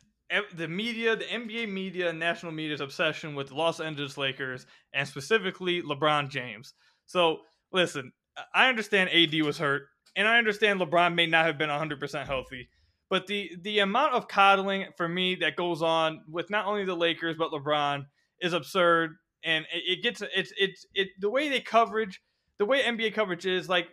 the 0.56 0.68
media, 0.68 1.16
the 1.16 1.26
NBA 1.26 1.70
media, 1.70 2.12
national 2.14 2.54
media's 2.54 2.82
obsession 2.82 3.36
with 3.36 3.50
the 3.50 3.56
Los 3.56 3.80
Angeles 3.80 4.18
Lakers 4.18 4.66
and 4.94 5.08
specifically 5.08 5.82
LeBron 5.82 6.30
James. 6.30 6.74
So 7.06 7.42
listen, 7.72 8.14
I 8.56 8.70
understand 8.70 9.10
AD 9.12 9.40
was 9.42 9.58
hurt 9.58 9.84
and 10.16 10.28
I 10.28 10.38
understand 10.38 10.80
LeBron 10.80 11.16
may 11.16 11.26
not 11.26 11.46
have 11.46 11.58
been 11.58 11.70
100% 11.70 12.26
healthy, 12.26 12.70
but 13.10 13.28
the 13.28 13.52
the 13.62 13.80
amount 13.80 14.14
of 14.14 14.28
coddling 14.28 14.86
for 14.98 15.08
me 15.08 15.36
that 15.36 15.56
goes 15.56 15.82
on 15.82 16.22
with 16.30 16.50
not 16.50 16.66
only 16.66 16.86
the 16.86 16.96
Lakers 16.96 17.36
but 17.38 17.52
LeBron 17.52 18.06
is 18.42 18.54
absurd, 18.54 19.16
and 19.44 19.66
it, 19.74 20.00
it 20.00 20.04
gets 20.04 20.22
it's 20.36 20.54
it's 20.58 20.86
it 20.94 21.10
the 21.20 21.30
way 21.30 21.50
they 21.50 21.62
coverage 21.62 22.22
the 22.58 22.66
way 22.66 22.82
NBA 22.82 23.14
coverage 23.14 23.46
is 23.46 23.68
like 23.68 23.88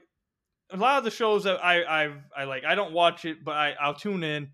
a 0.72 0.76
lot 0.76 0.98
of 0.98 1.04
the 1.04 1.10
shows 1.10 1.44
that 1.44 1.64
I 1.64 1.82
I 1.82 2.12
I 2.36 2.44
like 2.44 2.64
I 2.64 2.74
don't 2.74 2.92
watch 2.92 3.24
it, 3.24 3.44
but 3.44 3.56
I 3.56 3.74
I'll 3.80 3.94
tune 3.94 4.22
in. 4.22 4.50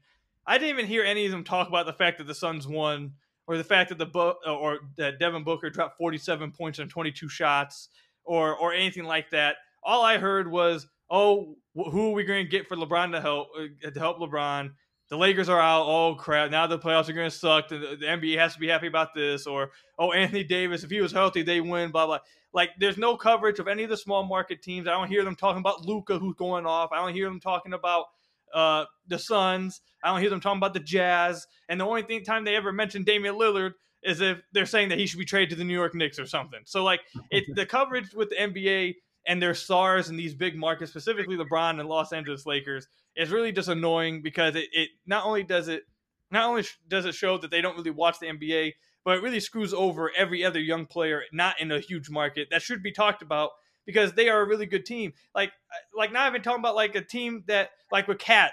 I 0.46 0.58
didn't 0.58 0.70
even 0.70 0.86
hear 0.86 1.02
any 1.02 1.26
of 1.26 1.32
them 1.32 1.44
talk 1.44 1.68
about 1.68 1.86
the 1.86 1.92
fact 1.92 2.18
that 2.18 2.26
the 2.26 2.34
Suns 2.34 2.68
won 2.68 3.12
or 3.46 3.56
the 3.56 3.64
fact 3.64 3.88
that 3.88 3.98
the 3.98 4.06
book 4.06 4.38
or 4.46 4.78
that 4.96 5.18
Devin 5.18 5.44
Booker 5.44 5.70
dropped 5.70 5.98
47 5.98 6.52
points 6.52 6.78
on 6.78 6.88
22 6.88 7.28
shots 7.28 7.88
or 8.24 8.56
or 8.56 8.72
anything 8.72 9.04
like 9.04 9.30
that. 9.30 9.56
All 9.82 10.02
I 10.02 10.18
heard 10.18 10.50
was 10.50 10.86
oh, 11.10 11.56
who 11.74 12.10
are 12.10 12.14
we 12.14 12.24
going 12.24 12.44
to 12.44 12.50
get 12.50 12.66
for 12.66 12.76
LeBron 12.76 13.12
to 13.12 13.20
help 13.20 13.48
uh, 13.58 13.90
to 13.90 13.98
help 13.98 14.18
LeBron? 14.18 14.70
The 15.08 15.16
Lakers 15.16 15.48
are 15.48 15.60
out. 15.60 15.86
Oh 15.86 16.16
crap! 16.16 16.50
Now 16.50 16.66
the 16.66 16.78
playoffs 16.78 17.08
are 17.08 17.12
going 17.12 17.30
to 17.30 17.36
suck. 17.36 17.68
The, 17.68 17.96
the, 18.00 18.06
NBA 18.06 18.38
has 18.38 18.54
to 18.54 18.60
be 18.60 18.68
happy 18.68 18.88
about 18.88 19.14
this. 19.14 19.46
Or 19.46 19.70
oh, 19.98 20.12
Anthony 20.12 20.42
Davis, 20.42 20.82
if 20.82 20.90
he 20.90 21.00
was 21.00 21.12
healthy, 21.12 21.42
they 21.42 21.60
win. 21.60 21.90
Blah 21.90 22.06
blah. 22.06 22.18
Like 22.52 22.70
there's 22.78 22.98
no 22.98 23.16
coverage 23.16 23.58
of 23.58 23.68
any 23.68 23.84
of 23.84 23.90
the 23.90 23.96
small 23.96 24.24
market 24.24 24.62
teams. 24.62 24.88
I 24.88 24.92
don't 24.92 25.08
hear 25.08 25.24
them 25.24 25.36
talking 25.36 25.60
about 25.60 25.84
Luka 25.84 26.18
who's 26.18 26.34
going 26.34 26.66
off. 26.66 26.90
I 26.90 26.96
don't 26.96 27.14
hear 27.14 27.26
them 27.26 27.38
talking 27.38 27.72
about 27.72 28.06
uh, 28.52 28.86
the 29.06 29.18
Suns. 29.18 29.82
I 30.02 30.08
don't 30.08 30.20
hear 30.20 30.30
them 30.30 30.40
talking 30.40 30.58
about 30.58 30.74
the 30.74 30.80
Jazz. 30.80 31.46
And 31.68 31.80
the 31.80 31.86
only 31.86 32.02
thing 32.02 32.24
time 32.24 32.44
they 32.44 32.56
ever 32.56 32.72
mention 32.72 33.04
Damian 33.04 33.34
Lillard 33.34 33.74
is 34.02 34.20
if 34.20 34.40
they're 34.52 34.66
saying 34.66 34.88
that 34.88 34.98
he 34.98 35.06
should 35.06 35.18
be 35.18 35.24
traded 35.24 35.50
to 35.50 35.56
the 35.56 35.64
New 35.64 35.74
York 35.74 35.94
Knicks 35.94 36.18
or 36.18 36.26
something. 36.26 36.60
So 36.64 36.82
like 36.82 37.00
it, 37.30 37.44
the 37.54 37.66
coverage 37.66 38.14
with 38.14 38.30
the 38.30 38.36
NBA 38.36 38.94
and 39.26 39.42
their 39.42 39.54
stars 39.54 40.08
in 40.08 40.16
these 40.16 40.34
big 40.34 40.56
markets, 40.56 40.90
specifically 40.90 41.36
LeBron 41.36 41.80
and 41.80 41.88
Los 41.88 42.12
Angeles 42.12 42.46
Lakers, 42.46 42.86
is 43.16 43.30
really 43.30 43.52
just 43.52 43.68
annoying 43.68 44.22
because 44.22 44.54
it, 44.54 44.68
it 44.72 44.90
not 45.06 45.24
only 45.24 45.42
does 45.42 45.68
it 45.68 45.82
not 46.30 46.48
only 46.48 46.64
does 46.88 47.06
it 47.06 47.14
show 47.14 47.38
that 47.38 47.50
they 47.50 47.60
don't 47.60 47.76
really 47.76 47.90
watch 47.90 48.18
the 48.18 48.26
NBA, 48.26 48.72
but 49.04 49.18
it 49.18 49.22
really 49.22 49.40
screws 49.40 49.72
over 49.72 50.10
every 50.16 50.44
other 50.44 50.60
young 50.60 50.86
player 50.86 51.22
not 51.32 51.60
in 51.60 51.70
a 51.70 51.80
huge 51.80 52.10
market 52.10 52.48
that 52.50 52.62
should 52.62 52.82
be 52.82 52.92
talked 52.92 53.22
about 53.22 53.50
because 53.84 54.12
they 54.12 54.28
are 54.28 54.40
a 54.40 54.46
really 54.48 54.66
good 54.66 54.84
team. 54.84 55.12
Like 55.34 55.50
uh, 55.70 55.96
like 55.96 56.12
not 56.12 56.28
even 56.28 56.42
talking 56.42 56.60
about 56.60 56.74
like 56.74 56.94
a 56.94 57.02
team 57.02 57.44
that 57.46 57.70
like 57.90 58.08
with 58.08 58.18
KAT 58.18 58.52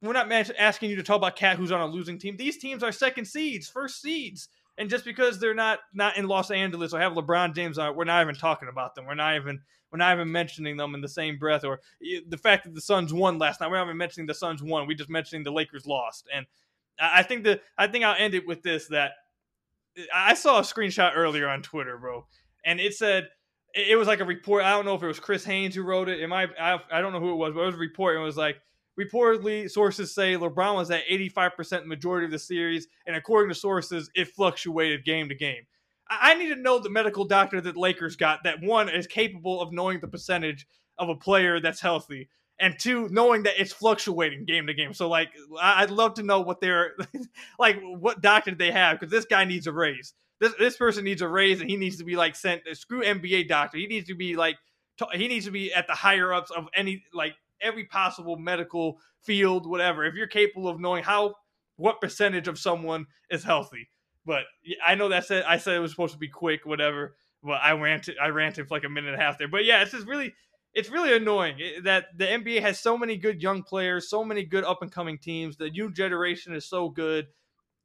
we're 0.00 0.12
not 0.12 0.30
asking 0.58 0.90
you 0.90 0.96
to 0.96 1.02
talk 1.02 1.16
about 1.16 1.36
KAT 1.36 1.56
who's 1.56 1.72
on 1.72 1.80
a 1.80 1.86
losing 1.86 2.18
team. 2.18 2.36
These 2.36 2.58
teams 2.58 2.82
are 2.82 2.92
second 2.92 3.24
seeds, 3.24 3.68
first 3.68 4.00
seeds. 4.00 4.48
And 4.78 4.88
just 4.88 5.04
because 5.04 5.40
they're 5.40 5.54
not 5.54 5.80
not 5.92 6.16
in 6.16 6.28
Los 6.28 6.50
Angeles 6.50 6.94
or 6.94 7.00
have 7.00 7.12
LeBron 7.12 7.54
James 7.54 7.78
on 7.78 7.90
it, 7.90 7.96
we're 7.96 8.04
not 8.04 8.22
even 8.22 8.36
talking 8.36 8.68
about 8.68 8.94
them. 8.94 9.06
We're 9.06 9.16
not 9.16 9.34
even 9.36 9.60
we're 9.90 9.98
not 9.98 10.14
even 10.14 10.30
mentioning 10.30 10.76
them 10.76 10.94
in 10.94 11.00
the 11.00 11.08
same 11.08 11.36
breath. 11.36 11.64
Or 11.64 11.80
the 12.00 12.36
fact 12.36 12.64
that 12.64 12.74
the 12.74 12.80
Suns 12.80 13.12
won 13.12 13.38
last 13.38 13.60
night, 13.60 13.70
we're 13.70 13.76
not 13.76 13.86
even 13.86 13.96
mentioning 13.96 14.26
the 14.26 14.34
Suns 14.34 14.62
won. 14.62 14.86
We 14.86 14.94
just 14.94 15.10
mentioning 15.10 15.42
the 15.42 15.50
Lakers 15.50 15.86
lost. 15.86 16.28
And 16.32 16.46
I 17.00 17.22
think 17.24 17.44
that 17.44 17.62
I 17.76 17.88
think 17.88 18.04
I'll 18.04 18.16
end 18.16 18.34
it 18.34 18.46
with 18.46 18.62
this: 18.62 18.86
that 18.88 19.12
I 20.14 20.34
saw 20.34 20.58
a 20.58 20.62
screenshot 20.62 21.12
earlier 21.16 21.48
on 21.48 21.62
Twitter, 21.62 21.98
bro, 21.98 22.26
and 22.64 22.78
it 22.78 22.94
said 22.94 23.28
it 23.74 23.96
was 23.96 24.08
like 24.08 24.20
a 24.20 24.24
report. 24.24 24.64
I 24.64 24.70
don't 24.70 24.84
know 24.84 24.94
if 24.94 25.02
it 25.02 25.06
was 25.06 25.20
Chris 25.20 25.44
Haynes 25.44 25.74
who 25.74 25.82
wrote 25.82 26.08
it. 26.08 26.20
It 26.20 26.28
might 26.28 26.50
I, 26.60 26.78
I 26.90 27.00
don't 27.00 27.12
know 27.12 27.20
who 27.20 27.32
it 27.32 27.36
was, 27.36 27.52
but 27.52 27.62
it 27.62 27.66
was 27.66 27.74
a 27.74 27.78
report. 27.78 28.14
And 28.14 28.22
it 28.22 28.26
was 28.26 28.36
like 28.36 28.60
Reportedly, 28.98 29.70
sources 29.70 30.12
say 30.12 30.34
LeBron 30.34 30.74
was 30.74 30.90
at 30.90 31.06
85% 31.06 31.86
majority 31.86 32.24
of 32.24 32.32
the 32.32 32.38
series, 32.38 32.88
and 33.06 33.14
according 33.14 33.48
to 33.48 33.54
sources, 33.54 34.10
it 34.14 34.28
fluctuated 34.28 35.04
game 35.04 35.28
to 35.28 35.34
game. 35.36 35.66
I 36.10 36.34
need 36.34 36.48
to 36.48 36.56
know 36.56 36.78
the 36.78 36.90
medical 36.90 37.24
doctor 37.24 37.60
that 37.60 37.76
Lakers 37.76 38.16
got 38.16 38.44
that 38.44 38.62
one 38.62 38.88
is 38.88 39.06
capable 39.06 39.60
of 39.60 39.72
knowing 39.72 40.00
the 40.00 40.08
percentage 40.08 40.66
of 40.96 41.10
a 41.10 41.14
player 41.14 41.60
that's 41.60 41.80
healthy, 41.80 42.28
and 42.58 42.76
two, 42.76 43.08
knowing 43.10 43.44
that 43.44 43.60
it's 43.60 43.72
fluctuating 43.72 44.44
game 44.46 44.66
to 44.66 44.74
game. 44.74 44.92
So, 44.92 45.08
like, 45.08 45.28
I'd 45.60 45.90
love 45.90 46.14
to 46.14 46.24
know 46.24 46.40
what 46.40 46.60
they're 46.60 46.96
like, 47.58 47.80
what 47.82 48.20
doctor 48.20 48.54
they 48.54 48.72
have, 48.72 48.98
because 48.98 49.12
this 49.12 49.26
guy 49.26 49.44
needs 49.44 49.68
a 49.68 49.72
raise. 49.72 50.14
This 50.40 50.54
this 50.58 50.76
person 50.76 51.04
needs 51.04 51.22
a 51.22 51.28
raise, 51.28 51.60
and 51.60 51.70
he 51.70 51.76
needs 51.76 51.98
to 51.98 52.04
be 52.04 52.16
like 52.16 52.34
sent. 52.34 52.62
Screw 52.72 53.02
NBA 53.02 53.46
doctor. 53.46 53.78
He 53.78 53.86
needs 53.86 54.08
to 54.08 54.14
be 54.14 54.34
like, 54.34 54.56
he 55.12 55.28
needs 55.28 55.44
to 55.44 55.52
be 55.52 55.72
at 55.72 55.86
the 55.86 55.94
higher 55.94 56.32
ups 56.32 56.50
of 56.50 56.66
any 56.74 57.04
like 57.12 57.34
every 57.60 57.84
possible 57.84 58.36
medical 58.36 58.98
field, 59.22 59.66
whatever. 59.66 60.04
If 60.04 60.14
you're 60.14 60.26
capable 60.26 60.68
of 60.68 60.80
knowing 60.80 61.04
how 61.04 61.34
what 61.76 62.00
percentage 62.00 62.48
of 62.48 62.58
someone 62.58 63.06
is 63.30 63.44
healthy. 63.44 63.88
But 64.26 64.44
I 64.86 64.94
know 64.94 65.08
that 65.08 65.24
said 65.24 65.44
I 65.44 65.56
said 65.56 65.74
it 65.74 65.80
was 65.80 65.90
supposed 65.90 66.12
to 66.12 66.18
be 66.18 66.28
quick, 66.28 66.66
whatever. 66.66 67.14
But 67.42 67.60
I 67.62 67.72
ranted 67.72 68.16
I 68.20 68.28
ranted 68.28 68.68
for 68.68 68.74
like 68.74 68.84
a 68.84 68.88
minute 68.88 69.12
and 69.12 69.20
a 69.20 69.24
half 69.24 69.38
there. 69.38 69.48
But 69.48 69.64
yeah, 69.64 69.82
it's 69.82 69.92
just 69.92 70.06
really 70.06 70.34
it's 70.74 70.90
really 70.90 71.16
annoying 71.16 71.58
that 71.84 72.06
the 72.16 72.26
NBA 72.26 72.60
has 72.60 72.78
so 72.78 72.98
many 72.98 73.16
good 73.16 73.42
young 73.42 73.62
players, 73.62 74.10
so 74.10 74.22
many 74.22 74.44
good 74.44 74.64
up 74.64 74.82
and 74.82 74.92
coming 74.92 75.18
teams. 75.18 75.56
The 75.56 75.70
new 75.70 75.90
generation 75.92 76.54
is 76.54 76.66
so 76.66 76.90
good, 76.90 77.28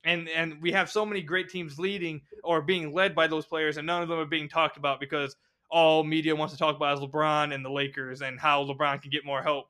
and 0.04 0.28
and 0.28 0.62
we 0.62 0.74
have 0.74 0.92
so 0.92 1.06
many 1.06 1.22
great 1.22 1.50
teams 1.50 1.80
leading 1.80 2.22
or 2.44 2.62
being 2.62 2.94
led 2.94 3.16
by 3.16 3.28
those 3.28 3.46
players, 3.46 3.78
and 3.78 3.88
none 3.88 4.04
of 4.04 4.10
them 4.10 4.20
are 4.20 4.26
being 4.26 4.50
talked 4.50 4.78
about 4.78 5.00
because 5.00 5.36
all 5.74 6.04
media 6.04 6.36
wants 6.36 6.54
to 6.54 6.60
talk 6.60 6.76
about 6.76 6.94
is 6.96 7.04
LeBron 7.04 7.52
and 7.52 7.66
the 7.66 7.70
Lakers 7.70 8.22
and 8.22 8.40
how 8.40 8.64
LeBron 8.64 9.02
can 9.02 9.10
get 9.10 9.26
more 9.26 9.42
help 9.42 9.66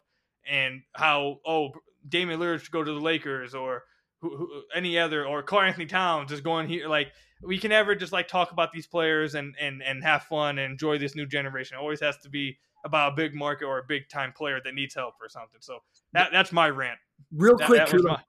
and 0.46 0.82
how 0.94 1.40
oh 1.48 1.70
Damian 2.08 2.42
Lillard 2.42 2.60
should 2.62 2.72
go 2.72 2.84
to 2.84 2.92
the 2.92 3.00
Lakers 3.00 3.56
or 3.56 3.84
who, 4.20 4.36
who, 4.36 4.64
any 4.76 5.00
other 5.00 5.26
or 5.26 5.42
Karl-Anthony 5.42 5.86
Towns 5.86 6.34
is 6.34 6.42
going 6.42 6.68
here. 6.68 6.90
Like 6.90 7.14
we 7.42 7.58
can 7.58 7.70
never 7.70 7.96
just 7.96 8.12
like 8.12 8.28
talk 8.28 8.52
about 8.52 8.74
these 8.74 8.86
players 8.86 9.34
and 9.34 9.56
and 9.60 9.82
and 9.82 10.04
have 10.04 10.24
fun 10.24 10.60
and 10.60 10.74
enjoy 10.74 10.98
this 10.98 11.16
new 11.16 11.26
generation. 11.26 11.78
It 11.78 11.82
always 11.82 12.02
has 12.02 12.18
to 12.18 12.30
be 12.30 12.58
about 12.84 13.14
a 13.14 13.16
big 13.16 13.34
market 13.34 13.64
or 13.64 13.80
a 13.80 13.84
big 13.88 14.10
time 14.10 14.34
player 14.34 14.60
that 14.62 14.76
needs 14.76 14.94
help 14.94 15.14
or 15.22 15.30
something. 15.30 15.62
So 15.62 15.80
that 16.12 16.34
that's 16.34 16.52
my 16.52 16.70
rant. 16.70 17.00
Real 17.32 17.56
that, 17.56 17.68
quick, 17.68 17.88
that 17.88 18.04
my, 18.04 18.22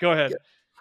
go 0.00 0.10
ahead. 0.10 0.34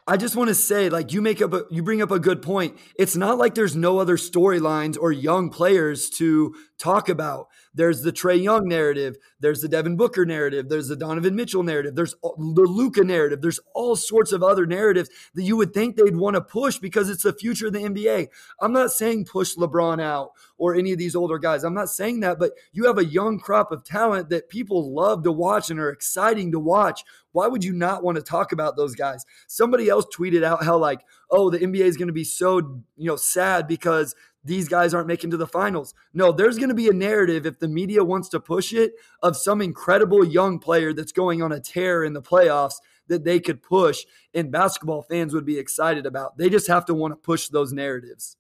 I 0.10 0.18
just 0.18 0.36
want 0.36 0.47
to 0.47 0.55
say, 0.55 0.89
like 0.89 1.14
you 1.14 1.22
make 1.22 1.39
up, 1.39 1.53
a, 1.53 1.66
you 1.70 1.84
bring 1.84 2.01
up 2.01 2.10
a 2.10 2.18
good 2.18 2.41
point. 2.41 2.76
It's 2.95 3.16
not 3.16 3.38
like 3.38 3.53
there's 3.53 3.76
no 3.76 3.99
other 3.99 4.18
storylines 4.18 4.97
or 4.99 5.12
young 5.12 5.51
players 5.51 6.10
to 6.18 6.55
talk 6.80 7.10
about. 7.10 7.49
There's 7.74 8.01
the 8.01 8.11
Trae 8.11 8.41
Young 8.41 8.67
narrative. 8.67 9.17
There's 9.39 9.61
the 9.61 9.67
Devin 9.67 9.95
Booker 9.95 10.26
narrative. 10.26 10.70
There's 10.70 10.88
the 10.88 10.95
Donovan 10.95 11.36
Mitchell 11.36 11.63
narrative. 11.63 11.95
There's 11.95 12.15
the 12.22 12.65
Luka 12.67 13.03
narrative. 13.03 13.41
There's 13.41 13.59
all 13.74 13.95
sorts 13.95 14.32
of 14.32 14.43
other 14.43 14.65
narratives 14.65 15.09
that 15.36 15.43
you 15.43 15.55
would 15.57 15.74
think 15.74 15.95
they'd 15.95 16.15
want 16.15 16.36
to 16.36 16.41
push 16.41 16.78
because 16.80 17.09
it's 17.09 17.24
the 17.24 17.34
future 17.34 17.67
of 17.67 17.74
the 17.74 17.80
NBA. 17.80 18.28
I'm 18.59 18.74
not 18.74 18.91
saying 18.91 19.26
push 19.26 19.55
LeBron 19.55 20.01
out 20.01 20.32
or 20.57 20.76
any 20.76 20.91
of 20.91 20.97
these 20.97 21.15
older 21.15 21.38
guys. 21.38 21.63
I'm 21.63 21.74
not 21.74 21.89
saying 21.89 22.22
that, 22.22 22.39
but 22.39 22.51
you 22.72 22.86
have 22.86 22.97
a 22.97 23.05
young 23.05 23.39
crop 23.39 23.72
of 23.72 23.84
talent 23.84 24.30
that 24.30 24.49
people 24.49 24.93
love 24.93 25.24
to 25.24 25.32
watch 25.32 25.70
and 25.70 25.80
are 25.80 25.89
exciting 25.89 26.51
to 26.51 26.59
watch. 26.59 27.03
Why 27.32 27.47
would 27.47 27.63
you 27.63 27.74
not 27.74 28.03
want 28.03 28.17
to 28.17 28.24
talk 28.24 28.51
about 28.51 28.76
those 28.76 28.95
guys? 28.95 29.26
Somebody 29.47 29.89
else 29.89 30.05
tweeted 30.15 30.43
out 30.43 30.63
how 30.63 30.78
like, 30.78 31.01
oh, 31.30 31.49
the 31.49 31.59
NBA 31.59 31.82
is 31.82 31.97
going 31.97 32.07
to 32.07 32.13
be 32.13 32.24
so, 32.24 32.57
you 32.97 33.07
know, 33.07 33.15
sad 33.15 33.67
because 33.67 34.15
these 34.43 34.67
guys 34.67 34.93
aren't 34.93 35.07
making 35.07 35.31
to 35.31 35.37
the 35.37 35.47
finals. 35.47 35.93
No, 36.13 36.31
there's 36.31 36.57
going 36.57 36.69
to 36.69 36.75
be 36.75 36.89
a 36.89 36.93
narrative 36.93 37.45
if 37.45 37.59
the 37.59 37.67
media 37.67 38.03
wants 38.03 38.29
to 38.29 38.39
push 38.39 38.73
it 38.73 38.93
of 39.21 39.35
some 39.35 39.61
incredible 39.61 40.25
young 40.25 40.59
player 40.59 40.93
that's 40.93 41.11
going 41.11 41.41
on 41.41 41.51
a 41.51 41.59
tear 41.59 42.03
in 42.03 42.13
the 42.13 42.21
playoffs 42.21 42.75
that 43.07 43.25
they 43.25 43.39
could 43.39 43.61
push 43.61 44.05
and 44.33 44.51
basketball 44.51 45.01
fans 45.01 45.33
would 45.33 45.45
be 45.45 45.59
excited 45.59 46.05
about. 46.05 46.37
They 46.37 46.49
just 46.49 46.67
have 46.67 46.85
to 46.85 46.93
want 46.93 47.11
to 47.11 47.15
push 47.15 47.49
those 47.49 47.73
narratives. 47.73 48.37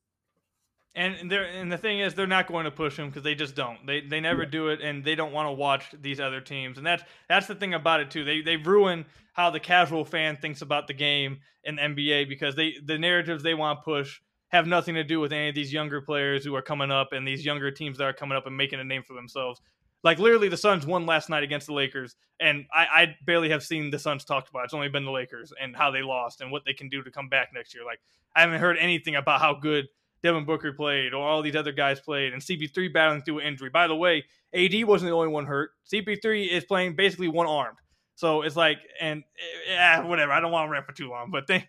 And 0.95 1.29
they 1.29 1.37
and 1.37 1.71
the 1.71 1.77
thing 1.77 1.99
is, 1.99 2.15
they're 2.15 2.27
not 2.27 2.47
going 2.47 2.65
to 2.65 2.71
push 2.71 2.97
them 2.97 3.09
because 3.09 3.23
they 3.23 3.35
just 3.35 3.55
don't. 3.55 3.85
They 3.85 4.01
they 4.01 4.19
never 4.19 4.43
yeah. 4.43 4.49
do 4.49 4.67
it, 4.69 4.81
and 4.81 5.03
they 5.03 5.13
don't 5.13 5.31
want 5.31 5.47
to 5.47 5.51
watch 5.51 5.85
these 6.01 6.19
other 6.19 6.41
teams. 6.41 6.77
And 6.77 6.85
that's 6.85 7.03
that's 7.29 7.45
the 7.45 7.53
thing 7.53 7.75
about 7.75 7.99
it 7.99 8.09
too. 8.09 8.25
They 8.25 8.41
they 8.41 8.57
ruin 8.57 9.05
how 9.33 9.51
the 9.51 9.59
casual 9.59 10.03
fan 10.03 10.35
thinks 10.35 10.61
about 10.61 10.87
the 10.87 10.93
game 10.93 11.39
in 11.63 11.75
the 11.75 11.83
NBA 11.83 12.27
because 12.27 12.55
they 12.55 12.73
the 12.83 12.97
narratives 12.97 13.43
they 13.43 13.53
want 13.53 13.79
to 13.79 13.83
push 13.83 14.19
have 14.49 14.67
nothing 14.67 14.95
to 14.95 15.03
do 15.03 15.19
with 15.19 15.31
any 15.31 15.49
of 15.49 15.55
these 15.55 15.71
younger 15.71 16.01
players 16.01 16.43
who 16.43 16.55
are 16.55 16.61
coming 16.61 16.91
up 16.91 17.13
and 17.13 17.27
these 17.27 17.45
younger 17.45 17.71
teams 17.71 17.97
that 17.97 18.03
are 18.03 18.13
coming 18.13 18.37
up 18.37 18.47
and 18.47 18.57
making 18.57 18.79
a 18.79 18.83
name 18.83 19.03
for 19.03 19.13
themselves. 19.13 19.61
Like 20.03 20.17
literally, 20.17 20.49
the 20.49 20.57
Suns 20.57 20.85
won 20.85 21.05
last 21.05 21.29
night 21.29 21.43
against 21.43 21.67
the 21.67 21.73
Lakers, 21.73 22.15
and 22.39 22.65
I, 22.73 22.85
I 22.85 23.15
barely 23.25 23.49
have 23.49 23.63
seen 23.63 23.91
the 23.91 23.99
Suns 23.99 24.23
talked 24.23 24.49
about. 24.49 24.63
It's 24.63 24.73
only 24.73 24.87
been 24.89 25.05
the 25.05 25.11
Lakers 25.11 25.51
and 25.61 25.75
how 25.75 25.91
they 25.91 26.01
lost 26.01 26.41
and 26.41 26.51
what 26.51 26.63
they 26.65 26.73
can 26.73 26.87
do 26.89 27.03
to 27.03 27.11
come 27.11 27.27
back 27.27 27.49
next 27.53 27.75
year. 27.75 27.83
Like 27.83 27.99
I 28.35 28.41
haven't 28.41 28.61
heard 28.61 28.77
anything 28.79 29.15
about 29.15 29.41
how 29.41 29.53
good 29.53 29.87
Devin 30.23 30.45
Booker 30.45 30.71
played 30.71 31.13
or 31.13 31.27
all 31.27 31.41
these 31.41 31.55
other 31.55 31.73
guys 31.73 31.99
played, 31.99 32.33
and 32.33 32.41
CP3 32.41 32.93
battling 32.93 33.21
through 33.23 33.39
an 33.39 33.47
injury. 33.47 33.69
By 33.69 33.87
the 33.87 33.95
way, 33.95 34.23
AD 34.53 34.83
wasn't 34.85 35.09
the 35.09 35.15
only 35.15 35.27
one 35.27 35.45
hurt. 35.45 35.71
CP3 35.91 36.49
is 36.49 36.63
playing 36.63 36.95
basically 36.95 37.27
one 37.27 37.47
armed. 37.47 37.77
So 38.15 38.41
it's 38.41 38.55
like, 38.55 38.79
and 38.99 39.23
yeah, 39.67 40.01
whatever. 40.01 40.31
I 40.31 40.39
don't 40.39 40.51
want 40.51 40.67
to 40.67 40.71
rant 40.71 40.85
for 40.85 40.93
too 40.93 41.09
long, 41.09 41.29
but 41.29 41.45
thank, 41.47 41.67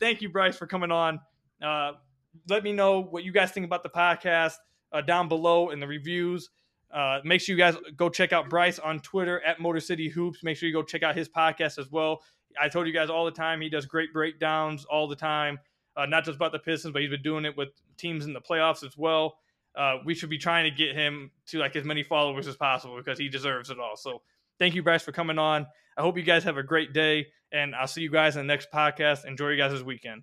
thank 0.00 0.20
you, 0.20 0.28
Bryce, 0.28 0.56
for 0.56 0.66
coming 0.66 0.90
on. 0.90 1.20
Uh, 1.62 1.92
let 2.48 2.62
me 2.62 2.72
know 2.72 3.00
what 3.00 3.24
you 3.24 3.32
guys 3.32 3.50
think 3.50 3.66
about 3.66 3.82
the 3.82 3.88
podcast 3.88 4.54
uh, 4.92 5.00
down 5.00 5.28
below 5.28 5.70
in 5.70 5.80
the 5.80 5.86
reviews. 5.86 6.50
Uh, 6.92 7.20
make 7.24 7.40
sure 7.40 7.54
you 7.54 7.58
guys 7.58 7.76
go 7.96 8.08
check 8.08 8.32
out 8.32 8.48
Bryce 8.48 8.78
on 8.78 9.00
Twitter 9.00 9.40
at 9.44 9.60
Motor 9.60 9.80
City 9.80 10.08
Hoops. 10.08 10.42
Make 10.42 10.56
sure 10.56 10.68
you 10.68 10.74
go 10.74 10.82
check 10.82 11.02
out 11.02 11.16
his 11.16 11.28
podcast 11.28 11.78
as 11.78 11.90
well. 11.90 12.22
I 12.60 12.68
told 12.68 12.86
you 12.86 12.94
guys 12.94 13.10
all 13.10 13.24
the 13.26 13.30
time 13.30 13.60
he 13.60 13.68
does 13.68 13.84
great 13.86 14.12
breakdowns 14.12 14.84
all 14.86 15.06
the 15.06 15.16
time 15.16 15.58
uh, 15.98 16.06
not 16.06 16.24
just 16.24 16.36
about 16.36 16.52
the 16.52 16.58
Pistons, 16.60 16.92
but 16.92 17.02
he's 17.02 17.10
been 17.10 17.22
doing 17.22 17.44
it 17.44 17.56
with 17.56 17.70
teams 17.96 18.24
in 18.24 18.32
the 18.32 18.40
playoffs 18.40 18.86
as 18.86 18.96
well. 18.96 19.38
Uh, 19.76 19.96
we 20.04 20.14
should 20.14 20.30
be 20.30 20.38
trying 20.38 20.64
to 20.64 20.70
get 20.70 20.94
him 20.94 21.30
to 21.46 21.58
like 21.58 21.74
as 21.76 21.84
many 21.84 22.02
followers 22.02 22.46
as 22.46 22.56
possible 22.56 22.96
because 22.96 23.18
he 23.18 23.28
deserves 23.28 23.68
it 23.68 23.78
all. 23.80 23.96
So 23.96 24.22
thank 24.58 24.74
you, 24.74 24.82
Bryce, 24.82 25.02
for 25.02 25.12
coming 25.12 25.38
on. 25.38 25.66
I 25.96 26.02
hope 26.02 26.16
you 26.16 26.22
guys 26.22 26.44
have 26.44 26.56
a 26.56 26.62
great 26.62 26.92
day, 26.92 27.26
and 27.52 27.74
I'll 27.74 27.88
see 27.88 28.02
you 28.02 28.10
guys 28.10 28.36
in 28.36 28.46
the 28.46 28.52
next 28.52 28.68
podcast. 28.72 29.24
Enjoy 29.24 29.48
you 29.48 29.56
guys' 29.56 29.82
weekend. 29.82 30.22